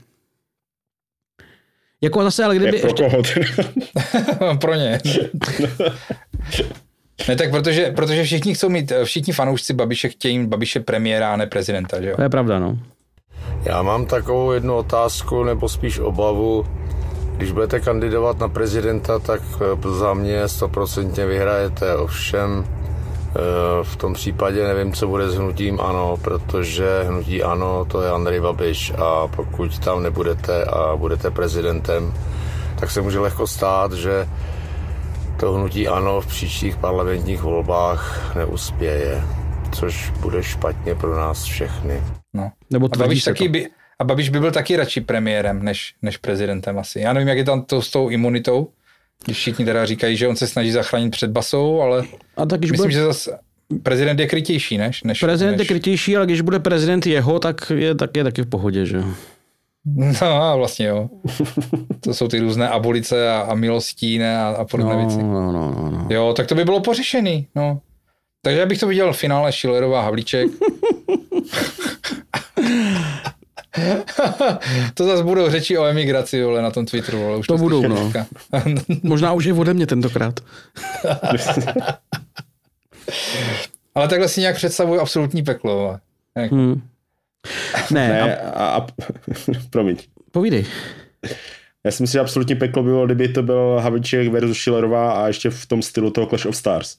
Jako 2.01 2.22
zase, 2.22 2.45
ale 2.45 2.57
kdyby... 2.57 2.76
Je 2.76 2.80
pro 2.80 2.95
koho 2.95 3.22
pro 4.61 4.74
ně. 4.74 4.99
ne, 7.28 7.37
tak 7.37 7.51
protože, 7.51 7.91
protože 7.91 8.24
všichni 8.24 8.55
chcou 8.55 8.68
mít, 8.68 8.93
všichni 9.05 9.33
fanoušci 9.33 9.74
Babiše 9.74 10.09
chtějí 10.09 10.47
Babiše 10.47 10.80
premiéra 10.80 11.33
a 11.33 11.37
ne 11.37 11.47
prezidenta, 11.47 12.01
že 12.01 12.09
jo? 12.09 12.16
To 12.16 12.22
je 12.22 12.28
pravda, 12.28 12.59
no. 12.59 12.78
Já 13.64 13.83
mám 13.83 14.07
takovou 14.07 14.53
jednu 14.53 14.74
otázku, 14.74 15.45
nebo 15.45 15.68
spíš 15.68 15.99
obavu. 15.99 16.66
Když 17.37 17.53
budete 17.53 17.80
kandidovat 17.80 18.39
na 18.39 18.49
prezidenta, 18.49 19.18
tak 19.18 19.41
za 19.99 20.14
mě 20.14 20.49
stoprocentně 20.49 21.26
vyhrajete. 21.26 21.97
Ovšem, 21.97 22.64
Eh, 22.64 22.82
v 23.83 23.97
tom 23.97 24.14
případě 24.14 24.64
nevím, 24.64 24.93
co 24.93 25.09
bude 25.09 25.30
s 25.30 25.35
hnutím 25.35 25.80
ANO, 25.80 26.16
protože 26.22 27.03
hnutí 27.03 27.43
ANO 27.43 27.85
to 27.85 28.03
je 28.03 28.11
Andrej 28.11 28.41
Babiš 28.41 28.93
a 28.99 29.28
pokud 29.28 29.78
tam 29.78 30.03
nebudete 30.03 30.64
a 30.64 30.97
budete 30.97 31.30
prezidentem, 31.30 32.14
tak 32.80 32.91
se 32.91 33.01
může 33.01 33.18
lehko 33.18 33.47
stát, 33.47 33.93
že 33.93 34.28
to 35.41 35.53
hnutí 35.53 35.89
ANO 35.89 36.20
v 36.20 36.26
příštích 36.26 36.76
parlamentních 36.76 37.43
volbách 37.43 38.35
neuspěje, 38.37 39.24
což 39.72 40.11
bude 40.11 40.43
špatně 40.43 40.95
pro 40.95 41.16
nás 41.16 41.45
všechny. 41.45 42.03
No. 42.35 42.53
Nebo 42.70 42.89
a 42.93 42.97
Babiš, 42.99 43.24
taky 43.24 43.49
by, 43.49 43.68
a 43.99 44.05
Babiš 44.05 44.28
by 44.28 44.41
byl 44.41 44.51
taky 44.51 44.76
radši 44.76 45.01
premiérem 45.01 45.62
než, 45.62 45.95
než 46.03 46.16
prezidentem 46.16 46.78
asi. 46.78 47.01
Já 47.01 47.12
nevím, 47.12 47.28
jak 47.28 47.39
je 47.39 47.45
tam 47.45 47.62
to 47.62 47.83
s 47.83 47.91
tou 47.91 48.09
imunitou, 48.09 48.68
když 49.25 49.37
všichni 49.37 49.64
teda 49.64 49.87
říkají, 49.87 50.16
že 50.16 50.29
on 50.29 50.37
se 50.37 50.47
snaží 50.47 50.70
zachránit 50.70 51.11
před 51.11 51.31
basou, 51.31 51.81
ale 51.81 52.05
a 52.37 52.47
tak, 52.47 52.61
myslím, 52.61 52.77
bude... 52.77 52.91
že 52.91 53.05
zase 53.05 53.39
prezident 53.83 54.20
je 54.20 54.27
krytější, 54.27 54.79
než, 54.79 55.03
než 55.03 55.20
Prezident 55.20 55.53
než... 55.53 55.61
je 55.61 55.68
krytější, 55.68 56.16
ale 56.16 56.27
když 56.27 56.41
bude 56.41 56.59
prezident 56.59 57.07
jeho, 57.07 57.39
tak 57.39 57.73
je, 57.75 57.95
tak 57.95 58.16
je 58.16 58.25
taky 58.25 58.43
v 58.43 58.47
pohodě, 58.47 58.87
že 58.87 59.03
No, 59.85 60.55
vlastně 60.57 60.87
jo. 60.87 61.09
To 62.01 62.14
jsou 62.14 62.29
ty 62.29 62.41
různé 62.41 62.68
abolice 62.68 63.31
a, 63.31 63.41
a 63.41 63.55
milostíne 63.55 64.39
a, 64.39 64.49
a 64.49 64.64
podobné 64.64 64.95
no, 64.95 65.01
věci. 65.01 65.23
No, 65.23 65.53
no, 65.53 65.53
no, 65.53 65.91
no. 65.91 66.07
Jo, 66.11 66.35
tak 66.37 66.47
to 66.47 66.55
by 66.55 66.64
bylo 66.64 66.81
pořešený, 66.81 67.47
no. 67.55 67.81
Takže 68.43 68.61
já 68.61 68.66
bych 68.66 68.81
to 68.81 68.87
viděl 68.87 69.12
v 69.12 69.18
finále 69.18 69.53
Schillerová 69.53 70.03
Havlíček. 70.03 70.51
to 74.95 75.05
zase 75.07 75.23
budou 75.23 75.51
řeči 75.51 75.79
o 75.79 75.87
emigraci 75.87 76.43
vole, 76.43 76.62
na 76.62 76.70
tom 76.70 76.87
Twitteru. 76.87 77.18
Vole, 77.18 77.37
už 77.37 77.47
to, 77.47 77.55
to 77.55 77.59
budou, 77.59 77.89
no. 77.89 78.12
Možná 79.03 79.33
už 79.33 79.45
je 79.45 79.53
ode 79.53 79.75
mě 79.75 79.87
tentokrát. 79.87 80.41
Ale 83.95 84.09
takhle 84.09 84.29
si 84.29 84.41
nějak 84.41 84.57
představuju 84.57 85.01
absolutní 85.01 85.43
peklo. 85.43 85.99
Hmm. 86.51 86.83
Ne, 87.91 88.09
ne 88.09 88.37
a... 88.37 88.66
a, 88.66 88.77
a 88.77 88.87
promiň. 89.70 89.97
Povídej. 90.31 90.66
Já 91.85 91.91
si 91.93 92.03
myslím, 92.03 92.18
že 92.18 92.20
absolutní 92.20 92.55
peklo 92.55 92.83
bylo, 92.83 93.07
kdyby 93.07 93.29
to 93.29 93.43
byl 93.43 93.81
Havlíček 93.83 94.29
versus 94.29 94.59
Schillerová 94.59 95.12
a 95.12 95.27
ještě 95.27 95.51
v 95.51 95.66
tom 95.66 95.83
stylu 95.83 96.11
toho 96.11 96.27
Clash 96.27 96.47
of 96.47 96.57
Stars. 96.57 96.97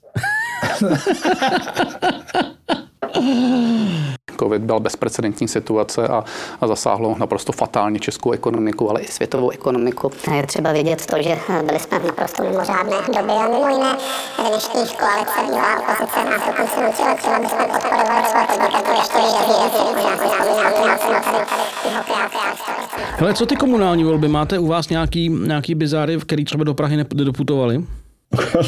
Covid 4.44 4.62
byl 4.62 4.80
bezprecedentní 4.80 5.48
situace 5.48 6.08
a, 6.08 6.24
a 6.62 6.68
zasáhlo 6.68 7.16
naprosto 7.20 7.52
fatálně 7.52 8.00
českou 8.00 8.32
ekonomiku, 8.32 8.90
ale 8.90 9.02
i 9.02 9.08
světovou 9.08 9.50
ekonomiku. 9.50 10.12
Je 10.36 10.48
třeba 10.48 10.72
vědět 10.72 11.06
to, 11.06 11.22
že 11.22 11.38
byli 11.66 11.80
jsme 11.80 12.00
v 12.00 12.06
naprosto 12.06 12.44
mimořádné 12.44 12.98
doby 13.08 13.20
a 13.20 13.48
mimo 13.48 13.70
jiné 13.70 13.98
dnešní 14.50 14.98
koalice 14.98 15.40
bývá 15.48 15.80
opozice 15.80 16.24
nás 16.26 16.48
dokonce 16.48 16.88
nutila 16.88 17.16
tomu, 17.16 17.36
aby 17.36 17.48
jsme 17.48 17.66
podporovali 17.66 18.26
svoje 18.30 18.46
podnikatele 18.48 18.98
ještě 18.98 19.24
Hele, 23.18 23.34
co 23.34 23.46
ty 23.46 23.56
komunální 23.56 24.04
volby? 24.04 24.28
Máte 24.28 24.60
u 24.60 24.68
vás 24.68 24.90
nějaký, 24.90 25.30
nějaký 25.30 25.76
bizáry, 25.76 26.18
který 26.18 26.46
třeba 26.46 26.64
do 26.64 26.74
Prahy 26.74 26.98
nedoputovali? 26.98 27.84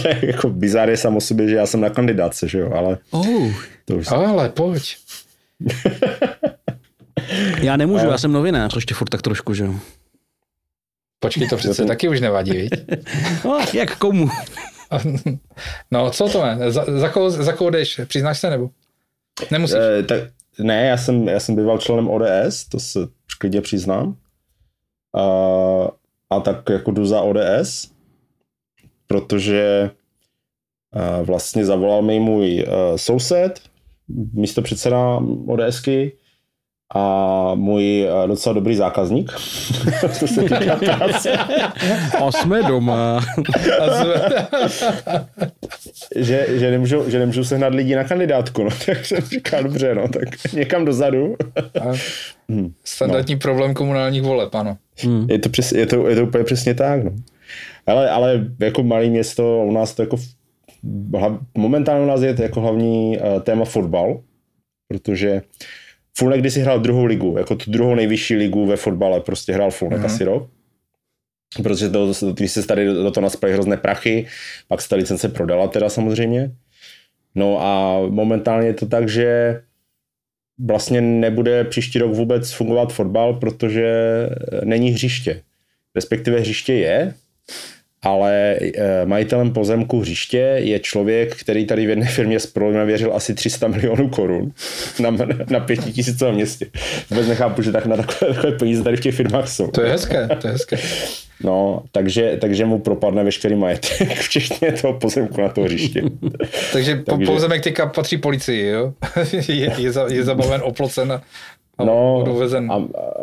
ne, 0.03 0.19
jako 0.28 0.49
bizár 0.49 0.89
je 0.89 0.97
sam 0.97 1.17
o 1.17 1.21
sobě, 1.21 1.49
že 1.49 1.55
já 1.55 1.65
jsem 1.65 1.82
na 1.82 1.89
kandidáce, 1.89 2.47
že 2.47 2.59
jo, 2.59 2.71
ale... 2.76 2.97
Oh. 3.11 3.51
To 3.86 3.95
už... 3.95 4.11
Ale 4.11 4.49
pojď. 4.49 4.97
Já 7.62 7.78
nemůžu, 7.78 8.06
já 8.06 8.18
jsem 8.18 8.32
novinář, 8.32 8.76
ještě 8.76 8.93
furt 8.93 9.10
tak 9.10 9.22
trošku, 9.22 9.53
že 9.53 9.64
jo. 9.64 9.76
Počkej, 11.20 11.47
to 11.47 11.58
přece 11.58 11.86
taky 11.88 12.10
už 12.10 12.22
nevadí, 12.22 12.51
viď? 12.51 12.72
no, 13.45 13.60
jak 13.74 13.97
komu? 13.97 14.30
no, 15.91 16.12
co 16.12 16.30
to 16.30 16.45
je? 16.45 16.72
Za, 16.72 16.86
za, 16.99 17.10
koho, 17.10 17.32
za 17.32 17.53
koho 17.53 17.70
jdeš? 17.70 18.01
Přiznáš 18.06 18.39
se 18.39 18.49
nebo? 18.49 18.70
Nemusíš. 19.51 19.78
E, 19.99 20.03
tak, 20.03 20.20
ne, 20.60 20.86
já 20.86 20.97
jsem, 20.97 21.28
já 21.28 21.39
jsem 21.39 21.56
býval 21.56 21.78
členem 21.78 22.10
ODS, 22.10 22.66
to 22.70 22.80
se 22.80 22.99
klidně 23.39 23.62
přiznám. 23.62 24.18
A, 25.16 25.24
a 26.30 26.39
tak 26.39 26.70
jako 26.70 26.91
jdu 26.91 27.06
za 27.06 27.22
ODS, 27.22 27.91
protože 29.08 29.91
uh, 30.95 31.26
vlastně 31.26 31.66
zavolal 31.66 32.01
mi 32.01 32.20
můj 32.20 32.66
uh, 32.68 32.97
soused, 32.97 33.62
místo 34.34 34.62
předseda 34.62 35.20
ODSky 35.47 36.12
a 36.95 37.51
můj 37.56 38.08
uh, 38.24 38.28
docela 38.28 38.53
dobrý 38.53 38.76
zákazník. 38.76 39.32
to 40.20 40.28
se 40.28 40.41
týká 40.41 40.76
práce. 40.76 41.32
A 42.24 42.32
jsme 42.32 42.64
doma. 42.64 43.20
že, 46.16 46.45
že, 46.49 46.72
nemůžu, 46.72 47.10
že 47.10 47.20
nemůžu 47.20 47.43
sehnat 47.43 47.74
lidi 47.74 47.95
na 47.95 48.03
kandidátku, 48.03 48.64
no, 48.64 48.70
tak 48.86 49.06
jsem 49.06 49.22
říkal, 49.22 49.64
dobře, 49.64 49.95
no, 49.95 50.08
tak 50.08 50.53
někam 50.53 50.86
dozadu. 50.86 51.36
hmm. 52.49 52.74
Standardní 52.84 53.36
no. 53.36 53.39
problém 53.39 53.74
komunálních 53.74 54.22
voleb, 54.22 54.56
ano. 54.56 54.78
Hmm. 54.97 55.28
Je, 55.30 55.39
to 55.39 55.49
přes, 55.49 55.72
je, 55.72 55.86
to, 55.86 56.08
je 56.08 56.16
to 56.16 56.24
úplně 56.24 56.43
přesně 56.43 56.74
tak, 56.74 57.03
no. 57.03 57.12
Ale, 57.88 58.10
ale 58.10 58.45
jako 58.60 58.84
malé 58.84 59.06
město, 59.06 59.64
u 59.66 59.72
nás 59.72 59.93
to 59.93 60.01
jako 60.01 60.18
momentálně 61.58 62.04
u 62.04 62.08
nás 62.08 62.22
je 62.22 62.34
to 62.34 62.44
jako 62.44 62.62
hlavní 62.62 63.18
uh, 63.18 63.42
téma 63.42 63.66
fotbal, 63.66 64.22
protože 64.88 65.42
Fulnek 66.18 66.40
když 66.40 66.54
si 66.54 66.62
hrál 66.62 66.80
druhou 66.80 67.06
ligu, 67.06 67.36
jako 67.38 67.56
tu 67.56 67.72
druhou 67.72 67.96
nejvyšší 67.96 68.36
ligu 68.36 68.66
ve 68.66 68.76
fotbale, 68.76 69.22
prostě 69.22 69.54
hrál 69.54 69.72
Fulnek 69.72 70.00
mm-hmm. 70.00 70.06
asi 70.06 70.24
rok. 70.24 70.50
Protože 71.64 71.90
to, 71.90 72.14
když 72.34 72.52
se 72.52 72.68
tady 72.68 72.86
do 72.86 73.12
toho 73.12 73.24
naspaly 73.24 73.54
hrozné 73.54 73.78
prachy, 73.78 74.28
pak 74.68 74.82
se 74.82 74.90
ta 74.90 74.96
licence 74.96 75.30
prodala 75.30 75.68
teda 75.68 75.90
samozřejmě. 75.90 76.52
No 77.36 77.62
a 77.62 78.00
momentálně 78.10 78.68
je 78.68 78.74
to 78.74 78.86
tak, 78.86 79.10
že 79.10 79.62
vlastně 80.60 81.02
nebude 81.02 81.64
příští 81.64 82.00
rok 82.00 82.14
vůbec 82.14 82.52
fungovat 82.52 82.94
fotbal, 82.94 83.34
protože 83.34 83.90
není 84.64 84.90
hřiště. 84.90 85.42
Respektive 85.96 86.40
hřiště 86.40 86.74
je, 86.74 87.14
ale 88.06 88.58
eh, 88.60 89.06
majitelem 89.06 89.53
pozemku 89.53 89.99
hřiště 89.99 90.38
je 90.58 90.80
člověk, 90.80 91.36
který 91.36 91.66
tady 91.66 91.86
v 91.86 91.89
jedné 91.89 92.06
firmě 92.06 92.38
věřil 92.86 93.16
asi 93.16 93.34
300 93.34 93.68
milionů 93.68 94.10
korun 94.10 94.51
na, 94.99 95.10
na 95.49 95.60
pětitisícovém 95.60 96.36
městě. 96.36 96.66
Vůbec 97.10 97.28
nechápu, 97.28 97.62
že 97.62 97.72
tak 97.72 97.86
na 97.86 97.97
takové, 97.97 98.34
takové 98.34 98.51
peníze 98.51 98.84
tady 98.84 98.97
v 98.97 98.99
těch 98.99 99.16
firmách 99.16 99.47
jsou. 99.47 99.68
To 99.68 99.82
je 99.82 99.91
hezké, 99.91 100.30
to 100.41 100.47
je 100.47 100.53
hezké. 100.53 100.78
No, 101.43 101.84
takže, 101.91 102.38
takže 102.41 102.66
mu 102.66 102.80
propadne 102.80 103.24
veškerý 103.24 103.56
majetek, 103.56 104.14
včetně 104.20 104.72
toho 104.72 104.93
pozemku 104.93 105.41
na 105.41 105.49
to 105.49 105.62
hřiště. 105.62 106.01
takže, 106.74 107.03
takže 107.06 107.26
pozemek 107.26 107.64
teďka 107.64 107.86
patří 107.86 108.18
policii, 108.18 108.68
jo? 108.68 108.93
je, 109.47 109.72
je, 109.78 109.91
za, 109.91 110.08
je 110.12 110.24
zabaven, 110.24 110.62
oplocen 110.64 111.22
a, 111.78 111.84
no, 111.86 112.24
a, 112.70 112.76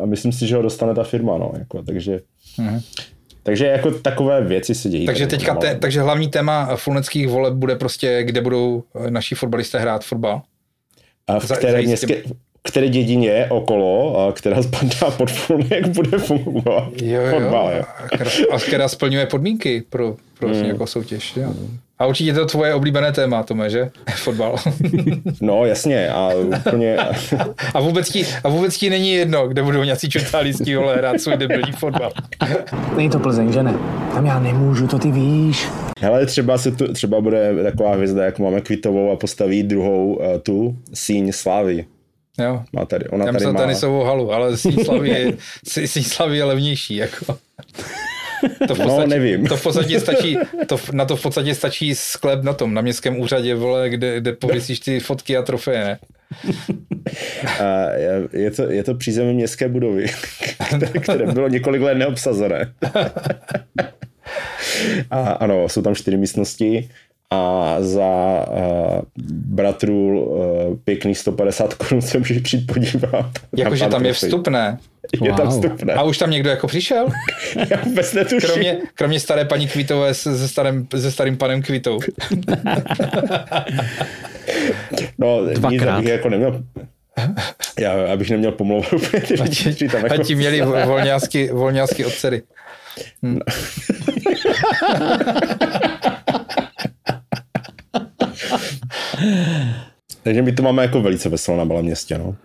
a, 0.02 0.06
myslím 0.06 0.32
si, 0.32 0.46
že 0.46 0.56
ho 0.56 0.62
dostane 0.62 0.94
ta 0.94 1.04
firma, 1.04 1.38
no, 1.38 1.52
jako, 1.58 1.82
takže... 1.82 2.20
Uh-huh. 2.58 2.82
Takže 3.42 3.66
jako 3.66 3.90
takové 3.90 4.40
věci 4.44 4.74
se 4.74 4.88
dějí. 4.88 5.06
Takže 5.06 5.26
teďka, 5.26 5.54
te, 5.54 5.74
takže 5.74 6.00
hlavní 6.00 6.28
téma 6.28 6.76
fulneckých 6.76 7.28
voleb 7.28 7.54
bude 7.54 7.76
prostě, 7.76 8.22
kde 8.22 8.40
budou 8.40 8.84
eh, 8.94 9.10
naši 9.10 9.34
fotbalisté 9.34 9.78
hrát 9.78 10.04
fotbal? 10.04 10.42
A 11.26 11.40
v 11.40 11.52
které 11.52 11.82
městské, 11.82 12.22
které 12.62 12.88
dědině 12.88 13.46
okolo, 13.50 14.18
a 14.18 14.32
která 14.32 14.62
spadá 14.62 15.10
pod 15.16 15.30
Fulnek, 15.30 15.86
bude 15.86 16.18
fungovat 16.18 16.88
jo, 17.02 17.20
jo, 17.20 17.30
fotbal. 17.30 17.72
Jo. 17.72 17.84
A 18.50 18.58
která 18.58 18.88
splňuje 18.88 19.26
podmínky 19.26 19.82
pro, 19.90 20.16
pro 20.38 20.48
hmm. 20.48 20.64
jako 20.64 20.86
soutěž. 20.86 21.36
Jo. 21.36 21.54
A 22.02 22.06
určitě 22.06 22.32
to 22.32 22.46
tvoje 22.46 22.74
oblíbené 22.74 23.12
téma, 23.12 23.42
Tome, 23.42 23.70
že? 23.70 23.90
Fotbal. 24.16 24.56
no, 25.40 25.64
jasně. 25.66 26.08
A, 26.08 26.30
úplně... 26.34 26.96
a, 27.74 27.80
vůbec 27.80 28.08
ti, 28.08 28.26
a 28.44 28.48
vůbec 28.48 28.76
ti 28.76 28.90
není 28.90 29.12
jedno, 29.12 29.48
kde 29.48 29.62
budou 29.62 29.82
nějací 29.82 30.10
čutálíský 30.10 30.74
vole 30.74 30.96
hrát 30.96 31.20
svůj 31.20 31.36
debilní 31.36 31.72
fotbal. 31.72 32.12
Není 32.96 33.10
to 33.10 33.18
Plzeň, 33.18 33.52
že 33.52 33.62
ne? 33.62 33.74
Tam 34.14 34.26
já 34.26 34.38
nemůžu, 34.38 34.86
to 34.86 34.98
ty 34.98 35.10
víš. 35.10 35.68
Hele, 36.00 36.26
třeba, 36.26 36.58
se 36.58 36.72
tu, 36.72 36.92
třeba 36.92 37.20
bude 37.20 37.62
taková 37.62 37.94
hvězda, 37.94 38.24
jako 38.24 38.42
máme 38.42 38.60
Kvitovou 38.60 39.12
a 39.12 39.16
postaví 39.16 39.62
druhou 39.62 40.14
uh, 40.14 40.38
tu 40.42 40.76
síň 40.94 41.32
Slávy. 41.32 41.86
Jo. 42.38 42.62
Má 42.72 42.84
tady, 42.84 43.08
ona 43.08 43.26
Já 43.26 43.32
tady 43.32 43.46
má... 43.46 43.60
tenisovou 43.60 44.04
halu, 44.04 44.32
ale 44.32 44.56
síň 44.56 44.84
Slavy 44.84 45.08
je, 45.08 45.32
síň 45.64 46.02
Slavy 46.02 46.36
je 46.36 46.44
levnější. 46.44 46.96
Jako. 46.96 47.38
To 48.68 48.74
v 48.74 48.78
no, 48.78 48.84
podstatě, 48.84 49.00
no, 49.00 49.06
nevím. 49.06 49.46
To 49.46 49.56
v 49.56 49.62
podstatě 49.62 50.00
stačí, 50.00 50.38
to, 50.66 50.78
na 50.92 51.04
to 51.04 51.16
v 51.16 51.22
podstatě 51.22 51.54
stačí 51.54 51.94
sklep 51.94 52.42
na 52.42 52.52
tom, 52.52 52.74
na 52.74 52.82
městském 52.82 53.20
úřadě, 53.20 53.54
vole, 53.54 53.90
kde, 53.90 54.20
kde 54.20 54.32
pověsíš 54.32 54.80
ty 54.80 55.00
fotky 55.00 55.36
a 55.36 55.42
trofeje, 55.42 55.84
ne? 55.84 55.98
A 57.60 57.90
je, 58.32 58.50
to, 58.50 58.70
je 58.70 58.84
to 58.84 58.94
přízemí 58.94 59.34
městské 59.34 59.68
budovy, 59.68 60.06
které, 60.66 60.86
které 61.00 61.26
bylo 61.32 61.48
několik 61.48 61.82
let 61.82 61.94
neobsazené. 61.94 62.72
A 65.10 65.20
ano, 65.20 65.68
jsou 65.68 65.82
tam 65.82 65.94
čtyři 65.94 66.16
místnosti 66.16 66.88
a 67.32 67.76
za 67.80 68.46
uh, 68.50 69.00
bratru 69.32 70.24
uh, 70.24 70.76
pěkných 70.84 71.18
150 71.18 71.74
korun 71.74 72.02
se 72.02 72.18
můžeš 72.18 72.38
přijít 72.38 72.66
podívat. 72.66 73.30
Jakože 73.56 73.86
tam 73.86 74.04
je 74.04 74.12
vstupné. 74.12 74.78
Je 75.22 75.30
wow. 75.30 75.38
tam 75.38 75.50
vstupné. 75.50 75.94
A 75.94 76.02
už 76.02 76.18
tam 76.18 76.30
někdo 76.30 76.50
jako 76.50 76.66
přišel? 76.66 77.08
Já 77.70 77.76
vůbec 77.84 78.12
netuším. 78.12 78.48
Kromě, 78.50 78.78
kromě 78.94 79.20
staré 79.20 79.44
paní 79.44 79.68
Kvitové 79.68 80.14
se, 80.14 80.48
starým, 80.48 80.86
se 80.96 81.12
starým 81.12 81.36
panem 81.36 81.62
Kvitou. 81.62 81.98
no, 85.18 85.46
nic, 85.46 85.64
abych 85.64 86.08
jako 86.08 86.28
neměl 86.28 86.62
já, 87.78 88.12
abych 88.12 88.30
neměl 88.30 88.52
pomlouvat 88.52 88.92
úplně 88.92 89.22
ty 89.22 89.34
lidi, 89.34 89.88
tam 89.92 90.02
jako... 90.04 90.14
A 90.14 90.24
ti 90.24 90.34
měli 90.34 90.60
volňásky, 90.60 91.50
volňásky 91.52 92.04
od 92.04 92.12
dcery. 92.12 92.42
Hm. 93.22 93.38
No. 93.38 93.40
Takže 100.22 100.42
my 100.42 100.52
to 100.52 100.62
máme 100.62 100.82
jako 100.82 101.02
velice 101.02 101.28
veselé 101.28 101.58
na 101.58 101.64
malém 101.64 101.84
městě, 101.84 102.18
no. 102.18 102.36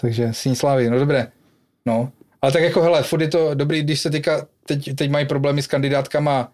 Takže 0.00 0.28
síň 0.32 0.54
slávy, 0.54 0.90
no 0.90 0.98
dobré. 0.98 1.26
No, 1.86 2.12
ale 2.42 2.52
tak 2.52 2.62
jako 2.62 2.82
hele, 2.82 3.02
furt 3.02 3.20
je 3.20 3.28
to 3.28 3.54
dobrý, 3.54 3.82
když 3.82 4.00
se 4.00 4.10
teďka, 4.10 4.46
teď, 4.66 4.94
teď 4.94 5.10
mají 5.10 5.26
problémy 5.26 5.62
s 5.62 5.66
kandidátkama 5.66 6.52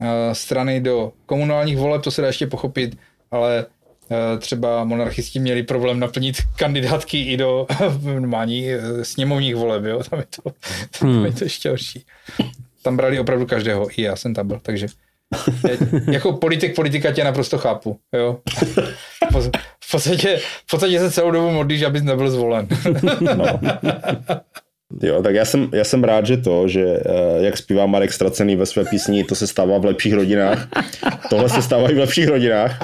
uh, 0.00 0.32
strany 0.32 0.80
do 0.80 1.12
komunálních 1.26 1.76
voleb, 1.76 2.02
to 2.02 2.10
se 2.10 2.20
dá 2.20 2.26
ještě 2.26 2.46
pochopit, 2.46 2.98
ale 3.30 3.66
uh, 3.66 4.38
třeba 4.38 4.84
monarchisti 4.84 5.38
měli 5.38 5.62
problém 5.62 6.00
naplnit 6.00 6.36
kandidátky 6.56 7.22
i 7.22 7.36
do 7.36 7.66
normální 8.02 8.66
uh, 8.74 9.02
sněmovních 9.02 9.56
voleb, 9.56 9.84
jo, 9.84 10.02
tam 10.10 10.18
je 10.18 10.26
to, 10.42 10.52
hmm. 11.00 11.14
tam 11.14 11.24
je 11.26 11.32
to 11.32 11.44
ještě 11.44 11.68
horší. 11.68 12.04
Tam 12.82 12.96
brali 12.96 13.20
opravdu 13.20 13.46
každého, 13.46 13.88
i 13.98 14.02
já 14.02 14.16
jsem 14.16 14.34
tam 14.34 14.48
byl, 14.48 14.60
takže 14.62 14.86
jako 16.10 16.32
politik, 16.32 16.74
politika 16.74 17.12
tě 17.12 17.24
naprosto 17.24 17.58
chápu, 17.58 17.98
jo. 18.12 18.38
V 19.84 19.90
podstatě, 19.90 20.36
v 20.66 20.70
podstatě 20.70 20.98
se 21.00 21.10
celou 21.10 21.30
dobu 21.30 21.50
modlíš, 21.50 21.82
abys 21.82 22.02
nebyl 22.02 22.30
zvolen. 22.30 22.68
no. 23.36 23.60
Jo, 25.02 25.22
tak 25.22 25.34
já 25.34 25.44
jsem, 25.44 25.68
já 25.72 25.84
jsem 25.84 26.04
rád, 26.04 26.26
že 26.26 26.36
to, 26.36 26.68
že 26.68 26.84
uh, 26.84 27.44
jak 27.44 27.56
zpívá 27.56 27.86
Marek 27.86 28.12
Stracený 28.12 28.56
ve 28.56 28.66
své 28.66 28.84
písni, 28.84 29.24
to 29.24 29.34
se 29.34 29.46
stává 29.46 29.78
v 29.78 29.84
lepších 29.84 30.14
rodinách. 30.14 30.68
Tohle 31.30 31.48
se 31.48 31.62
stává 31.62 31.90
i 31.90 31.94
v 31.94 31.98
lepších 31.98 32.28
rodinách. 32.28 32.78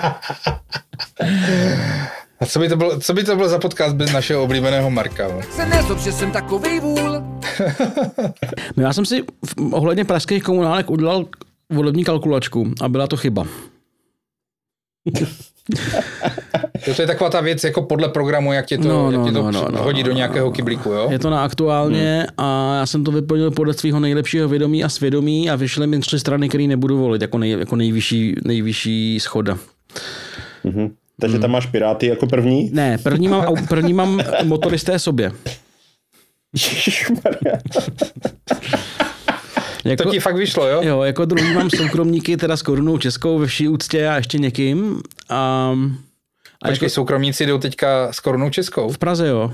A 2.41 2.47
co 2.47 2.59
by 2.59 2.69
to 2.69 2.77
bylo, 2.77 3.01
co 3.01 3.15
by 3.15 3.25
to 3.25 3.37
bylo 3.37 3.49
za 3.49 3.59
podcast 3.59 3.97
bez 3.97 4.13
našeho 4.13 4.43
oblíbeného 4.43 4.91
Marka? 4.91 5.29
Se 5.51 5.67
nezob, 5.67 5.99
že 5.99 6.13
jsem 6.13 6.31
takový 6.31 6.81
vůl. 6.81 7.23
no 8.77 8.83
já 8.83 8.93
jsem 8.93 9.07
si 9.07 9.23
v, 9.23 9.75
ohledně 9.75 10.05
pražských 10.05 10.43
komunálek 10.43 10.91
udělal 10.91 11.25
volební 11.73 12.05
kalkulačku 12.05 12.73
a 12.81 12.89
byla 12.89 13.07
to 13.07 13.17
chyba. 13.17 13.47
To 16.85 17.03
je 17.03 17.07
taková 17.07 17.31
ta 17.31 17.41
věc 17.41 17.65
jako 17.65 17.83
podle 17.83 18.09
programu, 18.09 18.53
jak 18.53 18.67
tě 18.67 18.79
to, 18.79 18.89
No, 18.89 19.11
jak 19.11 19.21
no, 19.21 19.27
tě 19.27 19.33
to 19.33 19.43
no, 19.43 19.51
no, 19.51 19.69
no, 19.71 19.83
hodí 19.83 20.03
do 20.03 20.11
no, 20.11 20.17
nějakého 20.17 20.51
kyblíku, 20.51 20.91
jo? 20.91 21.09
Je 21.11 21.19
to 21.19 21.31
na 21.31 21.45
aktuálně 21.45 22.27
a 22.39 22.77
já 22.79 22.87
jsem 22.87 23.05
to 23.05 23.11
vyplnil 23.11 23.51
podle 23.51 23.75
svého 23.75 24.01
nejlepšího 24.01 24.49
vědomí 24.49 24.85
a 24.85 24.89
svědomí 24.89 25.51
a 25.51 25.57
vyšly 25.57 25.87
mi 25.87 26.01
tři 26.01 26.19
strany, 26.19 26.49
které 26.49 26.67
nebudu 26.67 26.99
volit 26.99 27.23
jako, 27.23 27.39
nej, 27.39 27.51
jako 27.51 27.77
nejvyšší, 27.77 28.35
nejvyšší 28.45 29.21
schoda. 29.21 29.59
Mhm. 30.65 30.91
Takže 31.21 31.39
tam 31.39 31.51
máš 31.51 31.67
Piráty 31.67 32.07
jako 32.07 32.27
první? 32.27 32.71
Ne, 32.73 32.99
první 32.99 33.29
mám, 33.29 33.67
první 33.69 33.93
mám 33.93 34.21
motoristé 34.45 34.99
sobě. 34.99 35.33
Jako, 39.85 40.03
To 40.03 40.11
ti 40.11 40.21
fakt 40.21 40.37
vyšlo, 40.37 40.69
jo? 40.69 40.81
Jo, 40.83 41.03
jako 41.03 41.25
druhý 41.25 41.55
mám 41.55 41.71
soukromníky 41.71 42.37
teda 42.37 42.57
s 42.57 42.63
korunou 42.63 42.99
českou 42.99 43.39
ve 43.39 43.47
vší 43.47 43.69
úctě 43.69 44.09
a 44.09 44.17
ještě 44.17 44.39
někým. 44.39 45.03
A, 45.29 45.73
a 46.63 46.69
Počkej, 46.69 46.87
jako 46.87 46.95
soukromníci 46.95 47.47
jdou 47.47 47.59
teďka 47.59 48.13
s 48.13 48.21
korunou 48.21 48.51
českou. 48.51 48.93
v 48.93 48.99
Praze, 48.99 49.29
jo. 49.29 49.53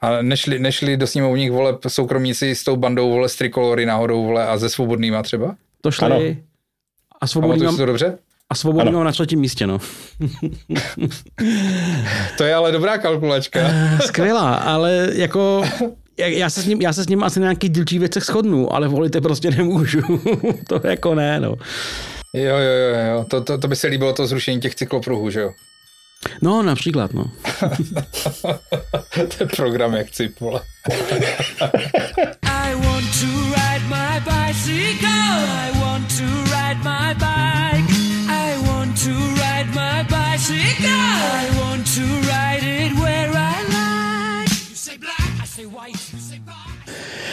A 0.00 0.22
nešli, 0.22 0.58
nešli 0.58 0.96
do 0.96 1.06
sněmovních 1.06 1.50
vole 1.52 1.78
soukromníci 1.88 2.54
s 2.54 2.64
tou 2.64 2.76
bandou 2.76 3.10
vole 3.10 3.28
z 3.28 3.36
trikolory 3.36 3.86
náhodou 3.86 4.24
vole 4.24 4.46
a 4.46 4.58
ze 4.58 4.68
svobodnýma 4.68 5.22
třeba? 5.22 5.54
To 5.80 5.90
šli. 5.90 6.06
Ano. 6.06 6.20
A 7.20 7.26
svobodný 7.26 7.64
mám, 7.64 7.76
to 7.76 7.86
dobře? 7.86 8.18
a 8.50 8.54
svobodný 8.54 8.92
mám 8.92 9.04
na 9.04 9.12
třetím 9.12 9.40
místě, 9.40 9.66
no. 9.66 9.78
To 12.38 12.44
je 12.44 12.54
ale 12.54 12.72
dobrá 12.72 12.98
kalkulačka. 12.98 13.60
Skvělá, 14.06 14.54
ale 14.54 15.08
jako 15.12 15.62
já- 16.20 16.26
já 16.38 16.50
se, 16.50 16.62
s 16.62 16.66
ním, 16.66 16.80
já 16.82 16.92
se 16.92 17.04
s 17.04 17.08
ním 17.08 17.22
asi 17.24 17.40
na 17.40 17.44
nějakých 17.44 17.70
dílčích 17.70 17.98
věcech 18.00 18.22
shodnu, 18.24 18.74
ale 18.74 18.88
volit 18.88 19.14
je 19.14 19.20
prostě 19.20 19.50
nemůžu. 19.50 20.00
to 20.68 20.80
jako 20.84 21.14
ne, 21.14 21.40
no. 21.40 21.56
Jo, 22.32 22.56
jo, 22.56 22.58
jo, 22.58 23.06
jo. 23.12 23.24
To, 23.28 23.40
to, 23.40 23.58
to 23.58 23.68
by 23.68 23.76
se 23.76 23.86
líbilo 23.86 24.12
to 24.12 24.26
zrušení 24.26 24.60
těch 24.60 24.74
cyklopruhů, 24.74 25.30
že 25.30 25.40
jo? 25.40 25.52
No, 26.42 26.62
například, 26.62 27.14
no. 27.14 27.24
to 29.14 29.36
je 29.40 29.46
program 29.56 29.94
jak 29.94 30.10
cip. 30.10 30.36
I 32.42 32.74
want 32.74 33.06
to 33.20 33.39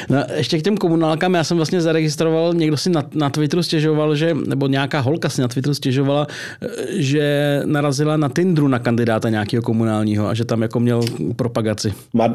No, 0.09 0.23
ještě 0.35 0.59
k 0.59 0.63
těm 0.63 0.77
komunálkám, 0.77 1.33
já 1.33 1.43
jsem 1.43 1.57
vlastně 1.57 1.81
zaregistroval, 1.81 2.53
někdo 2.53 2.77
si 2.77 2.89
na, 2.89 3.03
na 3.13 3.29
Twitteru 3.29 3.63
stěžoval, 3.63 4.15
že, 4.15 4.33
nebo 4.33 4.67
nějaká 4.67 4.99
holka 4.99 5.29
si 5.29 5.41
na 5.41 5.47
Twitteru 5.47 5.73
stěžovala, 5.73 6.27
eh, 6.61 6.67
že 7.01 7.61
narazila 7.65 8.17
na 8.17 8.29
Tindru 8.29 8.67
na 8.67 8.79
kandidáta 8.79 9.29
nějakého 9.29 9.63
komunálního 9.63 10.27
a 10.27 10.33
že 10.33 10.45
tam 10.45 10.61
jako 10.61 10.79
měl 10.79 11.01
propagaci. 11.35 11.93
Mad, 12.13 12.31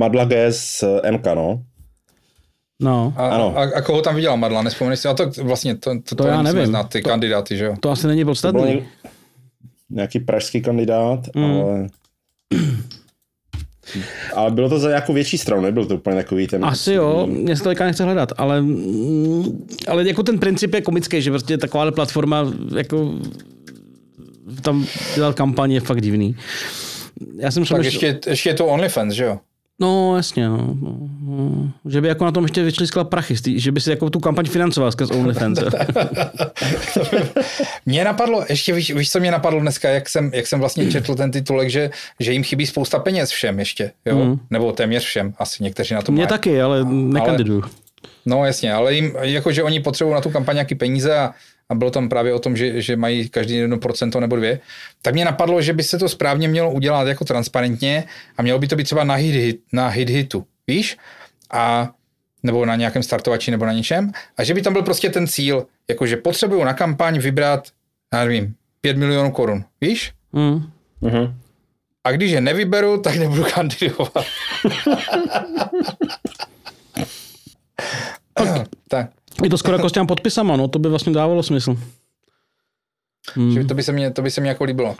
Madla 0.00 0.24
G 0.24 0.52
z 0.52 0.84
NK, 1.10 1.26
no. 1.34 1.62
No, 2.82 3.14
A, 3.16 3.28
Ano. 3.28 3.58
a, 3.58 3.62
a, 3.62 3.80
koho 3.80 4.02
tam 4.02 4.14
viděla 4.14 4.36
Madla, 4.36 4.62
nevzpomeneš 4.62 5.00
si? 5.00 5.08
A 5.08 5.14
to 5.14 5.30
vlastně, 5.42 5.76
to, 5.76 5.90
to, 6.08 6.14
To 6.14 6.26
já 6.26 6.36
nemusíme 6.36 6.52
nevím. 6.54 6.66
Znát, 6.70 6.82
ty 6.92 7.02
To- 7.02 7.08
kandidáty, 7.08 7.56
že 7.56 7.64
jo? 7.64 7.74
to 7.80 7.90
asi 7.90 8.06
není 8.06 8.20
To 8.20 8.24
byl 8.24 8.30
podstatný. 8.30 8.82
nějaký 9.90 10.20
pražský 10.20 10.62
kandidát, 10.62 11.20
Mm. 11.34 11.44
ale... 11.44 11.86
Ale 14.34 14.50
bylo 14.50 14.68
to 14.68 14.78
za 14.78 14.88
nějakou 14.88 15.12
větší 15.12 15.38
stranu, 15.38 15.62
nebyl 15.62 15.86
to 15.86 15.94
úplně 15.94 16.16
takový 16.16 16.46
ten... 16.46 16.64
Asi 16.64 16.92
jo, 16.92 17.26
mě 17.30 17.56
se 17.56 17.62
to 17.62 17.84
nechce 17.84 18.04
hledat, 18.04 18.32
ale, 18.36 18.62
mm, 18.62 19.66
ale 19.88 20.08
jako 20.08 20.22
ten 20.22 20.38
princip 20.38 20.74
je 20.74 20.80
komický, 20.80 21.22
že 21.22 21.30
prostě 21.30 21.58
taková 21.58 21.92
platforma 21.92 22.52
jako 22.76 23.14
tam 24.62 24.86
dělat 25.14 25.36
kampaň 25.36 25.72
je 25.72 25.80
fakt 25.80 26.00
divný. 26.00 26.36
Já 27.36 27.50
jsem 27.50 27.64
Tak 27.64 27.84
ještě, 27.84 28.20
ještě 28.26 28.50
je 28.50 28.54
to 28.54 28.66
OnlyFans, 28.66 29.14
že 29.14 29.24
jo? 29.24 29.38
No, 29.80 30.16
jasně, 30.16 30.48
no. 30.48 30.76
no, 30.80 30.98
no. 31.36 31.72
Že 31.84 32.00
by 32.00 32.08
jako 32.08 32.24
na 32.24 32.32
tom 32.32 32.44
ještě 32.44 32.62
vyčliskal 32.62 33.04
prachy, 33.04 33.34
že 33.60 33.72
by 33.72 33.80
si 33.80 33.90
jako 33.90 34.10
tu 34.10 34.20
kampaň 34.20 34.46
financoval 34.46 34.92
skrz 34.92 35.10
OnlyFans. 35.10 35.58
Mě 37.86 38.04
napadlo, 38.04 38.44
ještě 38.48 38.72
víš, 38.72 38.94
víš, 38.94 39.10
co 39.10 39.20
mě 39.20 39.30
napadlo 39.30 39.60
dneska, 39.60 39.88
jak 39.88 40.08
jsem, 40.08 40.30
jak 40.34 40.46
jsem 40.46 40.60
vlastně 40.60 40.90
četl 40.90 41.14
ten 41.14 41.30
titulek, 41.30 41.70
že, 41.70 41.90
že 42.20 42.32
jim 42.32 42.44
chybí 42.44 42.66
spousta 42.66 42.98
peněz 42.98 43.30
všem 43.30 43.58
ještě, 43.58 43.92
jo? 44.06 44.24
Mm. 44.24 44.38
Nebo 44.50 44.72
téměř 44.72 45.04
všem, 45.04 45.34
asi 45.38 45.62
někteří 45.62 45.94
na 45.94 46.02
to 46.02 46.12
Mně 46.12 46.20
mají. 46.20 46.28
taky, 46.28 46.60
ale 46.60 46.84
nekandiduju. 46.84 47.64
No 48.26 48.44
jasně, 48.44 48.72
ale 48.72 48.94
jim, 48.94 49.14
jako 49.20 49.52
že 49.52 49.62
oni 49.62 49.80
potřebují 49.80 50.14
na 50.14 50.20
tu 50.20 50.30
kampaň 50.30 50.56
nějaký 50.56 50.74
peníze 50.74 51.18
a, 51.18 51.34
a 51.68 51.74
bylo 51.74 51.90
tam 51.90 52.08
právě 52.08 52.34
o 52.34 52.38
tom, 52.38 52.56
že, 52.56 52.82
že 52.82 52.96
mají 52.96 53.28
každý 53.28 53.54
jedno 53.54 53.78
procento 53.78 54.20
nebo 54.20 54.36
dvě, 54.36 54.60
tak 55.02 55.14
mě 55.14 55.24
napadlo, 55.24 55.62
že 55.62 55.72
by 55.72 55.82
se 55.82 55.98
to 55.98 56.08
správně 56.08 56.48
mělo 56.48 56.72
udělat 56.72 57.08
jako 57.08 57.24
transparentně 57.24 58.04
a 58.38 58.42
mělo 58.42 58.58
by 58.58 58.66
to 58.66 58.76
být 58.76 58.84
třeba 58.84 59.04
na 59.04 59.14
hit, 59.14 59.34
hit, 59.34 59.60
na 59.72 59.88
hit 59.88 60.10
hitu, 60.10 60.44
víš? 60.66 60.96
A 61.50 61.90
nebo 62.42 62.66
na 62.66 62.76
nějakém 62.76 63.02
startovači 63.02 63.50
nebo 63.50 63.66
na 63.66 63.72
něčem 63.72 64.12
a 64.36 64.44
že 64.44 64.54
by 64.54 64.62
tam 64.62 64.72
byl 64.72 64.82
prostě 64.82 65.10
ten 65.10 65.26
cíl, 65.26 65.66
jakože 65.88 66.16
potřebuju 66.16 66.64
na 66.64 66.74
kampaň 66.74 67.18
vybrat, 67.18 67.68
já 68.12 68.24
nevím, 68.24 68.54
5 68.80 68.96
milionů 68.96 69.32
korun, 69.32 69.64
víš? 69.80 70.12
Mm. 70.32 70.70
Mhm. 71.00 71.40
A 72.04 72.12
když 72.12 72.30
je 72.30 72.40
nevyberu, 72.40 73.00
tak 73.00 73.16
nebudu 73.16 73.44
kandidovat. 73.54 74.24
tak. 78.88 79.10
Je 79.42 79.50
to 79.50 79.58
skoro 79.58 79.76
jako 79.76 79.88
s 79.88 79.92
těma 79.92 80.06
podpisama, 80.06 80.56
no, 80.56 80.68
to 80.68 80.78
by 80.78 80.88
vlastně 80.88 81.12
dávalo 81.12 81.42
smysl. 81.42 81.76
Že 83.54 83.64
to 83.64 83.74
by 83.74 83.82
se 83.82 83.92
mě, 83.92 84.10
to 84.10 84.22
by 84.22 84.30
se 84.30 84.40
mě 84.40 84.50
jako 84.50 84.64
líbilo. 84.64 84.96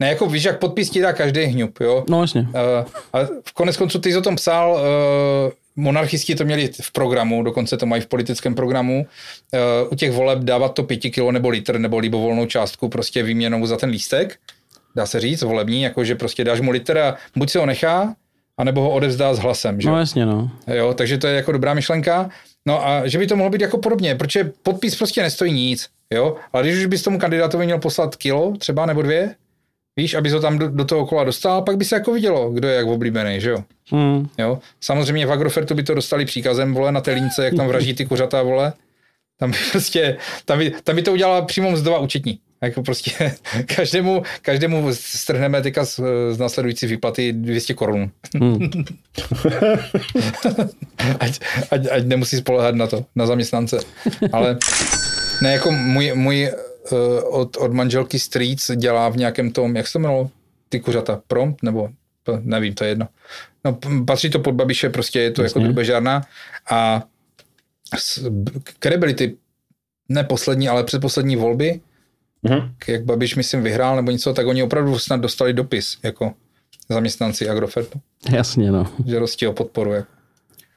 Ne, 0.00 0.08
jako 0.08 0.26
víš, 0.26 0.44
jak 0.44 0.58
podpis 0.58 0.90
ti 0.90 1.00
dá 1.00 1.12
každý 1.12 1.44
hňup, 1.44 1.80
jo? 1.80 2.04
No 2.08 2.20
jasně. 2.20 2.40
Uh, 2.40 2.48
a 3.12 3.18
v 3.44 3.52
konec 3.52 3.76
konců 3.76 3.98
ty 3.98 4.12
jsi 4.12 4.18
o 4.18 4.22
tom 4.22 4.36
psal, 4.36 4.72
uh, 4.72 5.52
monarchisti 5.76 6.34
to 6.34 6.44
měli 6.44 6.70
v 6.80 6.92
programu, 6.92 7.42
dokonce 7.42 7.76
to 7.76 7.86
mají 7.86 8.02
v 8.02 8.06
politickém 8.06 8.54
programu, 8.54 9.06
uh, 9.52 9.92
u 9.92 9.94
těch 9.94 10.12
voleb 10.12 10.38
dávat 10.38 10.74
to 10.74 10.82
pěti 10.82 11.10
kilo 11.10 11.32
nebo 11.32 11.48
litr 11.48 11.78
nebo 11.78 11.98
libovolnou 11.98 12.46
částku 12.46 12.88
prostě 12.88 13.22
výměnou 13.22 13.66
za 13.66 13.76
ten 13.76 13.90
lístek, 13.90 14.36
dá 14.96 15.06
se 15.06 15.20
říct, 15.20 15.42
volební, 15.42 15.82
jakože 15.82 16.14
prostě 16.14 16.44
dáš 16.44 16.60
mu 16.60 16.70
litr 16.70 16.98
a 16.98 17.16
buď 17.36 17.50
se 17.50 17.58
ho 17.58 17.66
nechá, 17.66 18.14
anebo 18.58 18.80
ho 18.80 18.90
odevzdá 18.90 19.34
s 19.34 19.38
hlasem, 19.38 19.80
že? 19.80 19.88
No 19.88 19.98
jasně, 19.98 20.26
no. 20.26 20.50
Jo, 20.66 20.94
takže 20.94 21.18
to 21.18 21.26
je 21.26 21.34
jako 21.34 21.52
dobrá 21.52 21.74
myšlenka. 21.74 22.30
No 22.66 22.86
a 22.86 23.06
že 23.06 23.18
by 23.18 23.26
to 23.26 23.36
mohlo 23.36 23.50
být 23.50 23.60
jako 23.60 23.78
podobně, 23.78 24.14
protože 24.14 24.52
podpis 24.62 24.96
prostě 24.96 25.22
nestojí 25.22 25.52
nic, 25.52 25.88
jo, 26.14 26.36
ale 26.52 26.62
když 26.62 26.78
už 26.78 26.86
bys 26.86 27.02
tomu 27.02 27.18
kandidátovi 27.18 27.64
měl 27.64 27.78
poslat 27.78 28.16
kilo 28.16 28.56
třeba 28.58 28.86
nebo 28.86 29.02
dvě, 29.02 29.34
víš, 29.98 30.14
aby 30.14 30.30
to 30.30 30.40
tam 30.40 30.58
do, 30.58 30.68
do 30.68 30.84
toho 30.84 31.06
kola 31.06 31.24
dostal, 31.24 31.62
pak 31.62 31.76
by 31.76 31.84
se 31.84 31.96
jako 31.96 32.12
vidělo, 32.12 32.50
kdo 32.50 32.68
je 32.68 32.74
jak 32.74 32.86
oblíbený, 32.86 33.40
že 33.40 33.50
jo. 33.50 33.64
Mm. 33.92 34.28
jo. 34.38 34.58
Samozřejmě 34.80 35.26
v 35.26 35.32
Agrofertu 35.32 35.74
by 35.74 35.82
to 35.82 35.94
dostali 35.94 36.24
příkazem, 36.24 36.74
vole, 36.74 36.92
na 36.92 37.00
té 37.00 37.12
lince, 37.12 37.44
jak 37.44 37.54
tam 37.54 37.68
vraží 37.68 37.94
ty 37.94 38.06
kuřata, 38.06 38.42
vole. 38.42 38.72
Tam 39.38 39.50
by 39.50 39.56
prostě, 39.72 40.16
tam 40.44 40.58
by, 40.58 40.72
tam 40.84 40.96
by 40.96 41.02
to 41.02 41.12
udělala 41.12 41.42
přímo 41.42 41.70
mzdová 41.70 41.98
účetní. 41.98 42.38
Jako 42.62 42.82
prostě 42.82 43.34
každému, 43.76 44.22
každému 44.42 44.88
strhneme 44.92 45.62
teďka 45.62 45.84
z, 45.84 46.00
z 46.30 46.38
následující 46.38 46.86
výplaty 46.86 47.32
200 47.32 47.74
korun. 47.74 48.10
Mm. 48.34 48.58
ať, 51.20 51.40
ať, 51.70 51.86
ať 51.90 52.04
nemusí 52.04 52.36
spolehat 52.36 52.74
na 52.74 52.86
to, 52.86 53.04
na 53.16 53.26
zaměstnance. 53.26 53.78
Ale 54.32 54.58
ne, 55.42 55.52
jako 55.52 55.72
můj, 55.72 56.12
můj 56.14 56.50
od, 57.24 57.56
od 57.56 57.72
manželky 57.72 58.18
Streets 58.18 58.70
dělá 58.76 59.08
v 59.08 59.16
nějakém 59.16 59.50
tom, 59.52 59.76
jak 59.76 59.86
se 59.86 59.92
to 59.92 59.98
jmenovalo, 59.98 60.30
ty 60.68 60.80
kuřata, 60.80 61.22
prompt, 61.26 61.62
nebo 61.62 61.88
nevím, 62.40 62.74
to 62.74 62.84
je 62.84 62.90
jedno. 62.90 63.08
No, 63.64 63.78
patří 64.06 64.30
to 64.30 64.38
pod 64.38 64.52
Babiše, 64.52 64.90
prostě 64.90 65.20
je 65.20 65.30
to 65.30 65.42
Jasně. 65.42 65.60
jako 65.60 65.64
drubežárna 65.64 66.22
a 66.70 67.02
které 68.62 68.96
byly 68.98 69.14
ty, 69.14 69.36
ne 70.08 70.24
poslední, 70.24 70.68
ale 70.68 70.84
předposlední 70.84 71.36
volby, 71.36 71.80
Mhm. 72.42 72.74
jak 72.88 73.04
Babiš, 73.04 73.36
myslím, 73.36 73.62
vyhrál 73.62 73.96
nebo 73.96 74.10
něco, 74.10 74.34
tak 74.34 74.46
oni 74.46 74.62
opravdu 74.62 74.98
snad 74.98 75.20
dostali 75.20 75.52
dopis, 75.52 75.98
jako 76.02 76.32
zaměstnanci 76.88 77.48
Agrofertu, 77.48 78.00
Jasně, 78.32 78.72
no. 78.72 78.92
že 79.06 79.18
rostí 79.18 79.46
o 79.46 79.52
podporu. 79.52 79.92
Jako. 79.92 80.08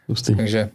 Hustý. 0.08 0.36
Takže, 0.36 0.70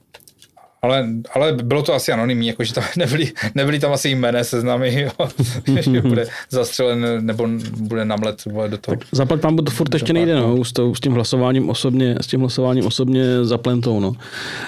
ale, 0.83 1.09
ale 1.35 1.53
bylo 1.53 1.83
to 1.83 1.95
asi 1.95 2.13
anonymní, 2.13 2.47
jakože 2.47 2.75
tam 2.75 2.85
nebyly, 2.97 3.33
nebyly 3.55 3.79
tam 3.79 3.93
asi 3.93 4.09
jméné 4.09 4.45
seznamy, 4.45 5.01
jo, 5.01 5.29
že 5.81 6.01
bude 6.01 6.27
zastřelen 6.51 7.27
nebo 7.27 7.49
bude 7.77 8.05
namlet 8.05 8.45
vole, 8.45 8.69
do 8.69 8.79
toho. 8.79 8.97
Zaplať 9.13 9.41
pán 9.41 9.57
to 9.57 9.71
furt 9.71 9.95
ještě 9.95 10.13
nejde, 10.13 10.35
no, 10.35 10.65
s, 10.65 10.73
tou, 10.73 10.95
s 10.95 11.01
tím 11.01 11.13
hlasováním 11.13 11.71
osobně, 11.71 12.17
s 12.21 12.27
tím 12.27 12.41
hlasováním 12.41 12.87
osobně 12.87 13.45
za 13.45 13.59
plentou, 13.59 14.01
no. 14.01 14.13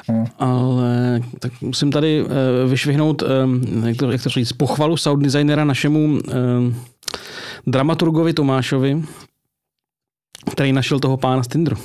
Hmm. 0.08 0.26
Ale 0.38 1.20
tak 1.38 1.52
musím 1.60 1.90
tady 1.90 2.22
uh, 2.22 2.30
vyšvihnout, 2.70 3.22
um, 3.22 3.86
jak, 3.86 3.96
to, 3.96 4.10
jak 4.10 4.22
to 4.22 4.28
říct, 4.28 4.52
pochvalu 4.52 4.96
sound 4.96 5.24
designera 5.24 5.64
našemu 5.64 5.98
um, 5.98 6.20
dramaturgovi 7.66 8.32
Tomášovi, 8.32 9.02
který 10.50 10.72
našel 10.72 11.00
toho 11.00 11.16
pána 11.16 11.42
z 11.42 11.48
Tinderu. 11.48 11.76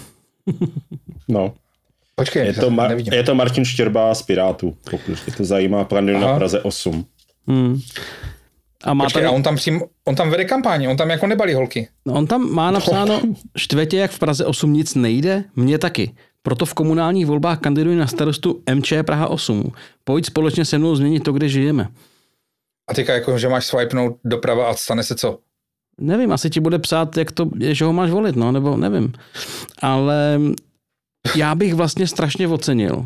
No. 1.28 1.54
Počkej, 2.16 2.46
Je 2.46 2.54
to, 2.54 2.70
Mar- 2.70 3.14
je 3.14 3.24
to 3.24 3.36
Martin 3.36 3.66
Štěrba 3.66 4.16
z 4.16 4.22
Pirátů, 4.22 4.78
pokud 4.92 5.18
je 5.28 5.34
to 5.38 5.46
zajímá, 5.46 5.86
kandiduje 5.86 6.26
na. 6.26 6.36
Praze 6.36 6.62
8. 6.62 7.06
Hmm. 7.48 7.80
A 8.84 8.94
má 8.94 9.04
Počkej, 9.06 9.24
tam, 9.24 9.32
a 9.32 9.36
on 9.36 9.44
tam, 9.44 9.56
přím, 9.56 9.82
on 10.06 10.16
tam 10.16 10.30
vede 10.30 10.46
kampaň, 10.46 10.86
on 10.86 10.98
tam 10.98 11.10
jako 11.10 11.28
nebalí 11.28 11.54
holky. 11.54 11.88
no, 12.06 12.14
on 12.14 12.28
tam 12.28 12.52
má 12.52 12.72
napsáno, 12.72 13.22
štvetě 13.58 13.98
jak 13.98 14.12
v 14.12 14.20
Praze 14.20 14.46
8 14.46 14.74
nic 14.74 14.96
nejde, 14.96 15.44
mně 15.56 15.78
taky. 15.78 16.12
Proto 16.44 16.66
v 16.66 16.74
komunálních 16.74 17.26
volbách 17.26 17.60
kandiduji 17.60 17.98
na 17.98 18.08
starostu 18.08 18.64
MC 18.74 18.94
Praha 19.06 19.28
8. 19.28 19.72
Pojď 20.04 20.26
společně 20.26 20.66
se 20.66 20.78
mnou 20.78 20.96
změnit 20.96 21.24
to, 21.24 21.32
kde 21.34 21.50
žijeme. 21.50 21.88
A 22.90 22.94
teďka 22.94 23.14
jako, 23.14 23.38
že 23.38 23.50
máš 23.50 23.66
swipenout 23.66 24.18
doprava 24.26 24.70
a 24.70 24.74
stane 24.74 25.04
se 25.04 25.16
co? 25.16 25.40
Nevím, 26.02 26.32
asi 26.32 26.50
ti 26.50 26.60
bude 26.60 26.80
psát, 26.80 27.18
jak 27.18 27.32
to 27.32 27.50
že 27.60 27.86
ho 27.86 27.94
máš 27.94 28.12
volit, 28.12 28.36
no, 28.36 28.52
nebo 28.52 28.78
nevím. 28.78 29.14
Ale 29.82 30.40
já 31.36 31.56
bych 31.56 31.74
vlastně 31.74 32.08
strašně 32.08 32.48
ocenil, 32.48 33.06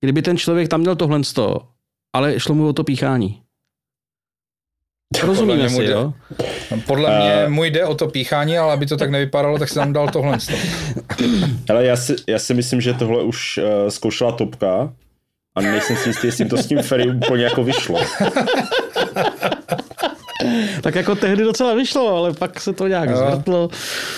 kdyby 0.00 0.22
ten 0.22 0.36
člověk 0.38 0.68
tam 0.68 0.80
měl 0.80 0.96
tohle 0.96 1.24
sto, 1.24 1.68
ale 2.14 2.40
šlo 2.40 2.54
mu 2.54 2.68
o 2.68 2.72
to 2.72 2.84
píchání. 2.84 3.40
Rozumíme 5.22 5.62
Podle 5.62 5.70
si, 5.70 5.82
jde- 5.82 5.92
jo? 5.92 6.12
Podle 6.86 7.18
mě 7.18 7.32
Eh. 7.32 7.48
mu 7.48 7.64
jde 7.64 7.84
o 7.86 7.94
to 7.94 8.08
píchání, 8.08 8.58
ale 8.58 8.72
aby 8.72 8.86
to 8.86 8.96
tak 8.96 9.10
nevypadalo, 9.10 9.58
tak 9.58 9.68
si 9.68 9.74
tam 9.74 9.92
dal 9.92 10.08
tohle. 10.08 10.38
Ale 11.70 11.84
já 11.86 11.96
si, 11.96 12.16
já 12.28 12.38
si 12.38 12.54
myslím, 12.54 12.80
že 12.80 12.94
tohle 12.94 13.22
už 13.22 13.58
uh, 13.58 13.88
zkoušela 13.88 14.32
Topka 14.32 14.92
a 15.56 15.60
nejsem 15.60 15.96
si 15.96 16.08
jistý, 16.08 16.26
jestli 16.26 16.44
to 16.44 16.56
s 16.56 16.66
tím 16.66 16.78
Ferry 16.82 17.10
úplně 17.10 17.44
jako 17.44 17.64
vyšlo. 17.64 18.00
Tak 20.80 20.94
jako 20.94 21.14
tehdy 21.14 21.44
docela 21.44 21.74
vyšlo, 21.74 22.16
ale 22.16 22.32
pak 22.32 22.60
se 22.60 22.72
to 22.72 22.88
nějak 22.88 23.10
Jo. 23.10 23.16
zvrtlo. 23.16 23.68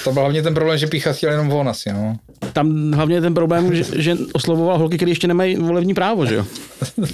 To 0.05 0.13
byl 0.13 0.23
hlavně 0.23 0.43
ten 0.43 0.55
problém, 0.55 0.79
že 0.79 0.87
píchat 0.87 1.17
chtěl 1.17 1.31
jenom 1.31 1.53
on 1.53 1.69
asi, 1.69 1.93
no. 1.93 2.17
Tam 2.53 2.93
hlavně 2.93 3.17
je 3.17 3.21
ten 3.21 3.35
problém, 3.35 3.75
že, 3.75 3.85
že 3.97 4.17
oslovoval 4.33 4.79
holky, 4.79 4.97
které 4.97 5.11
ještě 5.11 5.27
nemají 5.27 5.57
volební 5.57 5.95
právo, 5.95 6.27
že 6.27 6.35
jo? 6.35 6.47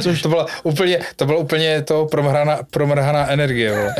Což 0.00 0.22
to 0.22 0.28
byla 0.28 0.46
úplně, 0.62 0.98
to 1.16 1.26
byla 1.26 1.38
úplně 1.38 1.82
to 1.82 2.06
promrhaná, 2.10 2.58
promrhaná 2.70 3.28
energie, 3.30 3.72
vole. 3.72 3.94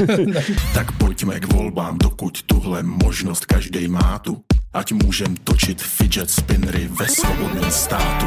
Tak 0.75 0.93
pojďme 0.93 1.41
k 1.41 1.53
volbám, 1.53 1.99
dokud 1.99 2.43
tuhle 2.43 2.83
možnost 2.83 3.47
každý 3.47 3.89
má 3.89 4.19
tu. 4.23 4.39
Ať 4.75 4.93
můžem 4.93 5.37
točit 5.45 5.83
fidget 5.83 6.31
spinnery 6.31 6.89
ve 7.01 7.09
svobodném 7.09 7.71
státu. 7.71 8.27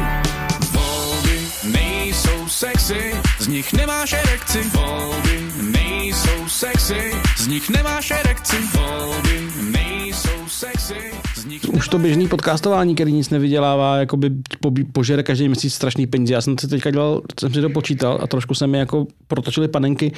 Sexy, 2.62 3.12
z 3.40 3.46
nich 3.48 3.72
nemáš 3.72 4.12
erekci. 4.12 4.58
Volby 4.62 5.48
nejsou 5.72 6.48
sexy, 6.48 7.12
z 7.38 7.46
nich 7.46 7.70
nemáš 7.70 8.10
erekci. 8.10 8.56
Volby 8.74 9.48
nejsou 9.70 10.48
sexy, 10.48 10.94
z 11.36 11.44
nich 11.44 11.62
Už 11.72 11.88
to 11.88 11.98
běžný 11.98 12.28
podcastování, 12.28 12.94
který 12.94 13.12
nic 13.12 13.30
nevydělává, 13.30 13.96
jakoby 13.96 14.30
pobí- 14.62 14.86
požere 14.92 15.22
každý 15.22 15.48
měsíc 15.48 15.74
strašný 15.74 16.06
peníze. 16.06 16.34
Já 16.34 16.40
jsem 16.40 16.58
si 16.58 16.68
teďka 16.68 16.90
dělal, 16.90 17.22
jsem 17.40 17.54
si 17.54 17.60
to 17.60 17.70
počítal 17.70 18.18
a 18.22 18.26
trošku 18.26 18.54
se 18.54 18.66
mi 18.66 18.78
jako 18.78 19.06
protočily 19.26 19.68
panenky, 19.68 20.12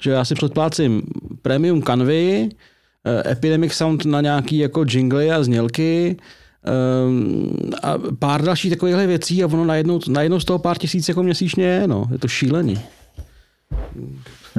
že 0.00 0.10
já 0.10 0.24
si 0.24 0.34
předplácím 0.34 1.02
premium 1.42 1.82
Canvy, 1.82 2.48
eh, 3.04 3.32
Epidemic 3.32 3.72
Sound 3.72 4.04
na 4.04 4.20
nějaký 4.20 4.58
jako 4.58 4.84
jingly 4.88 5.30
a 5.30 5.42
znělky, 5.42 6.16
um, 7.06 7.52
a 7.82 7.94
pár 8.18 8.42
dalších 8.42 8.70
takovýchhle 8.70 9.06
věcí 9.06 9.44
a 9.44 9.46
ono 9.46 9.64
najednou, 9.64 10.00
najednou 10.08 10.40
z 10.40 10.44
toho 10.44 10.58
pár 10.58 10.78
tisíc 10.78 11.08
jako 11.08 11.22
měsíčně 11.22 11.64
je, 11.64 11.86
no. 11.88 12.04
Je 12.12 12.18
to 12.18 12.28
šílený. 12.28 12.80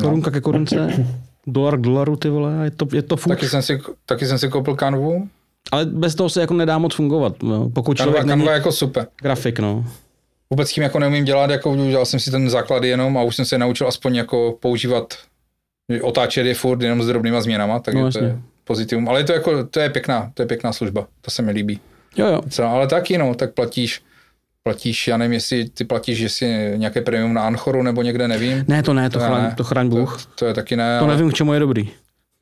Korunka 0.02 0.32
ke 0.32 0.41
korunce, 0.41 1.06
dolar 1.47 1.78
k 1.78 1.82
dolaru, 1.82 2.16
ty 2.16 2.30
vole, 2.30 2.54
je 2.64 2.72
to, 2.72 2.88
je 2.93 3.02
to 3.02 3.18
furt. 3.18 3.36
Taky 3.36 3.49
jsem 3.49 3.62
si, 3.62 3.82
taky 4.06 4.26
jsem 4.26 4.39
si 4.39 4.49
koupil 4.49 4.76
kanvu. 4.76 5.28
Ale 5.72 5.86
bez 5.86 6.16
toho 6.16 6.30
se 6.30 6.41
jako 6.41 6.54
nedá 6.54 6.78
moc 6.78 6.95
fungovat, 6.95 7.43
no. 7.43 7.70
pokud 7.70 7.97
Kanva, 7.97 8.12
člověk 8.12 8.26
není 8.26 8.39
kanva 8.39 8.52
je 8.52 8.58
jako 8.58 8.72
super. 8.72 9.08
grafik, 9.22 9.60
no. 9.60 9.86
Vůbec 10.49 10.72
tím 10.72 10.84
jako 10.84 10.99
neumím 10.99 11.26
dělat, 11.26 11.49
jako 11.49 11.72
udělal 11.72 12.06
jsem 12.06 12.20
si 12.20 12.32
ten 12.32 12.49
základ 12.49 12.84
jenom 12.84 13.18
a 13.18 13.24
už 13.24 13.36
jsem 13.36 13.45
se 13.45 13.58
naučil 13.58 13.88
aspoň 13.88 14.16
jako 14.16 14.58
používat, 14.60 15.14
otáčet 16.02 16.45
je 16.45 16.54
furt 16.56 16.82
jenom 16.82 17.04
s 17.04 17.08
drobnýma 17.08 17.41
změnama, 17.41 17.80
takže 17.80 17.99
No, 17.99 18.06
no, 18.06 18.12
to 18.12 18.24
je 18.24 18.39
pozitivum. 18.64 19.10
Ale 19.10 19.20
je 19.20 19.24
to 19.24 19.34
jako, 19.34 19.64
to 19.64 19.80
je 19.80 19.89
pěkná, 19.89 20.32
to 20.34 20.41
je 20.41 20.45
pěkná 20.45 20.74
služba, 20.74 21.08
to 21.22 21.32
se 21.32 21.41
mi 21.41 21.52
líbí. 21.52 21.80
Jo, 22.18 22.28
jo. 22.28 22.41
Co, 22.49 22.64
ale 22.66 22.88
taky 22.88 23.18
no, 23.18 23.36
tak 23.36 23.53
platíš, 23.53 24.01
platíš, 24.64 25.07
já 25.07 25.18
nevím, 25.18 25.34
jestli 25.34 25.70
ty 25.70 25.84
platíš, 25.86 26.20
jestli 26.20 26.74
nějaké 26.76 27.01
premium 27.01 27.34
na 27.34 27.41
Anchoru 27.47 27.84
nebo 27.84 28.01
někde, 28.01 28.28
nevím. 28.28 28.66
Ne, 28.68 28.84
to 28.84 28.93
ne, 28.93 29.09
to, 29.09 29.20
chraň, 29.20 29.41
ne. 29.43 29.53
to 29.57 29.64
chraň 29.64 29.89
Bůh. 29.89 30.26
To, 30.26 30.32
to 30.36 30.45
je 30.45 30.53
taky 30.53 30.76
ne. 30.76 30.99
To 30.99 31.05
ale- 31.05 31.16
nevím, 31.16 31.32
k 31.32 31.34
čemu 31.34 31.53
je 31.53 31.59
dobrý. 31.59 31.89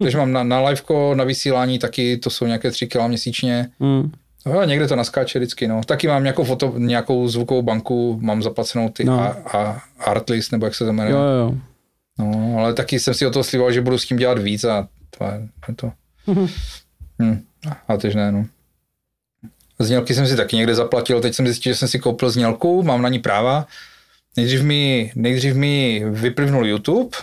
Takže 0.01 0.17
mám 0.17 0.31
na, 0.31 0.43
na 0.43 0.61
liveko, 0.69 1.15
na 1.15 1.23
vysílání 1.23 1.79
taky, 1.79 2.17
to 2.17 2.29
jsou 2.29 2.45
nějaké 2.45 2.71
3 2.71 2.87
kg 2.87 3.07
měsíčně. 3.07 3.69
Mm. 3.79 4.11
No, 4.45 4.63
někde 4.63 4.87
to 4.87 4.95
naskáče 4.95 5.39
vždycky, 5.39 5.67
no. 5.67 5.81
Taky 5.85 6.07
mám 6.07 6.23
nějakou, 6.23 6.43
foto, 6.43 6.73
nějakou 6.77 7.27
zvukovou 7.27 7.61
banku, 7.61 8.19
mám 8.21 8.43
zaplacenou 8.43 8.89
ty 8.89 9.03
No. 9.03 9.19
a, 9.19 9.27
a 9.57 9.81
Artlist, 9.99 10.51
nebo 10.51 10.65
jak 10.65 10.75
se 10.75 10.85
to 10.85 10.93
jmenuje. 10.93 11.15
Jo, 11.15 11.21
jo. 11.21 11.53
No, 12.19 12.55
ale 12.59 12.73
taky 12.73 12.99
jsem 12.99 13.13
si 13.13 13.25
o 13.25 13.31
to 13.31 13.43
sliboval, 13.43 13.71
že 13.71 13.81
budu 13.81 13.97
s 13.97 14.05
tím 14.05 14.17
dělat 14.17 14.39
víc 14.39 14.63
a 14.63 14.87
to 15.17 15.23
je, 15.25 15.47
to. 15.75 15.91
Mhm. 16.27 16.47
Hm. 17.21 17.41
A 17.87 17.97
teď 17.97 18.15
ne, 18.15 18.31
no. 18.31 18.45
Znělky 19.81 20.13
jsem 20.13 20.27
si 20.27 20.35
taky 20.35 20.55
někde 20.55 20.75
zaplatil, 20.75 21.21
teď 21.21 21.33
jsem 21.33 21.45
zjistil, 21.47 21.73
že 21.73 21.77
jsem 21.79 21.87
si 21.87 21.99
koupil 21.99 22.29
znělku, 22.29 22.83
mám 22.83 23.01
na 23.01 23.09
ní 23.09 23.19
práva. 23.19 23.67
Nejdřív 24.37 24.61
mi, 24.63 25.11
nejdřív 25.15 25.55
mi 25.55 26.03
vyplivnul 26.09 26.67
YouTube, 26.67 27.17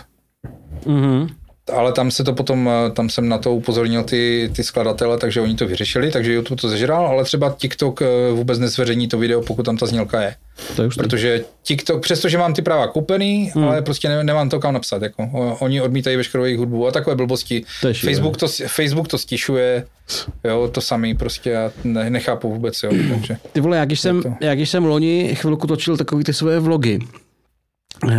Mhm. 0.85 1.27
Ale 1.73 1.93
tam 1.93 2.11
se 2.11 2.23
to 2.23 2.33
potom, 2.33 2.69
eh, 2.69 2.91
tam 2.91 3.09
jsem 3.09 3.29
na 3.29 3.37
to 3.37 3.53
upozornil 3.53 4.03
ty, 4.03 4.49
ty 4.55 4.63
skladatele, 4.63 5.17
takže 5.17 5.41
oni 5.41 5.55
to 5.55 5.67
vyřešili, 5.67 6.11
takže 6.11 6.33
YouTube 6.33 6.61
to 6.61 6.69
zežral, 6.69 7.07
ale 7.07 7.23
třeba 7.23 7.55
TikTok 7.57 8.01
eh, 8.01 8.05
vůbec 8.33 8.59
nezveřejní 8.59 9.07
to 9.07 9.17
video, 9.17 9.41
pokud 9.41 9.63
tam 9.63 9.77
ta 9.77 9.85
znělka 9.85 10.21
je. 10.21 10.35
To 10.75 10.81
je 10.81 10.87
už 10.87 10.95
Protože 10.95 11.43
TikTok, 11.63 12.01
přestože 12.01 12.37
mám 12.37 12.53
ty 12.53 12.61
práva 12.61 12.87
koupený, 12.87 13.51
Hmm. 13.55 13.63
ale 13.65 13.81
prostě 13.81 14.09
ne, 14.09 14.23
nemám 14.23 14.49
to 14.49 14.59
kam 14.59 14.73
napsat. 14.73 15.01
Jako. 15.01 15.29
Oni 15.59 15.81
odmítají 15.81 16.17
veškerou 16.17 16.43
jejich 16.43 16.59
hudbu 16.59 16.87
a 16.87 16.91
takové 16.91 17.15
blbosti. 17.15 17.63
To. 17.81 17.93
Facebook 17.93 18.37
to, 18.37 18.47
Facebook 18.67 19.07
to 19.07 19.17
stišuje, 19.17 19.85
jo, 20.43 20.69
to 20.73 20.81
samý 20.81 21.15
prostě 21.15 21.49
já 21.49 21.71
ne, 21.83 22.09
nechápu 22.09 22.53
vůbec, 22.53 22.83
jo. 22.83 22.91
Takže. 23.13 23.37
Ty 23.53 23.59
vole, 23.61 23.77
jak 23.77 23.87
když 23.87 23.99
jsem, 23.99 24.21
to. 24.23 24.33
jak 24.41 24.57
když 24.57 24.69
jsem 24.69 24.85
loni 24.85 25.35
chvilku 25.35 25.67
točil 25.67 25.97
takový 25.97 26.23
ty 26.23 26.33
svoje 26.33 26.59
vlogy, 26.59 26.99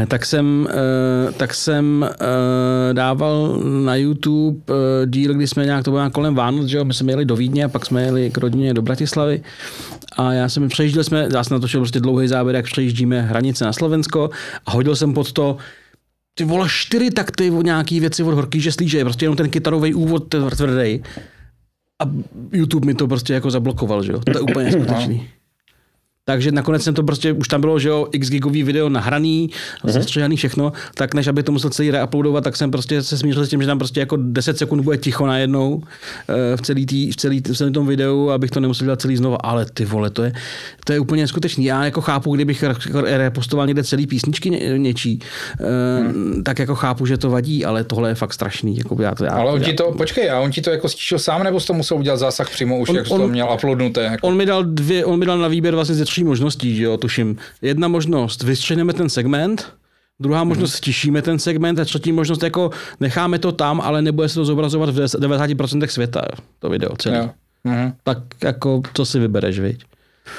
tak 0.08 0.26
jsem, 0.26 0.68
eh, 0.70 1.32
tak 1.32 1.54
jsem 1.54 2.10
eh, 2.10 2.94
dával 2.94 3.60
na 3.84 3.96
YouTube 3.96 4.58
eh, 4.68 5.06
díl, 5.06 5.34
kdy 5.34 5.46
jsme 5.46 5.64
nějak, 5.64 5.84
to 5.84 5.90
bylo 5.90 6.00
nějak 6.00 6.12
kolem 6.12 6.34
Vánoc, 6.34 6.66
že 6.66 6.76
jo, 6.76 6.84
my 6.84 6.94
jsme 6.94 7.12
jeli 7.12 7.24
do 7.24 7.36
Vídně 7.36 7.64
a 7.64 7.68
pak 7.68 7.86
jsme 7.86 8.02
jeli 8.02 8.30
k 8.30 8.38
rodině 8.38 8.74
do 8.74 8.82
Bratislavy 8.82 9.42
a 10.16 10.32
já 10.32 10.48
jsem 10.48 10.68
přejížděl 10.68 11.04
jsme, 11.04 11.28
já 11.32 11.44
jsem 11.44 11.54
natočil 11.54 11.80
prostě 11.80 12.00
dlouhý 12.00 12.28
záběr, 12.28 12.56
jak 12.56 12.64
přejíždíme 12.64 13.22
hranice 13.22 13.64
na 13.64 13.72
Slovensko 13.72 14.30
a 14.66 14.70
hodil 14.70 14.96
jsem 14.96 15.14
pod 15.14 15.32
to 15.32 15.56
ty 16.34 16.44
vole 16.44 16.66
čtyři 16.70 17.10
takty 17.10 17.50
od 17.50 17.64
nějaký 17.64 18.00
věci 18.00 18.22
od 18.22 18.34
Horký, 18.34 18.60
že 18.60 18.72
slíže, 18.72 19.04
prostě 19.04 19.24
jenom 19.24 19.36
ten 19.36 19.50
kytarový 19.50 19.94
úvod 19.94 20.28
ten 20.28 20.50
tvrdý. 20.50 21.02
A 22.02 22.10
YouTube 22.52 22.86
mi 22.86 22.94
to 22.94 23.08
prostě 23.08 23.34
jako 23.34 23.50
zablokoval, 23.50 24.02
že 24.02 24.12
jo. 24.12 24.18
To 24.18 24.38
je 24.38 24.40
úplně 24.40 24.64
neskutečný. 24.64 25.28
Takže 26.28 26.52
nakonec 26.52 26.82
jsem 26.82 26.94
to 26.94 27.02
prostě, 27.02 27.32
už 27.32 27.48
tam 27.48 27.60
bylo, 27.60 27.78
že 27.78 27.88
jo, 27.88 28.06
x 28.12 28.30
gigový 28.30 28.62
video 28.62 28.88
nahraný, 28.88 29.50
zastřihaný 29.84 30.36
všechno, 30.36 30.72
tak 30.94 31.14
než 31.14 31.26
aby 31.26 31.42
to 31.42 31.52
musel 31.52 31.70
celý 31.70 31.90
reuploadovat, 31.90 32.44
tak 32.44 32.56
jsem 32.56 32.70
prostě 32.70 33.02
se 33.02 33.18
smířil 33.18 33.46
s 33.46 33.48
tím, 33.48 33.60
že 33.60 33.66
tam 33.66 33.78
prostě 33.78 34.00
jako 34.00 34.16
10 34.20 34.58
sekund 34.58 34.82
bude 34.82 34.96
ticho 34.96 35.26
najednou 35.26 35.82
eh, 36.28 36.56
v 36.56 36.62
celý, 36.62 36.86
tý, 36.86 37.10
v 37.12 37.16
celý, 37.16 37.40
v 37.40 37.56
celém 37.56 37.72
tom 37.72 37.86
videu, 37.86 38.30
abych 38.30 38.50
to 38.50 38.60
nemusel 38.60 38.84
dělat 38.84 39.00
celý 39.00 39.16
znova. 39.16 39.36
Ale 39.36 39.66
ty 39.74 39.84
vole, 39.84 40.10
to 40.10 40.22
je, 40.22 40.32
to 40.84 40.92
je 40.92 41.00
úplně 41.00 41.22
neskutečný. 41.22 41.64
Já 41.64 41.84
jako 41.84 42.00
chápu, 42.00 42.34
kdybych 42.34 42.62
jako 42.62 43.00
repostoval 43.00 43.66
někde 43.66 43.84
celý 43.84 44.06
písničky 44.06 44.50
ně, 44.50 44.78
něčí, 44.78 45.18
eh, 45.60 46.42
tak 46.42 46.58
jako 46.58 46.74
chápu, 46.74 47.06
že 47.06 47.18
to 47.18 47.30
vadí, 47.30 47.64
ale 47.64 47.84
tohle 47.84 48.10
je 48.10 48.14
fakt 48.14 48.32
strašný. 48.32 48.76
Jako 48.76 49.02
já 49.02 49.14
to, 49.14 49.24
já, 49.24 49.30
Ale 49.30 49.52
on 49.52 49.60
já, 49.60 49.66
ti 49.66 49.72
to, 49.72 49.92
počkej, 49.92 50.30
a 50.30 50.40
on 50.40 50.50
ti 50.50 50.60
to 50.60 50.70
jako 50.70 50.88
stišil 50.88 51.18
sám, 51.18 51.44
nebo 51.44 51.60
jsi 51.60 51.66
to 51.66 51.72
musel 51.74 51.96
udělat 51.96 52.16
zásah 52.16 52.50
přímo 52.50 52.78
už, 52.78 52.88
On- 52.88 52.96
jak 52.96 53.06
on- 53.10 53.20
to 53.20 53.28
měl 53.28 53.48
uploadnuté? 53.54 54.02
Jako? 54.02 54.26
On 54.26 54.36
mi 54.36 54.46
dal 54.46 54.64
dvě, 54.64 55.04
on 55.04 55.18
mi 55.18 55.26
dal 55.26 55.38
na 55.38 55.48
výběr 55.48 55.74
vlastně 55.74 55.94
ze 55.94 56.04
tří 56.18 56.24
možností, 56.24 56.76
že 56.76 56.82
jo, 56.82 56.96
tuším. 56.96 57.36
Jedna 57.62 57.88
možnost, 57.88 58.42
vystřihneme 58.42 58.92
ten 58.92 59.08
segment, 59.08 59.72
druhá 60.20 60.40
Mhm. 60.44 60.48
možnost 60.48 60.74
stišíme 60.74 61.22
ten 61.22 61.38
segment 61.38 61.78
a 61.78 61.84
třetí 61.84 62.12
možnost 62.12 62.42
jako 62.42 62.70
necháme 63.00 63.38
to 63.38 63.52
tam, 63.52 63.80
ale 63.80 64.02
nebude 64.02 64.28
se 64.28 64.34
to 64.34 64.44
zobrazovat 64.44 64.90
v 64.90 64.98
90% 65.18 65.90
světa, 65.90 66.22
to 66.58 66.70
video 66.70 66.96
celý. 66.96 67.16
Jo. 67.16 67.30
Mhm. 67.64 67.92
Tak 68.02 68.18
jako, 68.44 68.82
co 68.94 69.04
si 69.06 69.18
vybereš, 69.18 69.58
viď? 69.60 69.84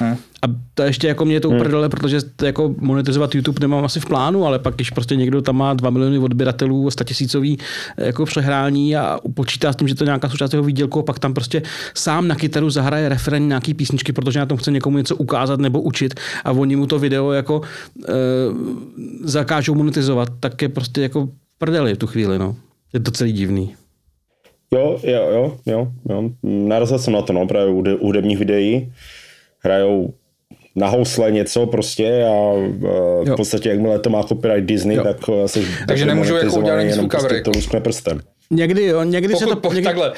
Hm. 0.01 0.15
A 0.41 0.47
to 0.73 0.83
ještě 0.83 1.07
jako 1.07 1.25
mě 1.25 1.39
to 1.39 1.49
uprdele, 1.49 1.89
protože 1.89 2.21
to 2.35 2.45
jako 2.45 2.75
monetizovat 2.77 3.35
YouTube 3.35 3.59
nemám 3.61 3.85
asi 3.85 3.99
v 3.99 4.05
plánu, 4.05 4.45
ale 4.45 4.59
pak 4.59 4.75
když 4.75 4.89
prostě 4.89 5.15
někdo 5.15 5.41
tam 5.41 5.55
má 5.55 5.73
2 5.73 5.89
miliony 5.89 6.17
odběratelů, 6.17 6.91
100 6.91 7.03
tisícový 7.03 7.57
jako 7.97 8.25
přehrání 8.25 8.95
a 8.95 9.19
počítá 9.33 9.73
s 9.73 9.75
tím, 9.75 9.87
že 9.87 9.95
to 9.95 10.03
je 10.03 10.05
nějaká 10.05 10.29
součást 10.29 10.53
jeho 10.53 10.63
výdělku, 10.63 10.99
a 10.99 11.03
pak 11.03 11.19
tam 11.19 11.33
prostě 11.33 11.61
sám 11.93 12.27
na 12.27 12.35
kytaru 12.35 12.69
zahraje 12.69 13.09
referent 13.09 13.47
nějaký 13.47 13.73
písničky, 13.73 14.13
protože 14.13 14.39
na 14.39 14.45
tom 14.45 14.57
chce 14.57 14.71
někomu 14.71 14.97
něco 14.97 15.15
ukázat 15.15 15.59
nebo 15.59 15.81
učit 15.81 16.13
a 16.45 16.51
oni 16.51 16.75
mu 16.75 16.87
to 16.87 16.99
video 16.99 17.31
jako 17.31 17.61
e, 18.07 18.13
zakážou 19.23 19.75
monetizovat, 19.75 20.29
tak 20.39 20.61
je 20.61 20.69
prostě 20.69 21.01
jako 21.01 21.29
prdeli 21.57 21.93
v 21.93 21.97
tu 21.97 22.07
chvíli, 22.07 22.39
no. 22.39 22.55
Je 22.93 22.99
to 22.99 23.11
celý 23.11 23.31
divný. 23.31 23.75
Jo, 24.73 24.99
jo, 25.03 25.29
jo, 25.31 25.57
jo, 25.65 25.91
jo. 26.09 26.29
Narazil 26.43 26.99
jsem 26.99 27.13
na 27.13 27.21
to, 27.21 27.33
no, 27.33 27.47
právě 27.47 27.73
u 27.73 28.05
hudebních 28.05 28.37
videí 28.37 28.91
hrajou 29.60 30.14
na 30.76 30.88
housle 30.88 31.32
něco 31.32 31.66
prostě 31.66 32.24
a 32.24 32.53
v 33.24 33.36
podstatě 33.36 33.70
jakmile 33.70 33.99
to 33.99 34.10
má 34.10 34.24
copyright 34.24 34.66
Disney, 34.66 34.97
Jo. 34.97 35.03
tak 35.03 35.30
uh, 35.30 35.45
jsi 35.45 35.68
Takže 35.88 36.05
nemůžu 36.05 36.36
jako 36.36 36.55
udělat 36.55 36.82
nic 36.82 36.91
jenom 36.91 37.10
prostě 37.10 37.41
to 37.41 37.80
prstem. 37.80 38.20
Někdy 38.51 38.86
jo, 38.86 39.03
někdy 39.03 39.34
Pokud, 39.34 39.39
se 39.39 39.45
to... 39.45 39.55
pokud, 39.55 39.74
někdy, 39.74 39.86
takhle, 39.86 40.14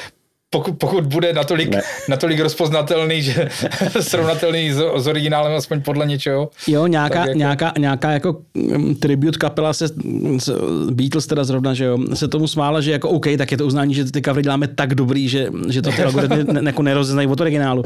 pokud, 0.54 0.74
pokud 0.78 1.06
bude 1.06 1.34
natolik, 1.34 1.76
natolik 2.10 2.40
rozpoznatelný, 2.40 3.22
že 3.22 3.50
srovnatelný 4.02 4.72
s, 4.72 4.78
s 4.98 5.08
originálem 5.08 5.54
aspoň 5.58 5.82
podle 5.82 6.06
něčeho. 6.06 6.50
Jo, 6.68 6.88
nějaká, 6.88 7.20
jako- 7.20 7.38
nějaká, 7.38 7.74
nějaká 7.80 8.12
jako 8.12 8.42
mm, 8.54 8.96
tribute 8.96 9.38
kapela 9.38 9.74
se, 9.74 9.88
s- 9.88 10.54
Beatles 10.92 11.28
teda 11.28 11.44
zrovna, 11.44 11.74
že 11.74 11.86
jo, 11.86 11.98
se 12.14 12.28
tomu 12.28 12.48
smála, 12.48 12.82
že 12.82 12.92
jako 12.92 13.10
OK, 13.10 13.26
tak 13.38 13.52
je 13.52 13.58
to 13.58 13.66
uznání, 13.66 13.94
že 13.94 14.12
ty 14.12 14.22
covery 14.22 14.44
děláme 14.44 14.68
tak 14.68 14.96
dobrý, 14.96 15.30
že, 15.30 15.48
že 15.70 15.82
to 15.82 15.92
ty 15.92 16.04
algoritmy 16.04 16.44
ne, 16.54 16.62
jako 16.66 16.82
nerozeznají 16.84 17.28
od 17.28 17.42
originálu. 17.42 17.84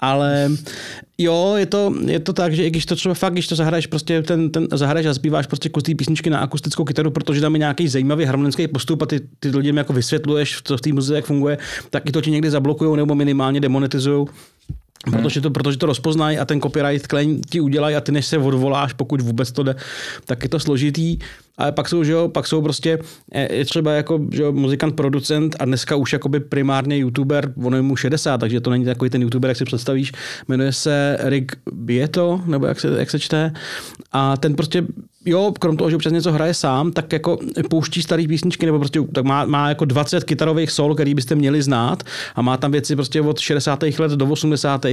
Ale 0.00 0.48
jo, 1.18 1.54
je 1.56 1.66
to, 1.66 1.94
je 2.06 2.20
to 2.20 2.32
tak, 2.32 2.52
že 2.54 2.64
i 2.66 2.70
když 2.70 2.86
to 2.86 2.96
třeba 2.96 3.14
fakt, 3.14 3.32
když 3.32 3.48
to 3.48 3.54
zahraješ 3.54 3.86
prostě 3.86 4.22
ten, 4.22 4.50
ten 4.50 4.66
zahraješ 4.72 5.06
a 5.06 5.14
zpíváš 5.14 5.46
prostě 5.46 5.68
kus 5.68 5.82
té 5.82 5.94
písničky 5.94 6.30
na 6.30 6.38
akustickou 6.38 6.84
kytaru, 6.84 7.10
protože 7.10 7.40
tam 7.40 7.54
je 7.54 7.58
nějaký 7.58 7.88
zajímavý 7.88 8.24
harmonický 8.24 8.68
postup 8.68 9.02
a 9.02 9.06
ty, 9.06 9.20
ty 9.40 9.48
lidem 9.48 9.76
jako 9.76 9.92
vysvětluješ, 9.92 10.58
co 10.64 10.76
v 10.76 10.80
té 10.80 10.92
muzice 10.92 11.14
jak 11.16 11.24
funguje, 11.24 11.58
tak 11.90 12.03
i 12.04 12.12
to 12.12 12.20
ti 12.20 12.30
někdy 12.30 12.50
zablokují 12.50 12.96
nebo 12.96 13.14
minimálně 13.14 13.60
demonetizují. 13.60 14.26
Protože 15.10 15.40
to, 15.40 15.50
protože 15.50 15.78
to 15.78 15.86
rozpoznají 15.86 16.38
a 16.38 16.44
ten 16.44 16.60
copyright 16.60 17.06
claim 17.06 17.40
ti 17.40 17.60
udělají 17.60 17.96
a 17.96 18.00
ty 18.00 18.12
než 18.12 18.26
se 18.26 18.38
odvoláš, 18.38 18.92
pokud 18.92 19.20
vůbec 19.20 19.52
to 19.52 19.62
jde, 19.62 19.76
tak 20.24 20.42
je 20.42 20.48
to 20.48 20.60
složitý. 20.60 21.18
Ale 21.58 21.72
pak 21.72 21.88
jsou, 21.88 22.04
že 22.04 22.12
jo, 22.12 22.28
pak 22.28 22.46
jsou 22.46 22.62
prostě, 22.62 22.98
eh, 23.32 23.54
je 23.54 23.64
třeba 23.64 23.92
jako 23.92 24.20
že 24.32 24.42
jo, 24.42 24.52
muzikant, 24.52 24.96
producent 24.96 25.56
a 25.58 25.64
dneska 25.64 25.96
už 25.96 26.12
jakoby 26.12 26.40
primárně 26.40 26.98
youtuber, 26.98 27.52
ono 27.64 27.76
je 27.76 27.82
mu 27.82 27.96
60, 27.96 28.38
takže 28.38 28.60
to 28.60 28.70
není 28.70 28.84
takový 28.84 29.10
ten 29.10 29.22
youtuber, 29.22 29.50
jak 29.50 29.56
si 29.56 29.64
představíš, 29.64 30.12
jmenuje 30.48 30.72
se 30.72 31.18
Rick 31.20 31.56
Bieto, 31.72 32.40
nebo 32.46 32.66
jak 32.66 32.80
se, 32.80 32.88
jak 32.98 33.10
se 33.10 33.18
čte. 33.18 33.52
A 34.12 34.36
ten 34.36 34.54
prostě, 34.54 34.86
jo, 35.26 35.52
krom 35.60 35.76
toho, 35.76 35.90
že 35.90 35.96
občas 35.96 36.12
něco 36.12 36.32
hraje 36.32 36.54
sám, 36.54 36.92
tak 36.92 37.12
jako 37.12 37.38
pouští 37.70 38.02
starý 38.02 38.28
písničky, 38.28 38.66
nebo 38.66 38.78
prostě 38.78 39.00
tak 39.12 39.24
má, 39.24 39.44
má 39.44 39.68
jako 39.68 39.84
20 39.84 40.24
kytarových 40.24 40.70
sol, 40.70 40.94
který 40.94 41.14
byste 41.14 41.34
měli 41.34 41.62
znát 41.62 42.02
a 42.34 42.42
má 42.42 42.56
tam 42.56 42.72
věci 42.72 42.96
prostě 42.96 43.20
od 43.20 43.38
60. 43.38 43.82
let 43.98 44.12
do 44.12 44.26
80. 44.26 44.86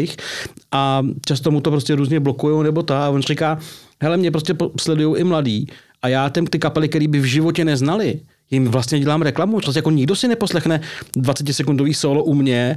a 0.71 1.01
často 1.25 1.51
mu 1.51 1.61
to 1.61 1.71
prostě 1.71 1.95
různě 1.95 2.19
blokují 2.19 2.63
nebo 2.63 2.83
ta 2.83 3.05
a 3.05 3.09
on 3.09 3.21
říká, 3.21 3.57
hele, 4.01 4.17
mě 4.17 4.31
prostě 4.31 4.55
sledují 4.79 5.21
i 5.21 5.23
mladí 5.23 5.67
a 6.01 6.07
já 6.07 6.29
ten, 6.29 6.45
ty 6.45 6.59
kapely, 6.59 6.89
který 6.89 7.07
by 7.07 7.19
v 7.19 7.25
životě 7.25 7.65
neznali, 7.65 8.19
jim 8.51 8.67
vlastně 8.67 8.99
dělám 8.99 9.21
reklamu, 9.21 9.59
prostě 9.59 9.79
jako 9.79 9.91
nikdo 9.91 10.15
si 10.15 10.27
neposlechne 10.27 10.81
20 11.15 11.53
sekundový 11.53 11.93
solo 11.93 12.23
u 12.23 12.33
mě 12.33 12.75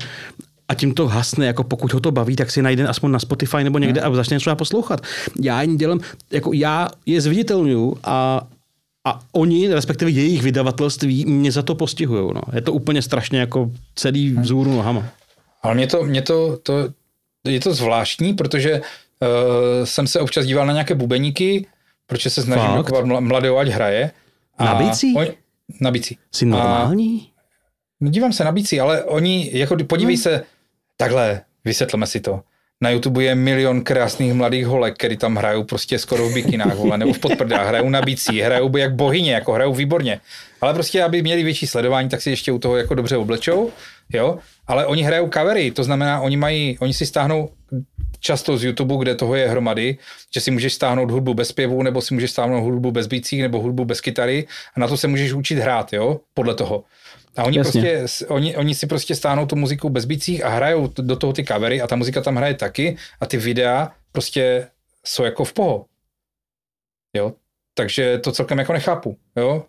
a 0.68 0.74
tím 0.74 0.94
to 0.94 1.06
hasne, 1.06 1.46
jako 1.46 1.64
pokud 1.64 1.92
ho 1.92 2.00
to 2.00 2.10
baví, 2.10 2.36
tak 2.36 2.50
si 2.50 2.62
najde 2.62 2.88
aspoň 2.88 3.10
na 3.10 3.18
Spotify 3.18 3.64
nebo 3.64 3.78
někde 3.78 4.00
a 4.00 4.14
začne 4.14 4.38
třeba 4.38 4.56
poslouchat. 4.56 5.00
Já 5.40 5.62
jim 5.62 5.76
dělám, 5.76 6.00
jako 6.30 6.52
já 6.52 6.88
je 7.06 7.20
zviditelňuju 7.20 7.96
a 8.04 8.46
a 9.06 9.20
oni, 9.32 9.74
respektive 9.74 10.10
jejich 10.10 10.42
vydavatelství, 10.42 11.24
mě 11.24 11.52
za 11.52 11.62
to 11.62 11.74
postihují. 11.74 12.34
No. 12.34 12.40
Je 12.52 12.60
to 12.60 12.72
úplně 12.72 13.02
strašně 13.02 13.40
jako 13.40 13.70
celý 13.94 14.30
vzůru 14.30 14.70
nohama. 14.70 15.08
Ale 15.62 15.74
mě 15.74 15.86
to, 15.86 16.04
mě 16.04 16.22
to, 16.22 16.56
to 16.56 16.88
je 17.44 17.60
to 17.60 17.74
zvláštní, 17.74 18.34
protože 18.34 18.80
uh, 18.80 19.84
jsem 19.84 20.06
se 20.06 20.20
občas 20.20 20.46
díval 20.46 20.66
na 20.66 20.72
nějaké 20.72 20.94
bubeníky, 20.94 21.66
protože 22.06 22.30
se 22.30 22.42
snažím 22.42 22.76
dokovat 22.76 23.04
mla- 23.04 23.20
mladého, 23.20 23.58
ať 23.58 23.68
hraje. 23.68 24.10
Na 24.60 24.74
bicí? 24.74 25.14
On, 25.16 25.26
na 25.80 25.90
bicí. 25.90 26.18
Jsi 26.32 26.46
normální? 26.46 27.28
No, 28.00 28.10
dívám 28.10 28.32
se 28.32 28.44
na 28.44 28.52
bicí, 28.52 28.80
ale 28.80 29.04
oni, 29.04 29.50
jako 29.52 29.76
podívej 29.86 30.16
se, 30.16 30.44
takhle, 30.96 31.40
vysvětleme 31.64 32.06
si 32.06 32.20
to. 32.20 32.40
Na 32.80 32.90
YouTube 32.90 33.24
je 33.24 33.34
milion 33.34 33.82
krásných 33.82 34.34
mladých 34.34 34.66
holek, 34.66 34.94
který 34.94 35.16
tam 35.16 35.36
hrajou 35.36 35.64
prostě 35.64 35.98
skoro 35.98 36.28
v 36.28 36.34
bikinách, 36.34 36.74
vole, 36.74 36.98
nebo 36.98 37.12
v 37.12 37.18
podprdách, 37.18 37.66
hrajou 37.66 37.88
na 37.88 38.02
bicí, 38.02 38.40
hrajou 38.40 38.76
jak 38.76 38.94
bohyně, 38.94 39.34
jako 39.34 39.52
hrajou 39.52 39.74
výborně. 39.74 40.20
Ale 40.60 40.74
prostě, 40.74 41.02
aby 41.02 41.22
měli 41.22 41.42
větší 41.42 41.66
sledování, 41.66 42.08
tak 42.08 42.22
si 42.22 42.30
ještě 42.30 42.52
u 42.52 42.58
toho 42.58 42.76
jako 42.76 42.94
dobře 42.94 43.16
oblečou, 43.16 43.70
jo. 44.12 44.38
Ale 44.66 44.86
oni 44.86 45.02
hrajou 45.02 45.28
covery, 45.28 45.70
to 45.70 45.84
znamená, 45.84 46.20
oni 46.20 46.36
mají, 46.36 46.78
oni 46.78 46.94
si 46.94 47.06
stáhnou 47.06 47.50
často 48.20 48.56
z 48.56 48.64
YouTube, 48.64 48.96
kde 48.98 49.14
toho 49.14 49.34
je 49.34 49.48
hromady, 49.48 49.98
že 50.34 50.40
si 50.40 50.50
můžeš 50.50 50.74
stáhnout 50.74 51.10
hudbu 51.10 51.34
bez 51.34 51.48
zpěvu, 51.48 51.82
nebo 51.82 52.02
si 52.02 52.14
můžeš 52.14 52.30
stáhnout 52.30 52.60
hudbu 52.60 52.90
bez 52.90 53.06
bicích, 53.06 53.42
nebo 53.42 53.60
hudbu 53.60 53.84
bez 53.84 54.00
kytary 54.00 54.46
a 54.76 54.80
na 54.80 54.88
to 54.88 54.96
se 54.96 55.08
můžeš 55.08 55.32
učit 55.32 55.58
hrát, 55.58 55.92
jo, 55.92 56.20
podle 56.34 56.54
toho. 56.54 56.84
A 57.36 57.44
oni, 57.44 57.58
Jasně. 57.58 57.98
prostě, 57.98 58.26
oni, 58.26 58.56
oni 58.56 58.74
si 58.74 58.86
prostě 58.86 59.14
stáhnou 59.14 59.46
tu 59.46 59.56
muziku 59.56 59.88
bez 59.90 60.04
bicích 60.04 60.44
a 60.44 60.48
hrajou 60.48 60.86
do 60.86 61.16
toho 61.16 61.32
ty 61.32 61.44
covery 61.44 61.80
a 61.80 61.86
ta 61.86 61.96
muzika 61.96 62.20
tam 62.20 62.36
hraje 62.36 62.54
taky 62.54 62.96
a 63.20 63.26
ty 63.26 63.36
videa 63.36 63.92
prostě 64.12 64.68
jsou 65.06 65.24
jako 65.24 65.44
v 65.44 65.52
poho. 65.52 65.86
Jo, 67.16 67.34
takže 67.74 68.18
to 68.18 68.32
celkem 68.32 68.58
jako 68.58 68.72
nechápu, 68.72 69.16
jo. 69.36 69.66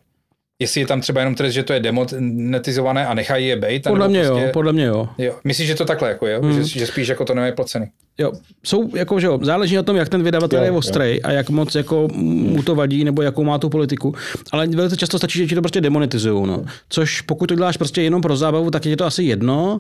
Jestli 0.60 0.82
je 0.82 0.88
tam 0.88 1.02
třeba 1.02 1.22
jenom 1.22 1.36
trest, 1.36 1.54
že 1.54 1.64
to 1.64 1.74
je 1.74 1.80
demonetizované 1.80 3.08
a 3.08 3.14
nechají 3.14 3.48
je 3.48 3.56
bejt. 3.56 3.84
Podle 3.88 4.08
mě 4.08 4.24
prostě, 4.24 4.44
jo, 4.46 4.50
podle 4.54 4.74
mě 4.74 4.86
jo. 4.86 5.08
jo. 5.18 5.36
Myslíš, 5.44 5.68
že 5.68 5.76
to 5.76 5.86
takhle 5.86 6.10
jako 6.10 6.28
je, 6.28 6.40
Hmm. 6.40 6.64
že, 6.64 6.80
že, 6.80 6.88
spíš 6.88 7.08
jako 7.08 7.26
to 7.26 7.34
nemají 7.34 7.54
placený. 7.54 7.86
Jo, 8.18 8.32
jsou, 8.64 8.96
jako, 8.96 9.20
že 9.20 9.28
jo, 9.28 9.40
záleží 9.42 9.76
na 9.76 9.84
tom, 9.84 9.96
jak 9.96 10.10
ten 10.10 10.24
vydavatel 10.24 10.60
Jo, 10.60 10.64
je 10.64 10.70
jo. 10.70 10.76
ostrej 10.76 11.22
a 11.24 11.32
jak 11.32 11.50
moc 11.50 11.76
jako 11.76 12.08
mu 12.16 12.64
to 12.64 12.76
vadí, 12.76 13.04
nebo 13.04 13.22
jakou 13.22 13.44
má 13.44 13.58
tu 13.58 13.70
politiku. 13.70 14.14
Ale 14.52 14.68
velice 14.68 14.98
často 14.98 15.18
stačí, 15.18 15.40
že 15.40 15.46
ti 15.48 15.56
to 15.56 15.62
prostě 15.62 15.82
demonetizují. 15.82 16.48
No. 16.48 16.66
Což 16.90 17.22
pokud 17.22 17.46
to 17.46 17.56
děláš 17.56 17.78
prostě 17.78 18.02
jenom 18.02 18.22
pro 18.22 18.36
zábavu, 18.36 18.72
tak 18.72 18.86
je 18.86 18.98
to 18.98 19.06
asi 19.06 19.24
jedno, 19.24 19.78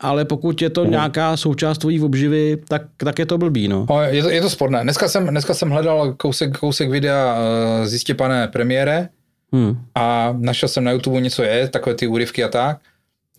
ale 0.00 0.24
pokud 0.24 0.62
je 0.62 0.70
to 0.70 0.84
nějaká 0.84 1.36
součást 1.36 1.78
tvojí 1.78 2.00
obživy, 2.00 2.58
tak, 2.68 2.82
tak 2.96 3.18
je 3.18 3.26
to 3.26 3.38
blbý. 3.38 3.68
No. 3.68 3.86
O, 3.88 4.00
je, 4.00 4.22
to, 4.22 4.30
je 4.30 4.40
to 4.40 4.50
sporné. 4.50 4.82
Dneska 4.82 5.08
jsem, 5.08 5.26
dneska 5.26 5.54
jsem 5.54 5.70
hledal 5.70 6.14
kousek, 6.14 6.58
kousek 6.58 6.90
videa 6.90 7.36
uh, 7.80 7.86
zjistě 7.86 8.14
pane 8.14 8.48
premiére 8.48 9.08
Hmm. 9.52 9.84
a 9.94 10.34
našel 10.38 10.68
jsem 10.68 10.84
na 10.84 10.90
YouTube 10.90 11.20
něco 11.20 11.42
je, 11.42 11.68
takové 11.68 11.96
ty 11.96 12.06
úryvky 12.06 12.44
a 12.44 12.48
tak. 12.48 12.80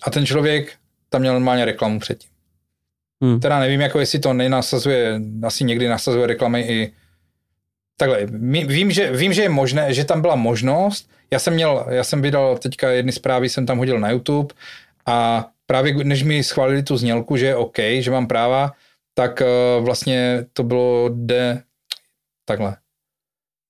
A 0.03 0.11
ten 0.11 0.25
člověk 0.25 0.73
tam 1.09 1.21
měl 1.21 1.33
normálně 1.33 1.65
reklamu 1.65 1.99
předtím. 1.99 2.29
Hmm. 3.23 3.39
Teda 3.39 3.59
nevím, 3.59 3.81
jako 3.81 3.99
jestli 3.99 4.19
to 4.19 4.33
nenasazuje, 4.33 5.21
asi 5.43 5.63
někdy 5.63 5.87
nasazuje 5.87 6.27
reklamy 6.27 6.61
i 6.61 6.93
takhle. 7.97 8.25
Vím 8.65 8.91
že, 8.91 9.11
vím, 9.11 9.33
že 9.33 9.41
je 9.41 9.49
možné, 9.49 9.93
že 9.93 10.05
tam 10.05 10.21
byla 10.21 10.35
možnost. 10.35 11.09
Já 11.31 11.39
jsem 11.39 11.53
měl, 11.53 11.85
já 11.89 12.03
jsem 12.03 12.21
vydal 12.21 12.57
teďka 12.57 12.89
jedny 12.89 13.11
zprávy, 13.11 13.49
jsem 13.49 13.65
tam 13.65 13.77
hodil 13.77 13.99
na 13.99 14.09
YouTube 14.09 14.55
a 15.05 15.47
právě 15.65 16.03
než 16.03 16.23
mi 16.23 16.43
schválili 16.43 16.83
tu 16.83 16.97
znělku, 16.97 17.37
že 17.37 17.45
je 17.45 17.55
OK, 17.55 17.77
že 17.99 18.11
mám 18.11 18.27
práva, 18.27 18.71
tak 19.13 19.41
uh, 19.41 19.85
vlastně 19.85 20.45
to 20.53 20.63
bylo 20.63 21.09
de... 21.13 21.63
Takhle. 22.45 22.77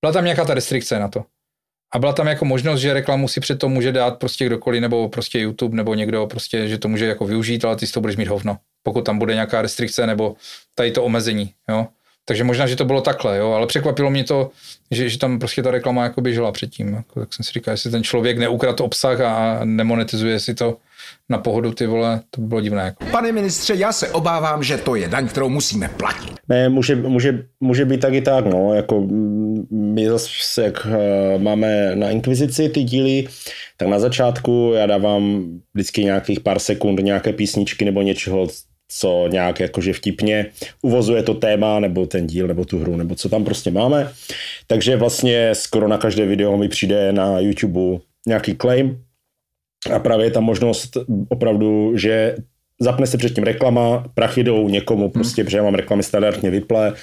Byla 0.01 0.13
tam 0.13 0.23
nějaká 0.23 0.45
ta 0.45 0.53
restrikce 0.53 0.99
na 0.99 1.07
to. 1.07 1.25
A 1.93 1.99
byla 1.99 2.13
tam 2.13 2.27
jako 2.27 2.45
možnost, 2.45 2.79
že 2.79 2.93
reklamu 2.93 3.27
si 3.27 3.39
před 3.39 3.59
to 3.59 3.69
může 3.69 3.91
dát 3.91 4.19
prostě 4.19 4.45
kdokoliv, 4.45 4.81
nebo 4.81 5.09
prostě 5.09 5.39
YouTube, 5.39 5.77
nebo 5.77 5.93
někdo 5.93 6.27
prostě, 6.27 6.67
že 6.67 6.77
to 6.77 6.87
může 6.87 7.05
jako 7.05 7.25
využít, 7.25 7.65
ale 7.65 7.75
ty 7.75 7.87
si 7.87 7.93
to 7.93 8.01
budeš 8.01 8.17
mít 8.17 8.27
hovno. 8.27 8.57
Pokud 8.83 9.01
tam 9.01 9.19
bude 9.19 9.33
nějaká 9.33 9.61
restrikce, 9.61 10.07
nebo 10.07 10.35
tady 10.75 10.91
to 10.91 11.03
omezení, 11.03 11.53
jo. 11.69 11.87
Takže 12.25 12.43
možná, 12.43 12.67
že 12.67 12.75
to 12.75 12.85
bylo 12.85 13.01
takhle, 13.01 13.37
jo, 13.37 13.51
ale 13.51 13.67
překvapilo 13.67 14.09
mě 14.09 14.23
to, 14.23 14.51
že, 14.91 15.09
že 15.09 15.17
tam 15.17 15.39
prostě 15.39 15.63
ta 15.63 15.71
reklama 15.71 16.03
jako 16.03 16.21
běžela 16.21 16.51
předtím. 16.51 16.93
Jako, 16.93 17.19
tak 17.19 17.33
jsem 17.33 17.45
si 17.45 17.51
říkal, 17.51 17.73
jestli 17.73 17.91
ten 17.91 18.03
člověk 18.03 18.37
neukrad 18.37 18.81
obsah 18.81 19.21
a 19.21 19.59
nemonetizuje 19.63 20.39
si 20.39 20.53
to 20.53 20.77
na 21.29 21.37
pohodu, 21.37 21.71
ty 21.71 21.87
vole, 21.87 22.21
to 22.29 22.41
by 22.41 22.47
bylo 22.47 22.61
divné. 22.61 22.81
Jako. 22.81 23.05
Pane 23.11 23.31
ministře, 23.31 23.75
já 23.75 23.91
se 23.91 24.09
obávám, 24.09 24.63
že 24.63 24.77
to 24.77 24.95
je 24.95 25.07
daň, 25.07 25.27
kterou 25.27 25.49
musíme 25.49 25.89
platit. 25.89 26.33
Ne, 26.49 26.69
může, 26.69 26.95
může, 26.95 27.43
může 27.59 27.85
být 27.85 27.99
tak 27.99 28.13
i 28.13 28.21
tak, 28.21 28.45
no, 28.45 28.73
jako 28.73 29.01
mm, 29.01 29.67
my 29.71 30.09
zase, 30.09 30.63
jak 30.63 30.87
eh, 30.89 31.37
máme 31.37 31.95
na 31.95 32.09
Inkvizici 32.09 32.69
ty 32.69 32.83
díly, 32.83 33.27
tak 33.77 33.87
na 33.87 33.99
začátku 33.99 34.71
já 34.75 34.85
dávám 34.85 35.43
vždycky 35.73 36.03
nějakých 36.03 36.39
pár 36.39 36.59
sekund 36.59 36.99
nějaké 36.99 37.33
písničky 37.33 37.85
nebo 37.85 38.01
něčeho, 38.01 38.47
co 38.91 39.27
nějak 39.31 39.59
jakože 39.59 39.93
vtipně 39.93 40.45
uvozuje 40.81 41.23
to 41.23 41.33
téma, 41.33 41.79
nebo 41.79 42.05
ten 42.05 42.27
díl, 42.27 42.47
nebo 42.47 42.65
tu 42.65 42.79
hru, 42.79 42.97
nebo 42.97 43.15
co 43.15 43.29
tam 43.29 43.43
prostě 43.43 43.71
máme. 43.71 44.11
Takže 44.67 44.97
vlastně 44.97 45.49
skoro 45.53 45.87
na 45.87 45.97
každé 45.97 46.25
video 46.25 46.57
mi 46.57 46.67
přijde 46.67 47.11
na 47.11 47.39
YouTube 47.39 47.99
nějaký 48.27 48.55
claim 48.55 49.03
a 49.93 49.99
právě 49.99 50.25
je 50.25 50.31
tam 50.31 50.43
možnost 50.43 50.97
opravdu, 51.29 51.97
že 51.97 52.35
zapne 52.79 53.07
se 53.07 53.17
předtím 53.17 53.43
reklama, 53.43 54.03
prachy 54.13 54.43
jdou 54.43 54.69
někomu 54.69 55.09
prostě, 55.09 55.43
protože 55.43 55.57
já 55.57 55.63
mám 55.63 55.75
reklamy 55.75 56.03
standardně 56.03 56.49
vyple 56.49 56.93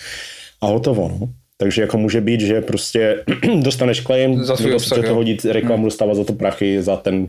a 0.61 0.67
hotovo, 0.67 1.09
no. 1.21 1.29
Takže 1.57 1.83
jako 1.83 1.99
může 1.99 2.21
být, 2.21 2.41
že 2.41 2.61
prostě 2.61 3.25
dostaneš 3.63 4.03
claim, 4.03 4.45
Za 4.45 4.57
svůj 4.57 4.75
obsah, 4.75 5.07
to 5.07 5.15
hodit 5.15 5.45
reklamu, 5.45 5.85
dostává 5.85 6.15
za 6.15 6.25
to 6.25 6.33
prachy, 6.33 6.83
za 6.83 6.97
ten 6.97 7.29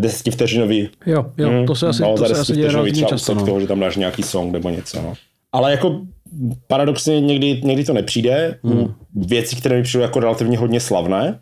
desetivteřinový 0.00 0.88
Jo, 1.06 1.26
jo, 1.38 1.64
to 1.66 1.74
se 1.74 1.86
asi, 1.86 2.02
no, 2.02 2.14
to 2.16 2.28
za 2.28 2.34
se 2.34 2.40
asi 2.40 2.52
děje 2.52 2.70
často. 3.08 3.34
No. 3.34 3.46
toho, 3.46 3.60
že 3.60 3.66
tam 3.66 3.80
dáš 3.80 3.96
nějaký 3.96 4.22
song 4.22 4.52
nebo 4.52 4.70
něco, 4.70 5.02
no. 5.02 5.14
Ale 5.52 5.70
jako 5.70 6.00
paradoxně 6.66 7.20
někdy, 7.20 7.60
někdy 7.64 7.84
to 7.84 7.92
nepřijde. 7.92 8.58
Hmm. 8.64 8.94
Věci, 9.14 9.56
které 9.56 9.76
mi 9.76 9.82
přijdou 9.82 10.02
jako 10.02 10.20
relativně 10.20 10.58
hodně 10.58 10.80
slavné, 10.80 11.40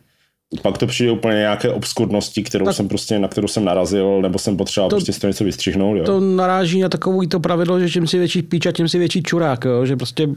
pak 0.63 0.79
to 0.79 0.87
přijde 0.87 1.11
úplně 1.13 1.35
nějaké 1.37 1.71
obskurnosti, 1.71 2.43
kterou 2.43 2.65
Tak- 2.65 2.75
jsem 2.75 2.89
prostě, 2.89 3.19
na 3.19 3.29
kterou 3.29 3.49
jsem 3.49 3.65
narazil, 3.65 4.23
nebo 4.23 4.39
jsem 4.39 4.57
potřeboval 4.57 4.91
To- 4.91 4.97
prostě 4.97 5.13
z 5.13 5.19
toho 5.19 5.29
něco 5.29 5.45
vystřihnout, 5.45 5.97
jo. 5.99 6.05
To 6.05 6.21
naráží 6.21 6.81
na 6.81 6.89
takový 6.89 7.27
to 7.29 7.41
pravidlo, 7.41 7.81
že 7.81 7.91
čím 7.91 8.07
si 8.07 8.19
větší 8.19 8.43
píč 8.43 8.67
a 8.67 8.73
tím 8.73 8.89
si 8.89 8.99
větší 8.99 9.23
čurák, 9.23 9.65
jo? 9.65 9.87
že 9.87 9.97
prostě 9.97 10.29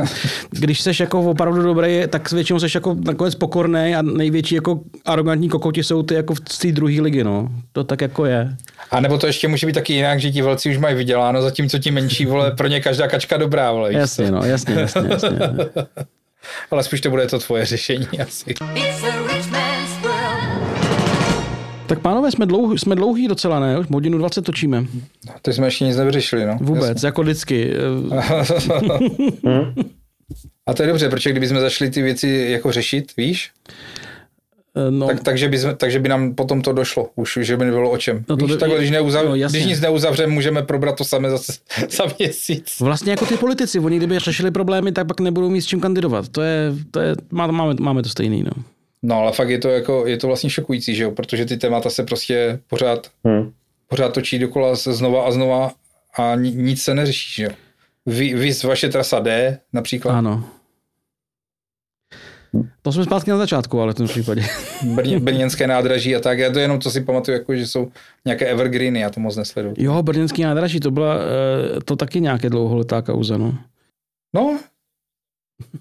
když 0.50 0.80
seš 0.80 1.00
jako 1.00 1.20
opravdu 1.30 1.62
dobrý, 1.62 2.02
tak 2.08 2.28
s 2.28 2.32
většinou 2.32 2.58
seš 2.60 2.74
jako 2.74 2.96
nakonec 3.04 3.34
pokorný 3.34 3.94
a 3.96 4.02
největší 4.02 4.54
jako 4.54 4.80
arrogantní 5.04 5.48
kokoti 5.48 5.84
jsou 5.84 6.02
ty 6.02 6.14
jako 6.14 6.34
z 6.48 6.58
té 6.58 6.72
druhé 6.72 7.00
ligy, 7.00 7.24
no. 7.24 7.48
To 7.72 7.84
tak 7.84 8.00
jako 8.00 8.24
je. 8.24 8.56
A 8.90 9.00
nebo 9.00 9.18
to 9.18 9.26
ještě 9.26 9.48
může 9.48 9.66
být 9.66 9.72
taky 9.72 9.92
jinak, 9.92 10.20
že 10.20 10.30
ti 10.30 10.42
velcí 10.42 10.70
už 10.70 10.78
mají 10.78 10.96
vyděláno, 10.96 11.42
zatímco 11.42 11.78
ti 11.78 11.90
menší, 11.90 12.26
vole, 12.26 12.50
pro 12.50 12.66
ně 12.66 12.80
každá 12.80 13.08
kačka 13.08 13.36
dobrá, 13.36 13.72
vole. 13.72 13.92
Jasně, 13.92 14.30
no, 14.30 14.44
jasně, 14.44 14.74
jasně, 14.74 15.02
jasně. 15.10 15.38
Ale 16.70 16.82
spíš 16.84 17.00
to 17.00 17.10
bude 17.10 17.26
to 17.26 17.38
tvoje 17.38 17.66
řešení 17.66 18.06
asi. 18.26 18.50
It's 18.50 18.60
a 18.62 18.74
rich 18.74 19.50
world. 19.50 19.57
Tak 21.88 21.98
pánové, 22.00 22.30
jsme, 22.30 22.46
dlouhý, 22.46 22.78
jsme 22.78 22.94
dlouhý 22.94 23.28
docela, 23.28 23.60
ne? 23.60 23.78
Už 23.78 23.86
hodinu 23.90 24.18
20 24.18 24.42
točíme. 24.42 24.84
To 25.42 25.52
jsme 25.52 25.66
ještě 25.66 25.84
nic 25.84 25.96
nevyřešili, 25.96 26.46
no. 26.46 26.58
Vůbec, 26.60 26.88
Jasně. 26.88 27.06
jako 27.08 27.22
vždycky. 27.22 27.72
A 30.66 30.74
to 30.74 30.82
je 30.82 30.88
dobře, 30.88 31.08
protože 31.08 31.30
kdybychom 31.30 31.60
začali 31.60 31.90
ty 31.90 32.02
věci 32.02 32.46
jako 32.50 32.72
řešit, 32.72 33.12
víš, 33.16 33.50
No, 34.90 35.06
tak, 35.06 35.22
takže, 35.22 35.48
by, 35.48 35.58
jsme- 35.58 35.74
takže 35.76 35.98
by 36.00 36.08
nám 36.08 36.34
potom 36.34 36.62
to 36.62 36.72
došlo, 36.72 37.10
už 37.16 37.38
že 37.42 37.56
by 37.56 37.64
nebylo 37.64 37.90
o 37.90 37.98
čem. 37.98 38.16
No 38.16 38.22
No 38.28 38.36
to 38.36 38.44
víš, 38.46 38.54
by- 38.54 38.60
takhle, 38.60 38.78
když, 38.78 38.90
neuzav, 38.90 39.22
no, 39.22 39.28
no, 39.28 39.34
jasně. 39.34 39.58
když 39.58 39.68
nic 39.70 39.80
neuzavřeme, 39.80 40.32
můžeme 40.32 40.62
probrat 40.62 40.96
to 40.96 41.04
samé 41.04 41.30
zase 41.30 41.52
za 41.90 42.04
měsíc. 42.18 42.76
Vlastně 42.80 43.10
jako 43.10 43.26
ty 43.26 43.36
politici, 43.36 43.78
oni 43.78 43.96
kdyby 43.96 44.18
řešili 44.18 44.50
problémy, 44.50 44.92
tak 44.92 45.06
pak 45.06 45.20
nebudou 45.20 45.50
mít 45.50 45.60
s 45.60 45.66
čím 45.66 45.80
kandidovat. 45.80 46.28
To 46.28 46.42
je, 46.42 46.72
to 46.90 47.00
je 47.00 47.14
má- 47.30 47.46
máme, 47.46 47.74
máme 47.80 48.02
to 48.02 48.08
stejný, 48.08 48.42
no. 48.42 48.50
No 49.02 49.16
ale 49.18 49.32
fakt 49.32 49.48
je 49.48 49.58
to, 49.58 49.68
jako, 49.68 50.06
je 50.06 50.16
to 50.16 50.26
vlastně 50.26 50.50
šokující, 50.50 50.94
že 50.94 51.02
jo? 51.04 51.10
protože 51.10 51.44
ty 51.44 51.56
témata 51.56 51.90
se 51.90 52.02
prostě 52.02 52.60
pořád, 52.66 53.10
Hmm. 53.24 53.52
pořád 53.88 54.12
točí 54.14 54.38
dokola 54.38 54.76
se 54.76 54.92
znova 54.92 55.26
a 55.26 55.30
znova 55.30 55.72
a 56.18 56.34
ni, 56.34 56.50
nic 56.50 56.82
se 56.82 56.94
neřeší. 56.94 57.32
Že 57.32 57.44
jo? 57.44 57.50
Vy, 58.06 58.34
vy 58.34 58.52
vaše 58.64 58.88
trasa 58.88 59.20
D 59.20 59.58
například, 59.72 60.12
Ano. 60.14 60.44
To 62.82 62.92
jsme 62.92 63.04
zpátky 63.04 63.30
na 63.30 63.36
začátku, 63.36 63.80
ale 63.80 63.92
v 63.92 63.96
tom 63.96 64.06
případě. 64.08 64.42
Brně, 64.94 65.20
brněnské 65.20 65.66
nádraží 65.66 66.16
a 66.16 66.20
tak. 66.20 66.38
Já 66.38 66.52
to 66.52 66.58
jenom 66.58 66.78
to 66.78 66.90
si 66.90 67.00
pamatuju, 67.00 67.38
jako, 67.38 67.56
že 67.56 67.66
jsou 67.66 67.90
nějaké 68.24 68.46
evergreeny, 68.46 69.00
já 69.00 69.10
to 69.10 69.20
moc 69.20 69.36
nesleduju. 69.36 69.74
Jo, 69.78 70.02
brněnský 70.02 70.42
nádraží, 70.42 70.80
to 70.80 70.90
byla 70.90 71.14
eh, 71.16 71.80
to 71.84 71.96
taky 71.96 72.20
nějaké 72.20 72.50
dlouholetá 72.50 73.02
kauza, 73.02 73.36
no. 73.36 73.58
No. 74.34 74.58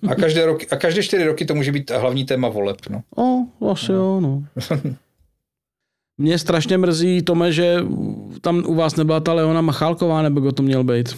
A 0.10 0.16
každé, 0.16 0.46
rok, 0.46 0.62
a 0.72 0.76
každé 0.76 1.04
čtyři 1.04 1.26
roky 1.26 1.46
to 1.46 1.56
může 1.56 1.72
být 1.72 1.92
hlavní 1.92 2.26
téma 2.26 2.50
voleb. 2.50 2.78
No. 2.90 3.02
O, 3.16 3.72
asi 3.72 3.92
jo, 3.92 4.20
no. 4.22 4.44
Mě 6.18 6.40
strašně 6.40 6.78
mrzí, 6.78 7.22
Tome, 7.22 7.52
že 7.52 7.78
tam 8.42 8.64
u 8.68 8.76
vás 8.76 8.96
nebyla 8.96 9.20
ta 9.20 9.34
Leona 9.34 9.62
Machálková, 9.62 10.22
nebo 10.22 10.40
kdo 10.40 10.52
to 10.52 10.64
měl 10.64 10.84
být. 10.84 11.18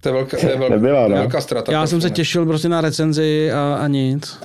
To 0.00 0.08
je 0.08 0.12
velká, 0.12 0.36
to 0.36 0.46
je 0.48 0.56
velká, 0.58 0.74
Nebyla, 0.74 1.08
no. 1.08 1.14
velká 1.16 1.40
strata. 1.40 1.72
Já 1.72 1.86
jsem 1.86 2.00
se 2.00 2.08
Flame. 2.08 2.16
těšil 2.16 2.46
prostě 2.46 2.68
na 2.68 2.80
recenzi 2.80 3.52
a, 3.52 3.74
a 3.74 3.86
nic. 3.88 4.38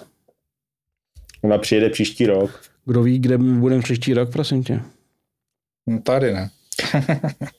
Ona 1.41 1.57
přijede 1.57 1.89
příští 1.89 2.25
rok. 2.25 2.61
Kdo 2.85 3.03
ví, 3.03 3.19
kde 3.19 3.37
budeme 3.37 3.81
příští 3.81 4.13
rok, 4.13 4.31
prosím 4.31 4.63
tě. 4.63 4.81
No, 5.87 5.99
tady 6.01 6.33
ne. 6.33 6.49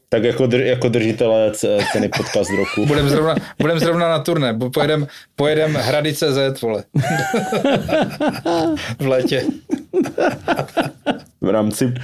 Tak 0.09 0.23
jako, 0.25 0.47
dr, 0.47 0.61
jako 0.61 0.89
držitelé 0.89 1.51
c- 1.51 1.79
ceny 1.93 2.09
podcast 2.17 2.51
roku. 2.51 2.87
Budem 2.87 3.09
zrovna, 3.09 3.35
budem 3.59 3.79
zrovna 3.79 4.09
na 4.09 4.19
turné. 4.19 4.59
Pojedem, 4.75 5.07
pojedem 5.37 5.75
Hrady 5.75 6.15
CZ, 6.15 6.63
vole. 6.63 6.85
v 8.99 9.07
létě. 9.07 9.45
V 11.41 11.49
rámci, 11.51 11.95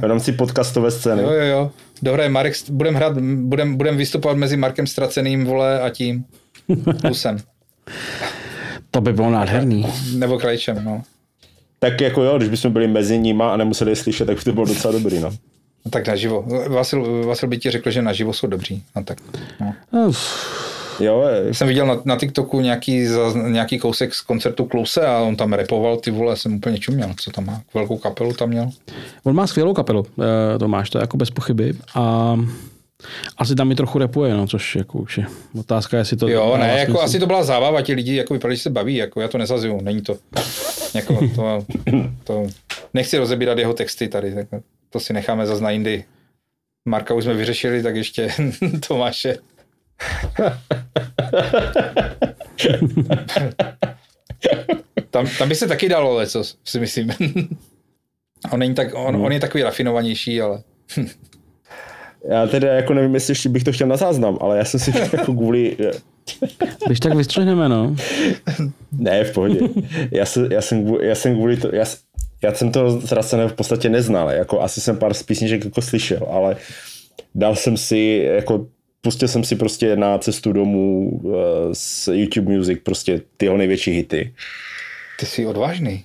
v 0.00 0.04
rámci 0.04 0.32
podcastové 0.32 0.90
scény. 0.90 1.22
Jo, 1.22 1.30
jo, 1.30 1.44
jo. 1.44 1.70
Dohraje 2.02 2.28
Marek, 2.28 2.54
budem 2.70 2.94
hrát, 2.94 3.18
budem, 3.36 3.76
budem 3.76 3.96
vystupovat 3.96 4.36
mezi 4.36 4.56
Markem 4.56 4.86
Straceným, 4.86 5.44
vole, 5.44 5.80
a 5.80 5.90
tím. 5.90 6.24
Plusem. 7.00 7.36
To 8.90 9.00
by 9.00 9.12
bylo 9.12 9.30
nádherný. 9.30 9.86
Nebo 10.16 10.38
Krajčem, 10.38 10.84
no. 10.84 11.02
Tak 11.82 12.00
jako 12.00 12.22
jo, 12.22 12.36
když 12.36 12.48
bychom 12.48 12.72
byli 12.72 12.88
mezi 12.88 13.18
nima 13.18 13.52
a 13.52 13.56
nemuseli 13.56 13.90
je 13.90 13.96
slyšet, 13.96 14.24
tak 14.24 14.36
by 14.36 14.42
to 14.42 14.52
bylo 14.52 14.66
docela 14.66 14.92
dobrý, 14.92 15.20
no. 15.20 15.30
No 15.84 15.90
tak 15.90 16.08
naživo. 16.08 16.44
Vasil, 16.68 17.24
Vasil 17.26 17.48
by 17.48 17.58
ti 17.58 17.70
řekl, 17.70 17.90
že 17.90 18.02
naživo 18.02 18.32
jsou 18.32 18.46
dobří. 18.46 18.82
No 18.96 19.04
tak. 19.04 19.18
No. 19.92 20.12
Jo, 21.00 21.28
je. 21.28 21.54
Jsem 21.54 21.68
viděl 21.68 21.86
na, 21.86 22.02
na 22.04 22.16
TikToku 22.16 22.60
nějaký, 22.60 23.06
za, 23.06 23.32
nějaký 23.48 23.78
kousek 23.78 24.14
z 24.14 24.20
koncertu 24.20 24.64
Kluse 24.64 25.06
a 25.06 25.18
on 25.18 25.36
tam 25.36 25.52
repoval, 25.52 25.96
ty 25.96 26.10
vole, 26.10 26.36
jsem 26.36 26.54
úplně 26.54 26.78
čuměl, 26.78 27.10
co 27.20 27.30
tam 27.30 27.46
má. 27.46 27.62
Velkou 27.74 27.98
kapelu 27.98 28.32
tam 28.32 28.48
měl. 28.48 28.70
On 29.24 29.34
má 29.34 29.46
skvělou 29.46 29.74
kapelu, 29.74 30.06
eh, 30.54 30.58
Tomáš, 30.58 30.90
to 30.90 30.98
je 30.98 31.00
jako 31.00 31.16
bez 31.16 31.30
pochyby. 31.30 31.72
A 31.94 32.36
asi 33.38 33.54
tam 33.54 33.72
i 33.72 33.74
trochu 33.74 33.98
repuje, 33.98 34.34
no, 34.34 34.46
což 34.46 34.76
jako 34.76 34.98
už 34.98 35.18
je 35.18 35.26
otázka, 35.60 35.98
jestli 35.98 36.16
to... 36.16 36.28
Jo, 36.28 36.56
ne, 36.56 36.78
jako 36.78 36.92
smysl. 36.92 37.04
asi 37.04 37.18
to 37.18 37.26
byla 37.26 37.44
zábava, 37.44 37.82
ti 37.82 37.94
lidi 37.94 38.16
jako 38.16 38.34
vypadali, 38.34 38.56
že 38.56 38.62
se 38.62 38.70
baví, 38.70 38.96
jako 38.96 39.20
já 39.20 39.28
to 39.28 39.38
nezazuju, 39.38 39.80
není 39.80 40.02
to, 40.02 40.16
jako 40.94 41.28
to, 41.34 41.66
to, 42.24 42.46
nechci 42.94 43.18
rozebírat 43.18 43.58
jeho 43.58 43.74
texty 43.74 44.08
tady, 44.08 44.34
tak 44.34 44.46
to 44.90 45.00
si 45.00 45.12
necháme 45.12 45.46
zase 45.46 45.62
na 45.62 45.70
jindy. 45.70 46.04
Marka 46.88 47.14
už 47.14 47.24
jsme 47.24 47.34
vyřešili, 47.34 47.82
tak 47.82 47.96
ještě 47.96 48.28
Tomáše. 48.88 49.36
tam, 55.10 55.28
tam 55.38 55.48
by 55.48 55.54
se 55.54 55.66
taky 55.68 55.88
dalo 55.88 56.14
leco, 56.14 56.44
si 56.64 56.80
myslím. 56.80 57.10
on, 58.52 58.58
není 58.60 58.74
tak, 58.74 58.88
on, 58.94 59.16
on 59.16 59.32
je 59.32 59.40
takový 59.40 59.62
rafinovanější, 59.62 60.40
ale 60.40 60.62
Já 62.28 62.46
teda 62.46 62.72
jako 62.72 62.94
nevím, 62.94 63.14
jestli 63.14 63.30
ještě 63.30 63.48
bych 63.48 63.64
to 63.64 63.72
chtěl 63.72 63.86
na 63.86 63.96
záznam, 63.96 64.38
ale 64.40 64.58
já 64.58 64.64
jsem 64.64 64.80
si 64.80 64.92
jako 65.12 65.34
kvůli... 65.34 65.76
Když 66.86 67.00
tak 67.00 67.14
vystřihneme, 67.14 67.68
no. 67.68 67.96
Ne, 68.92 69.24
v 69.24 69.32
pohodě. 69.32 69.60
Já, 70.10 70.26
se, 70.26 70.48
já, 70.50 70.60
jsem, 70.60 70.84
kvůli, 70.84 71.06
já 71.06 71.14
jsem 71.14 71.34
kvůli 71.34 71.56
to, 71.56 71.74
já, 71.74 71.84
já 72.42 72.54
jsem 72.54 72.72
to 72.72 73.00
ztracené 73.00 73.48
v 73.48 73.52
podstatě 73.52 73.88
neznal, 73.88 74.30
jako 74.30 74.60
asi 74.60 74.80
jsem 74.80 74.96
pár 74.96 75.14
z 75.14 75.22
písniček 75.22 75.64
jako 75.64 75.82
slyšel, 75.82 76.26
ale 76.30 76.56
dal 77.34 77.56
jsem 77.56 77.76
si, 77.76 78.30
jako 78.34 78.66
pustil 79.00 79.28
jsem 79.28 79.44
si 79.44 79.56
prostě 79.56 79.96
na 79.96 80.18
cestu 80.18 80.52
domů 80.52 81.10
uh, 81.22 81.32
z 81.72 82.08
YouTube 82.12 82.56
Music 82.56 82.80
prostě 82.82 83.20
ty 83.36 83.46
jeho 83.46 83.56
největší 83.56 83.90
hity. 83.90 84.34
ty 85.18 85.26
jsi 85.26 85.46
odvážný. 85.46 86.04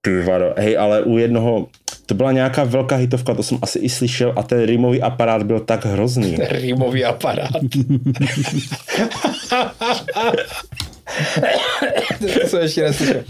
Ty 0.00 0.22
vado. 0.22 0.54
Hej, 0.56 0.78
ale 0.78 1.02
u 1.02 1.18
jednoho, 1.18 1.68
to 2.06 2.14
byla 2.14 2.32
nějaká 2.32 2.64
velká 2.64 2.96
hitovka, 2.96 3.34
to 3.34 3.42
jsem 3.42 3.58
asi 3.62 3.78
i 3.78 3.88
slyšel 3.88 4.32
a 4.36 4.42
ten 4.42 4.62
rimový 4.64 5.02
aparát 5.02 5.42
byl 5.42 5.60
tak 5.60 5.84
hrozný. 5.84 6.36
Rýmový 6.50 7.04
aparát. 7.04 7.50
to 12.20 12.48
jsem 12.48 12.62
ještě 12.62 12.82
neslyšel. 12.82 13.24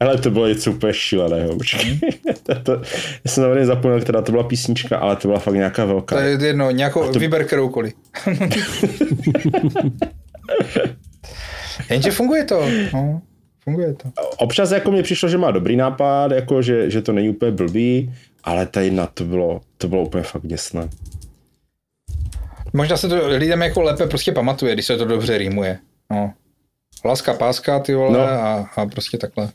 Ale 0.00 0.18
to 0.18 0.30
bylo 0.30 0.48
něco 0.48 0.72
úplně 0.72 0.94
šíleného. 0.94 1.56
počkej. 1.56 2.00
to, 2.42 2.54
to, 2.54 2.72
já 2.72 2.78
jsem 3.26 3.44
samozřejmě 3.44 3.66
zapomněl, 3.66 4.00
která 4.00 4.22
to 4.22 4.32
byla 4.32 4.44
písnička, 4.44 4.98
ale 4.98 5.16
to 5.16 5.28
byla 5.28 5.40
fakt 5.40 5.54
nějaká 5.54 5.84
velká. 5.84 6.16
To 6.16 6.22
je 6.22 6.38
jedno, 6.46 6.70
nějakou, 6.70 7.12
to... 7.12 7.18
vyber 7.18 7.44
kteroukoliv. 7.44 7.94
Jenže 11.90 12.10
funguje 12.10 12.44
to. 12.44 12.66
No, 12.92 13.22
funguje 13.68 13.94
to. 13.94 14.08
Občas 14.38 14.70
jako 14.70 14.90
mi 14.90 15.02
přišlo, 15.02 15.28
že 15.28 15.38
má 15.38 15.50
dobrý 15.50 15.76
nápad, 15.76 16.32
jako 16.32 16.62
že, 16.62 16.90
že 16.90 17.02
to 17.02 17.12
není 17.12 17.28
úplně 17.30 17.50
blbý, 17.52 18.14
ale 18.44 18.66
ta 18.66 18.80
jedna 18.80 19.06
to 19.06 19.24
bylo, 19.24 19.60
to 19.78 19.88
bylo 19.88 20.02
úplně 20.02 20.24
fakt 20.24 20.46
děsné. 20.46 20.88
Možná 22.72 22.96
se 22.96 23.08
to 23.08 23.26
lidem 23.28 23.62
jako 23.62 23.82
lépe 23.82 24.06
prostě 24.06 24.32
pamatuje, 24.32 24.74
když 24.74 24.86
se 24.86 24.96
to 24.96 25.04
dobře 25.04 25.38
rýmuje. 25.38 25.78
No. 26.10 26.32
Láska, 27.04 27.34
páska, 27.34 27.78
ty 27.80 27.94
vole, 27.94 28.12
No. 28.18 28.18
no. 28.18 28.32
a, 28.32 28.70
a 28.76 28.86
prostě 28.86 29.18
takhle. 29.18 29.48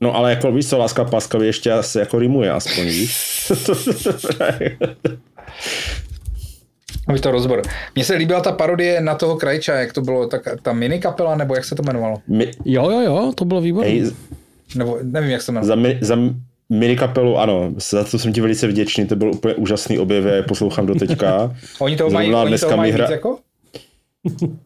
No 0.00 0.14
ale 0.16 0.30
jako 0.30 0.52
víš 0.52 0.68
co, 0.68 0.78
láska 0.78 1.04
páska 1.04 1.38
ještě 1.42 1.72
asi 1.72 1.98
jako 1.98 2.18
rimuje 2.18 2.50
aspoň, 2.50 2.84
víš? 2.84 3.52
Aby 7.08 7.20
to 7.20 7.30
rozbor. 7.30 7.62
Mně 7.94 8.04
se 8.04 8.14
líbila 8.14 8.40
ta 8.40 8.52
parodie 8.52 9.00
na 9.00 9.14
toho 9.14 9.36
Krajča, 9.36 9.74
jak 9.74 9.92
to 9.92 10.00
bylo, 10.00 10.26
tak, 10.26 10.48
ta 10.62 10.72
mini 10.72 10.98
kapela, 10.98 11.36
nebo 11.36 11.54
jak 11.54 11.64
se 11.64 11.74
to 11.74 11.82
jmenovalo? 11.82 12.16
Mi, 12.28 12.50
Jo, 12.64 12.90
jo, 12.90 13.00
jo, 13.00 13.32
to 13.34 13.44
bylo 13.44 13.60
výborné. 13.60 13.90
hej, 13.90 14.10
Nebo 14.76 14.98
nevím, 15.02 15.30
jak 15.30 15.40
se 15.42 15.46
to 15.46 15.52
jmenovalo. 15.52 15.66
za, 15.68 15.74
mi, 15.74 15.98
za 16.00 16.16
mini 16.70 16.96
kapelu, 16.96 17.38
ano, 17.38 17.72
za 17.76 18.04
to 18.04 18.18
jsem 18.18 18.32
ti 18.32 18.40
velice 18.40 18.66
vděčný, 18.66 19.06
to 19.06 19.16
byl 19.16 19.30
úplně 19.34 19.54
úžasný 19.54 19.98
objev, 19.98 20.24
já 20.24 20.34
je 20.34 20.42
poslouchám 20.42 20.86
do 20.86 20.94
teďka. 20.94 21.56
Oni 21.80 21.96
toho 21.96 22.10
mají, 22.10 22.34
oni 22.34 22.58
toho 22.58 22.76
mají 22.76 22.92
hra- 22.92 23.00
víc 23.02 23.10
jako? 23.10 23.38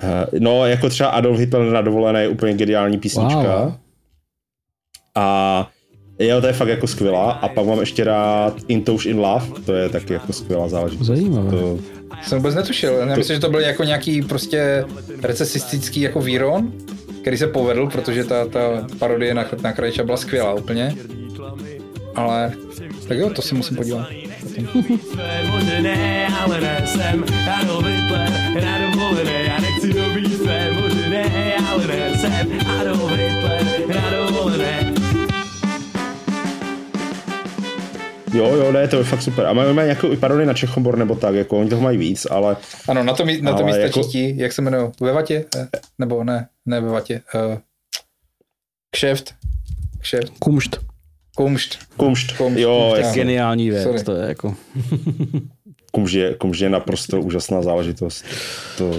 Eh, 0.03 0.27
No, 0.39 0.67
jako 0.67 0.89
třeba 0.89 1.09
Adolf 1.09 1.39
Hitler 1.39 1.63
na 1.73 1.81
dovolené 1.81 2.23
je 2.23 2.29
úplně 2.29 2.55
geniální 2.55 2.99
písnička. 2.99 3.39
Wow. 3.65 3.73
A 5.15 5.69
jo, 6.19 6.41
to 6.41 6.47
je 6.47 6.53
fakt 6.53 6.69
jako 6.69 6.87
skvělá. 6.87 7.31
A 7.33 7.49
pak 7.49 7.67
mám 7.67 7.81
ještě 7.81 8.05
rád 8.05 8.57
Intouš 8.69 9.07
in 9.07 9.19
Love, 9.19 9.47
to 9.67 9.73
je 9.75 9.89
taky 9.89 10.13
jako 10.13 10.33
skvělá 10.33 10.69
záležitost. 10.69 11.07
Zajímavé. 11.07 11.51
To, 11.51 11.79
Jsem 12.23 12.39
vůbec 12.39 12.55
netušil. 12.55 12.93
Já 12.93 13.17
myslím, 13.17 13.37
že 13.37 13.41
to 13.41 13.51
byl 13.51 13.61
jako 13.61 13.85
nějaký 13.85 14.23
prostě 14.23 14.85
recesistický 15.23 16.01
jako 16.01 16.21
výron, 16.21 16.73
který 17.21 17.37
se 17.37 17.47
povedl, 17.47 17.87
protože 17.87 18.25
ta, 18.25 18.47
ta 18.47 18.87
parodie 18.99 19.35
na, 19.35 19.45
na 19.63 19.73
Krajča 19.73 20.05
byla 20.05 20.17
skvělá 20.17 20.55
úplně. 20.55 20.95
Ale 22.15 22.53
tak 23.09 23.19
jo, 23.19 23.31
to 23.31 23.43
si 23.43 23.55
musím 23.55 23.77
podívat. 23.77 24.09
Ale 26.45 26.61
Jo, 38.37 38.55
jo, 38.57 38.73
ne, 38.73 38.89
to 38.89 38.97
je 38.97 39.05
fakt 39.05 39.23
super. 39.23 39.47
A 39.47 39.53
mají, 39.53 39.75
mají 39.75 39.87
nějakou 39.87 40.13
i 40.13 40.17
parodii 40.17 40.47
na 40.47 40.55
Čechobor 40.55 40.99
nebo 40.99 41.15
tak, 41.17 41.35
jako 41.35 41.59
oni 41.59 41.71
toho 41.71 41.83
mají 41.83 41.99
víc, 41.99 42.27
ale... 42.31 42.57
Ano, 42.89 43.03
na 43.03 43.13
to, 43.15 43.25
mi, 43.25 43.41
na 43.43 43.53
to 43.53 43.65
mi 43.65 43.73
stačí 43.73 43.99
jako- 43.99 44.03
ti, 44.11 44.35
jak 44.37 44.53
se 44.53 44.63
jmenují, 44.63 44.91
ve 45.01 45.13
vatě? 45.13 45.45
Eh, 45.57 45.69
Nebo 45.99 46.25
ne, 46.25 46.49
ne 46.67 46.81
ve 46.81 46.89
vatě. 46.89 47.21
Uh, 47.35 47.59
kšeft. 48.95 49.35
Kšeft. 50.01 50.31
Kumšt. 50.39 50.79
Kumšt. 51.37 51.79
Kumšt. 51.97 52.33
Kumšt. 52.37 52.59
Jo, 52.61 52.87
To 52.91 52.97
je 52.97 53.03
jasně. 53.03 53.21
geniální 53.23 53.71
věc, 53.71 53.83
Sorry. 53.83 54.03
to 54.05 54.13
je 54.15 54.29
jako... 54.29 54.55
Kumšt 55.93 56.15
je, 56.15 56.35
kumšt 56.35 56.61
je 56.63 56.69
naprosto 56.71 57.21
úžasná 57.21 57.63
záležitost. 57.63 58.25
To... 58.79 58.99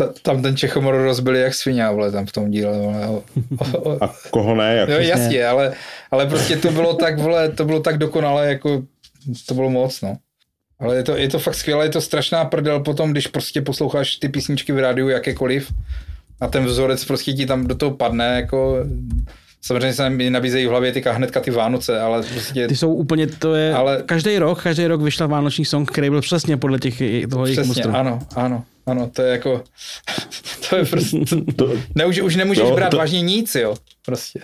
Ta, 0.00 0.12
tam 0.22 0.42
ten 0.42 0.56
Čechomor 0.56 0.94
rozbili 0.94 1.40
jak 1.40 1.54
svině, 1.54 1.88
vole, 1.88 2.12
tam 2.12 2.26
v 2.26 2.32
tom 2.32 2.50
díle. 2.50 2.78
Vole. 2.78 3.06
O, 3.06 3.22
o, 3.58 3.78
o, 3.80 4.04
A 4.04 4.14
koho 4.30 4.54
ne? 4.54 4.74
Jako... 4.76 4.92
jo, 4.92 4.98
jasně, 5.00 5.46
ale, 5.46 5.72
ale 6.10 6.26
prostě 6.26 6.56
to 6.56 6.70
bylo 6.70 6.94
tak, 6.94 7.18
vole, 7.18 7.48
to 7.48 7.64
bylo 7.64 7.80
tak 7.80 7.98
dokonale, 7.98 8.48
jako 8.48 8.82
to 9.46 9.54
bylo 9.54 9.70
moc, 9.70 10.00
no. 10.00 10.16
Ale 10.80 10.96
je 10.96 11.02
to, 11.02 11.16
je 11.16 11.28
to 11.28 11.38
fakt 11.38 11.54
skvělé, 11.54 11.84
je 11.84 11.88
to 11.88 12.00
strašná 12.00 12.44
prdel 12.44 12.80
potom, 12.80 13.10
když 13.12 13.26
prostě 13.26 13.62
posloucháš 13.62 14.16
ty 14.16 14.28
písničky 14.28 14.72
v 14.72 14.78
rádiu 14.78 15.08
jakékoliv 15.08 15.72
a 16.40 16.48
ten 16.48 16.64
vzorec 16.64 17.04
prostě 17.04 17.32
ti 17.32 17.46
tam 17.46 17.66
do 17.66 17.74
toho 17.74 17.90
padne, 17.90 18.26
jako 18.36 18.76
samozřejmě 19.62 19.92
se 19.92 20.10
mi 20.10 20.30
nabízejí 20.30 20.66
v 20.66 20.70
hlavě 20.70 20.92
teďka 20.92 21.12
hnedka 21.12 21.40
ty 21.40 21.50
Vánoce, 21.50 22.00
ale 22.00 22.22
prostě 22.22 22.68
Ty 22.68 22.76
jsou 22.76 22.94
úplně, 22.94 23.26
to 23.26 23.54
je, 23.54 23.74
Ale- 23.74 24.02
každý 24.06 24.38
rok, 24.38 24.62
každý 24.62 24.86
rok 24.86 25.02
vyšel 25.02 25.28
vánoční 25.28 25.64
song, 25.64 25.90
který 25.90 26.10
byl 26.10 26.20
přesně 26.20 26.56
podle 26.56 26.78
těch, 26.78 27.02
toho 27.30 27.46
jejich 27.46 27.58
přesně, 27.58 27.68
mustru. 27.68 27.96
ano, 27.96 28.18
ano, 28.36 28.64
ano, 28.86 29.10
to 29.14 29.22
je 29.22 29.32
jako, 29.32 29.64
to 30.68 30.76
je 30.76 30.84
prostě, 30.84 31.18
To, 31.56 31.72
ne, 31.94 32.06
už, 32.06 32.20
už 32.20 32.36
nemůžeš 32.36 32.64
Jo, 32.64 32.74
brát 32.74 32.90
to- 32.90 32.96
vážně 32.96 33.20
nic, 33.22 33.54
jo, 33.54 33.76
prostě. 34.04 34.40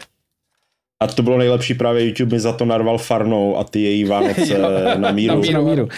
A 1.01 1.07
to 1.07 1.23
bylo 1.23 1.39
nejlepší 1.39 1.75
právě 1.75 2.07
YouTube 2.07 2.37
mi 2.37 2.41
za 2.41 2.53
to 2.53 2.65
narval 2.65 2.99
Farnou 2.99 3.57
a 3.59 3.65
ty 3.65 3.81
její 3.83 4.05
Vánoce 4.05 4.41
Jo, 4.55 4.59
na 4.97 5.11
míru. 5.13 5.35
na 5.35 5.41
míru. 5.41 5.53
Na 5.65 5.71
míru. 5.71 5.89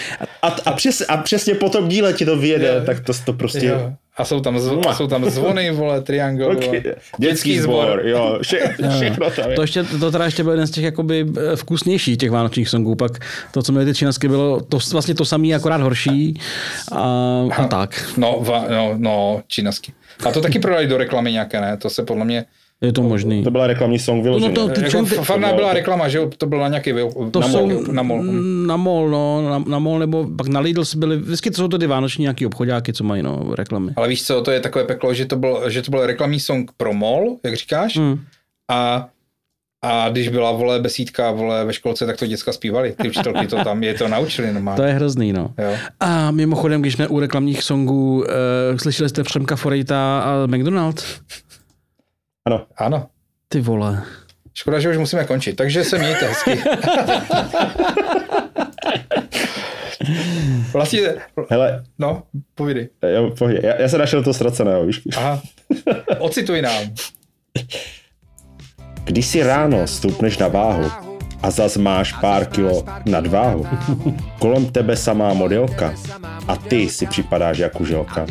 A, 0.42 0.46
a, 0.66 0.72
přes, 0.72 1.03
a 1.09 1.16
přesně 1.16 1.55
po 1.55 1.68
tom 1.68 1.88
díle 1.88 2.12
ti 2.12 2.24
to 2.24 2.36
vyjede, 2.36 2.68
Jo. 2.68 2.82
tak 2.86 3.01
to, 3.01 3.12
to 3.24 3.32
prostě... 3.32 3.66
Jo. 3.66 3.92
A 4.16 4.24
jsou 4.24 4.40
tam, 4.40 4.59
zv, 4.59 4.72
a 4.88 4.94
jsou 4.94 5.07
tam 5.07 5.30
zvony, 5.30 5.70
vole, 5.70 6.01
triangle, 6.03 6.46
Okay. 6.46 6.68
vole. 6.68 6.94
Dětský 7.18 7.59
sbor, 7.59 8.03
jo, 8.05 8.38
vše, 8.42 8.74
všechno 8.96 9.30
tam 9.30 9.51
je. 9.51 9.57
To, 9.57 9.62
ještě, 9.62 9.84
to 9.84 10.11
teda 10.11 10.24
ještě 10.24 10.42
byl 10.42 10.53
jeden 10.53 10.66
z 10.66 10.70
těch 10.70 10.84
jakoby 10.84 11.26
eh, 11.53 11.57
vkusnějších 11.57 12.18
těch 12.18 12.30
vánočních 12.30 12.68
songů, 12.68 12.94
pak 12.94 13.12
to, 13.53 13.62
co 13.62 13.72
měli 13.72 13.86
ty 13.86 13.94
činasky, 13.94 14.28
bylo 14.28 14.61
to, 14.61 14.78
vlastně 14.92 15.14
to 15.14 15.24
samé, 15.24 15.49
akorát 15.55 15.80
horší 15.80 16.40
a, 16.92 17.03
a 17.57 17.66
tak. 17.68 18.11
No, 18.16 18.38
va, 18.40 18.64
no, 18.70 18.94
no, 18.96 19.42
činasky. 19.46 19.92
A 20.26 20.32
to 20.32 20.40
taky 20.40 20.59
prodali 20.59 20.86
do 20.86 20.99
reklamy 20.99 21.32
nějaké, 21.32 21.61
ne? 21.61 21.76
To 21.76 21.90
se 21.90 22.03
podle 22.03 22.24
mě... 22.24 22.44
Je 22.80 22.92
to 22.92 23.02
možný. 23.02 23.44
To 23.44 23.50
byla 23.50 23.66
reklamní 23.66 23.98
song 23.98 24.22
vyloženě. 24.24 24.48
No 24.54 24.54
to- 24.68 24.74
ty- 24.74 24.82
Jako 24.84 25.02
ty- 25.02 25.14
farná 25.14 25.52
byla 25.52 25.72
reklama, 25.72 26.08
že 26.08 26.18
jo? 26.18 26.30
To 26.38 26.46
bylo 26.46 26.60
na 26.62 26.68
nějaký... 26.68 26.92
To 27.30 27.40
na 27.40 27.48
jsou 27.48 27.66
mol, 27.66 27.82
na 27.92 28.02
mol. 28.02 28.22
na 28.66 28.76
mol, 28.76 29.08
no, 29.10 29.50
na, 29.50 29.58
na 29.58 29.78
mol, 29.78 29.98
nebo 29.98 30.26
pak 30.36 30.46
na 30.48 30.60
Lidl 30.60 30.84
byly, 30.96 31.16
vždycky 31.16 31.50
to 31.50 31.56
jsou 31.56 31.68
to 31.68 31.78
ty 31.78 31.86
vánoční 31.86 32.22
nějaký 32.22 32.46
obchodáky, 32.46 32.92
co 32.92 33.04
mají, 33.04 33.22
no, 33.22 33.54
reklamy. 33.54 33.92
Ale 33.96 34.08
víš 34.08 34.26
co, 34.26 34.42
to 34.42 34.50
je 34.50 34.60
takové 34.60 34.84
peklo, 34.84 35.14
že 35.14 35.26
to 35.26 35.36
byl, 35.36 35.70
že 35.70 35.82
to 35.82 35.90
byl 35.90 36.06
reklamní 36.06 36.40
song 36.40 36.70
pro 36.76 36.92
mol, 36.92 37.36
jak 37.44 37.56
říkáš, 37.56 37.96
Hmm. 37.96 38.18
a 38.70 39.08
a 39.84 40.08
když 40.08 40.28
byla 40.28 40.52
vole 40.52 40.80
besídka 40.80 41.30
vole 41.30 41.64
ve 41.64 41.72
školce, 41.72 42.06
tak 42.06 42.16
to 42.16 42.26
děcka 42.26 42.52
zpívali. 42.52 42.94
Ty 43.02 43.08
učitelky 43.08 43.46
to 43.46 43.64
tam 43.64 43.82
je 43.82 43.94
to 43.94 44.08
naučili 44.08 44.52
normálně. 44.52 44.76
To 44.76 44.82
je 44.82 44.92
hrozný, 44.92 45.32
no. 45.32 45.50
Jo. 45.58 45.74
A 46.00 46.30
mimochodem, 46.30 46.80
když 46.80 46.94
jsme 46.94 47.08
u 47.08 47.20
reklamních 47.20 47.62
songů, 47.62 48.16
uh, 48.18 48.76
slyšeli 48.76 49.08
jste 49.08 49.22
Přemka 49.22 49.56
Forejta 49.56 50.20
a 50.20 50.46
McDonald? 50.46 51.04
Ano. 52.49 52.66
Ano. 52.76 53.07
Ty 53.49 53.61
vole. 53.61 54.03
Škoda, 54.55 54.80
že 54.80 54.90
už 54.90 54.99
musíme 54.99 55.24
končit, 55.24 55.57
takže 55.57 55.84
se 55.84 55.99
mějte 55.99 56.26
hezky. 56.28 56.59
vlastně, 60.72 61.01
Hele, 61.51 61.84
no, 61.99 62.22
povídej. 62.55 62.88
jo, 63.14 63.30
pohodě. 63.38 63.61
já, 63.62 63.80
já 63.82 63.88
jsem 63.88 64.01
našel 64.01 64.22
to 64.22 64.34
ztraceného, 64.34 64.86
víš. 64.86 65.03
Aha. 65.16 65.42
Ocituj 66.18 66.62
nám. 66.62 66.82
Když 69.05 69.26
si 69.26 69.42
ráno 69.42 69.86
stoupneš 69.86 70.38
na 70.38 70.49
váhu 70.49 71.07
a 71.43 71.51
zas 71.51 71.76
máš 71.76 72.12
pár 72.12 72.47
kilo 72.47 72.84
nadváhu, 73.07 73.66
kolem 74.39 74.66
tebe 74.66 74.97
samá 74.97 75.34
modelka 75.34 75.95
a 76.49 76.57
ty 76.57 76.89
si 76.89 77.07
připadáš 77.07 77.59
jako 77.59 77.84
želka. 77.84 78.26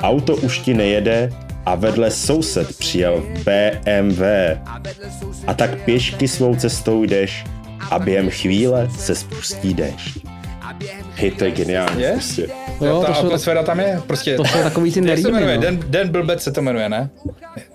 Auto 0.00 0.36
už 0.36 0.58
ti 0.58 0.74
nejede 0.74 1.32
a 1.66 1.74
vedle 1.74 2.10
soused 2.10 2.78
přijel 2.78 3.22
BMW 3.44 4.22
a 5.46 5.54
tak 5.54 5.84
pěšky 5.84 6.28
svou 6.28 6.56
cestou 6.56 7.04
jdeš 7.04 7.44
a 7.90 7.98
během 7.98 8.30
chvíle 8.30 8.88
se 8.98 9.14
spustí 9.14 9.74
déšť. 9.74 10.18
Hej, 11.14 11.30
to 11.30 11.44
je 11.44 11.50
geniální. 11.50 12.04
Prostě. 12.12 12.67
Jo, 12.80 13.02
ta 13.06 13.12
to 13.12 13.18
atmosféra 13.18 13.62
tam 13.62 13.80
je, 13.80 14.00
prostě. 14.06 14.36
to 14.36 14.44
jsou 14.44 14.62
takový 14.62 14.92
ty 14.92 14.98
Jak 15.08 15.18
se 15.18 15.30
nerýmy, 15.30 15.30
jmenuje? 15.40 15.56
no. 15.56 15.62
Den, 15.62 15.80
Den 15.86 16.08
Blbec 16.08 16.42
se 16.42 16.52
to 16.52 16.62
jmenuje, 16.62 16.88
ne? 16.88 17.10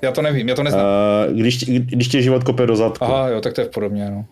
Já 0.01 0.11
to 0.11 0.21
nevím, 0.21 0.49
já 0.49 0.55
to 0.55 0.63
neznám. 0.63 0.85
Uh, 1.29 1.39
když, 1.39 1.63
když 1.65 2.07
tě 2.07 2.21
život 2.21 2.43
kope 2.43 2.65
do 2.65 2.75
zadku. 2.75 3.05
Aha, 3.05 3.27
jo, 3.29 3.41
tak 3.41 3.53
to 3.53 3.61
je 3.61 3.67
podobně, 3.67 4.09
no. 4.09 4.25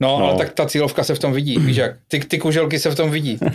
No, 0.00 0.18
No. 0.20 0.26
ale 0.26 0.38
tak 0.38 0.52
ta 0.52 0.66
cílovka 0.66 1.04
se 1.04 1.14
v 1.14 1.18
tom 1.18 1.32
vidí, 1.32 1.58
víš 1.58 1.76
jak? 1.76 1.96
Ty, 2.08 2.20
ty 2.20 2.38
kuželky 2.38 2.78
se 2.78 2.90
v 2.90 2.94
tom 2.94 3.10
vidí. 3.10 3.38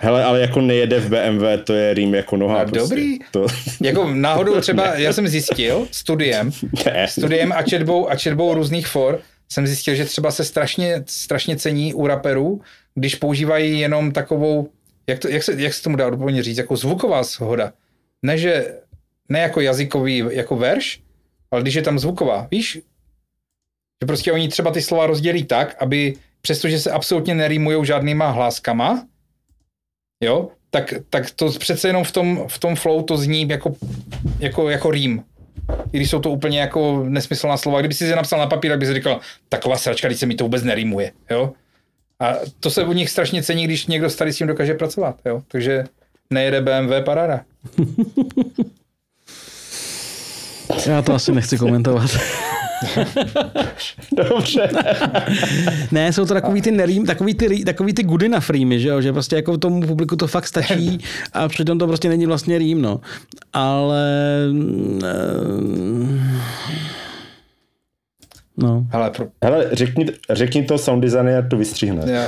Hele, 0.00 0.24
ale 0.24 0.40
jako 0.40 0.60
nejede 0.60 1.00
v 1.00 1.08
BMW, 1.08 1.44
to 1.64 1.72
je 1.72 1.94
rým 1.94 2.14
jako 2.14 2.36
noha. 2.36 2.60
A 2.60 2.64
prostě. 2.64 2.78
dobrý. 2.80 3.18
To... 3.30 3.46
jako 3.82 4.10
náhodou 4.14 4.60
třeba, 4.60 4.94
já 4.94 5.12
jsem 5.12 5.28
zjistil 5.28 5.86
studiem, 5.90 6.50
Ne. 6.86 7.08
studiem 7.08 7.52
a 7.52 7.62
četbou, 7.62 8.10
a 8.10 8.16
četbou 8.16 8.54
různých 8.54 8.86
for, 8.86 9.20
jsem 9.48 9.66
zjistil, 9.66 9.94
že 9.94 10.04
třeba 10.04 10.30
se 10.30 10.44
strašně, 10.44 11.02
strašně 11.06 11.56
cení 11.56 11.94
u 11.94 12.06
raperů, 12.06 12.60
když 12.98 13.14
používají 13.14 13.80
jenom 13.80 14.12
takovou, 14.12 14.68
jak, 15.06 15.18
to, 15.18 15.28
jak, 15.28 15.42
se, 15.42 15.62
jak 15.62 15.74
se 15.74 15.82
tomu 15.82 15.96
dá 15.96 16.08
úplně 16.08 16.42
říct, 16.42 16.58
jako 16.58 16.76
zvuková 16.76 17.22
shoda. 17.22 17.72
Ne, 18.22 18.38
že, 18.38 18.74
ne 19.28 19.38
jako 19.38 19.60
jazykový, 19.60 20.24
jako 20.30 20.56
verš, 20.56 21.00
ale 21.50 21.62
když 21.62 21.74
je 21.74 21.82
tam 21.82 21.98
zvuková, 21.98 22.48
víš? 22.50 22.72
Že 24.02 24.06
prostě 24.06 24.32
oni 24.32 24.48
třeba 24.48 24.70
ty 24.70 24.82
slova 24.82 25.06
rozdělí 25.06 25.44
tak, 25.44 25.76
aby 25.80 26.14
přestože 26.40 26.80
se 26.80 26.90
absolutně 26.90 27.34
nerýmujou 27.34 27.84
žádnýma 27.84 28.30
hláskama, 28.30 29.06
jo, 30.24 30.50
tak, 30.70 30.94
tak 31.10 31.30
to 31.30 31.52
přece 31.52 31.88
jenom 31.88 32.04
v 32.04 32.12
tom, 32.12 32.44
v 32.48 32.58
tom 32.58 32.76
flow 32.76 33.02
to 33.02 33.16
zní 33.16 33.48
jako, 33.48 33.76
jako, 34.38 34.70
jako 34.70 34.90
rým. 34.90 35.24
I 35.92 35.96
když 35.96 36.10
jsou 36.10 36.20
to 36.20 36.30
úplně 36.30 36.60
jako 36.60 37.04
nesmyslná 37.08 37.56
slova. 37.56 37.80
Kdyby 37.80 37.94
si 37.94 38.04
je 38.04 38.16
napsal 38.16 38.38
na 38.38 38.46
papír, 38.46 38.70
tak 38.70 38.78
by 38.78 38.86
si 38.86 38.94
říkal, 38.94 39.20
taková 39.48 39.76
sračka, 39.78 40.08
když 40.08 40.20
se 40.20 40.26
mi 40.26 40.34
to 40.34 40.44
vůbec 40.44 40.62
nerýmuje. 40.62 41.12
Jo? 41.30 41.52
A 42.20 42.34
to 42.60 42.70
se 42.70 42.84
u 42.84 42.92
nich 42.92 43.10
strašně 43.10 43.42
cení, 43.42 43.64
když 43.64 43.86
někdo 43.86 44.10
starý 44.10 44.32
s 44.32 44.36
tím 44.36 44.46
dokáže 44.46 44.74
pracovat. 44.74 45.16
Jo? 45.24 45.42
Takže 45.48 45.84
nejede 46.30 46.60
BMW 46.60 47.04
paráda. 47.04 47.40
Já 50.86 51.02
to 51.02 51.14
asi 51.14 51.32
nechci 51.32 51.58
komentovat. 51.58 52.10
Dobře. 54.16 54.70
ne, 55.90 56.12
jsou 56.12 56.26
to 56.26 56.34
takový 56.34 56.62
ty 56.62 56.70
nerým, 56.70 57.06
takový 57.06 57.34
ty, 57.34 57.64
takový 57.64 57.94
ty 57.94 58.02
good 58.02 58.22
enough 58.22 58.50
rýmy, 58.50 58.80
že 58.80 58.88
jo? 58.88 59.00
že 59.00 59.12
prostě 59.12 59.36
jako 59.36 59.58
tomu 59.58 59.86
publiku 59.86 60.16
to 60.16 60.26
fakt 60.26 60.46
stačí 60.46 60.98
a 61.32 61.48
přitom 61.48 61.78
to 61.78 61.86
prostě 61.86 62.08
není 62.08 62.26
vlastně 62.26 62.58
rým, 62.58 62.82
no. 62.82 63.00
Ale... 63.52 64.06
mm, 64.50 66.20
No. 68.62 68.86
Ale 68.92 69.10
pro... 69.10 69.26
Hele, 69.44 69.68
řekni, 69.72 70.06
řekni 70.30 70.62
to 70.64 70.78
sound 70.78 71.02
designer, 71.02 71.48
to 71.48 71.56
vystřihne. 71.56 72.12
Já. 72.12 72.26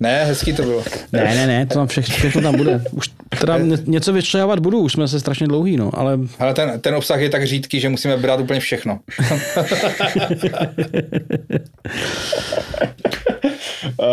ne, 0.00 0.24
hezký 0.24 0.52
to 0.52 0.62
bylo. 0.62 0.82
Ne, 1.12 1.24
ne, 1.24 1.46
ne, 1.46 1.66
to 1.66 1.74
tam 1.74 1.86
všechno, 1.86 2.14
všechno 2.14 2.42
tam 2.42 2.56
bude. 2.56 2.84
Už 2.90 3.10
teda 3.40 3.58
ně- 3.58 3.78
něco 3.86 4.12
vystřihovat 4.12 4.58
budu, 4.58 4.78
už 4.80 4.92
jsme 4.92 5.08
se 5.08 5.20
strašně 5.20 5.46
dlouhý, 5.46 5.76
no, 5.76 5.90
ale 5.98 6.18
Ale 6.38 6.54
ten, 6.54 6.80
ten 6.80 6.94
obsah 6.94 7.20
je 7.20 7.30
tak 7.30 7.46
řídký, 7.46 7.80
že 7.80 7.88
musíme 7.88 8.16
brát 8.16 8.40
úplně 8.40 8.60
všechno. 8.60 8.98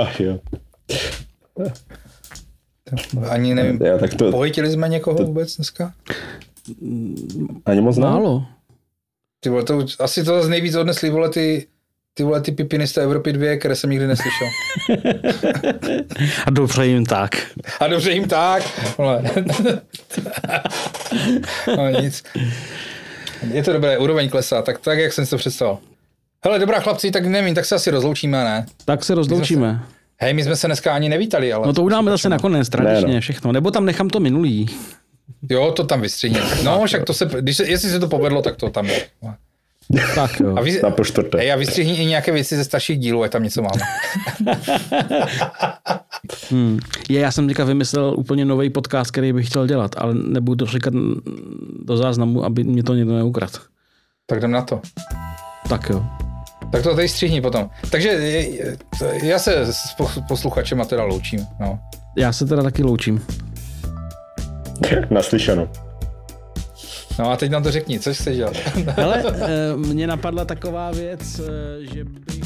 Ach 0.02 0.20
jo. 0.20 0.40
Ani 3.30 3.56
nevím, 3.56 3.80
Já, 3.84 3.98
tak 3.98 4.14
to, 4.14 4.32
pohojtili 4.32 4.72
jsme 4.72 4.90
někoho 4.90 5.26
vůbec 5.26 5.56
dneska? 5.56 5.94
ani 7.66 7.82
moc 7.82 7.98
ne. 7.98 8.08
Ty 9.44 9.50
vole, 9.50 9.64
to, 9.64 9.86
asi 10.00 10.24
to 10.24 10.36
zase 10.38 10.50
nejvíc 10.50 10.76
odnesli, 10.76 11.10
vole, 11.10 11.30
ty, 11.30 11.68
ty 12.14 12.24
vole, 12.24 12.42
ty 12.42 12.52
pipiny 12.52 12.88
z 12.88 12.94
té 12.94 13.02
Evropy 13.04 13.34
2, 13.34 13.58
které 13.60 13.76
jsem 13.76 13.90
nikdy 13.90 14.08
neslyšel. 14.08 14.48
A 16.46 16.50
dobře 16.50 16.86
jim 16.88 17.06
tak. 17.06 17.32
A 17.80 17.88
dobře 17.88 18.12
jim 18.12 18.28
tak. 18.28 18.64
Vole. 18.98 19.24
No 21.78 21.90
nic. 22.02 22.24
Je 23.54 23.64
to 23.64 23.74
dobré, 23.74 23.98
úroveň 23.98 24.30
klesá, 24.30 24.62
tak, 24.62 24.80
tak 24.80 25.00
jak 25.00 25.14
jsem 25.14 25.26
si 25.26 25.30
to 25.32 25.38
představil. 25.38 25.78
Hele, 26.44 26.60
dobrá 26.60 26.80
chlapci, 26.80 27.12
tak 27.12 27.26
nevím, 27.26 27.56
tak 27.56 27.66
se 27.66 27.76
asi 27.76 27.92
rozloučíme, 27.92 28.44
ne? 28.44 28.66
Tak 28.86 29.04
se 29.04 29.16
rozloučíme. 29.16 29.84
Hej, 30.18 30.34
my 30.34 30.44
jsme 30.44 30.56
se 30.56 30.68
dneska 30.68 30.94
ani 30.94 31.10
nevítali, 31.10 31.54
ale... 31.54 31.68
No 31.68 31.74
to 31.74 31.84
udáme 31.84 32.12
zase 32.12 32.30
nakonec, 32.30 32.70
tradičně 32.70 33.08
Ne, 33.08 33.14
no. 33.14 33.22
všechno. 33.22 33.52
Nebo 33.52 33.72
tam 33.72 33.86
nechám 33.86 34.10
to 34.10 34.20
minulý. 34.20 34.70
Jo, 35.50 35.72
to 35.72 35.84
tam 35.84 36.02
vystřihněme. 36.02 36.46
No, 36.64 36.86
však 36.86 37.04
to 37.04 37.14
se, 37.14 37.30
když 37.40 37.58
se, 37.58 37.68
jestli 37.68 37.90
se 37.90 38.00
to 38.00 38.08
povedlo, 38.08 38.42
tak 38.42 38.56
to 38.56 38.70
tam 38.70 38.86
je. 38.86 39.06
Tak 40.16 40.40
jo. 40.40 40.56
A 40.58 40.62
vy, 40.62 40.80
Na 40.84 40.90
po 40.90 41.04
čtvrté. 41.06 41.38
hej, 41.38 41.52
a 41.54 41.56
vystřihni 41.56 41.94
i 41.94 42.06
nějaké 42.06 42.32
věci 42.32 42.56
ze 42.58 42.64
starších 42.64 43.00
dílů, 43.00 43.24
ať 43.24 43.32
tam 43.32 43.44
něco 43.44 43.62
máme. 43.62 43.82
Hmm. 46.50 46.80
Je, 47.10 47.20
já 47.20 47.32
jsem 47.32 47.48
teďka 47.48 47.64
vymyslel 47.64 48.14
úplně 48.18 48.46
nový 48.46 48.70
podcast, 48.70 49.12
který 49.12 49.34
bych 49.34 49.48
chtěl 49.48 49.68
dělat, 49.68 49.96
ale 49.98 50.14
nebudu 50.14 50.56
to 50.66 50.72
říkat 50.72 50.94
do 51.86 51.98
záznamu, 51.98 52.46
aby 52.46 52.64
mě 52.64 52.84
to 52.84 52.94
někdo 52.94 53.14
neukradl. 53.16 53.60
Tak 54.26 54.38
jdem 54.40 54.52
na 54.52 54.62
to. 54.62 54.82
Tak 55.70 55.90
jo. 55.90 56.06
Tak 56.72 56.84
to 56.84 56.96
tady 56.96 57.10
střihni 57.10 57.42
potom. 57.42 57.70
Takže 57.92 58.10
je- 58.10 58.50
je- 58.56 58.78
to- 59.00 59.06
já 59.24 59.40
se 59.40 59.74
s 59.74 59.96
pos- 59.98 60.28
posluchačema 60.28 60.86
teda 60.86 61.04
loučím. 61.04 61.48
No. 61.60 61.80
Já 62.18 62.34
se 62.34 62.46
teda 62.46 62.64
taky 62.64 62.84
loučím. 62.84 63.22
Naslyšeno. 65.10 65.70
No 67.20 67.32
a 67.32 67.38
teď 67.38 67.52
nám 67.52 67.64
to 67.64 67.72
řekni, 67.72 68.00
co 68.00 68.14
chceš 68.14 68.38
dělat? 68.38 68.54
Ale 68.98 69.24
mě 69.76 70.08
napadla 70.08 70.46
taková 70.46 70.92
věc, 70.92 71.40
eh, 71.40 71.86
že 71.94 72.04
bych... 72.04 72.42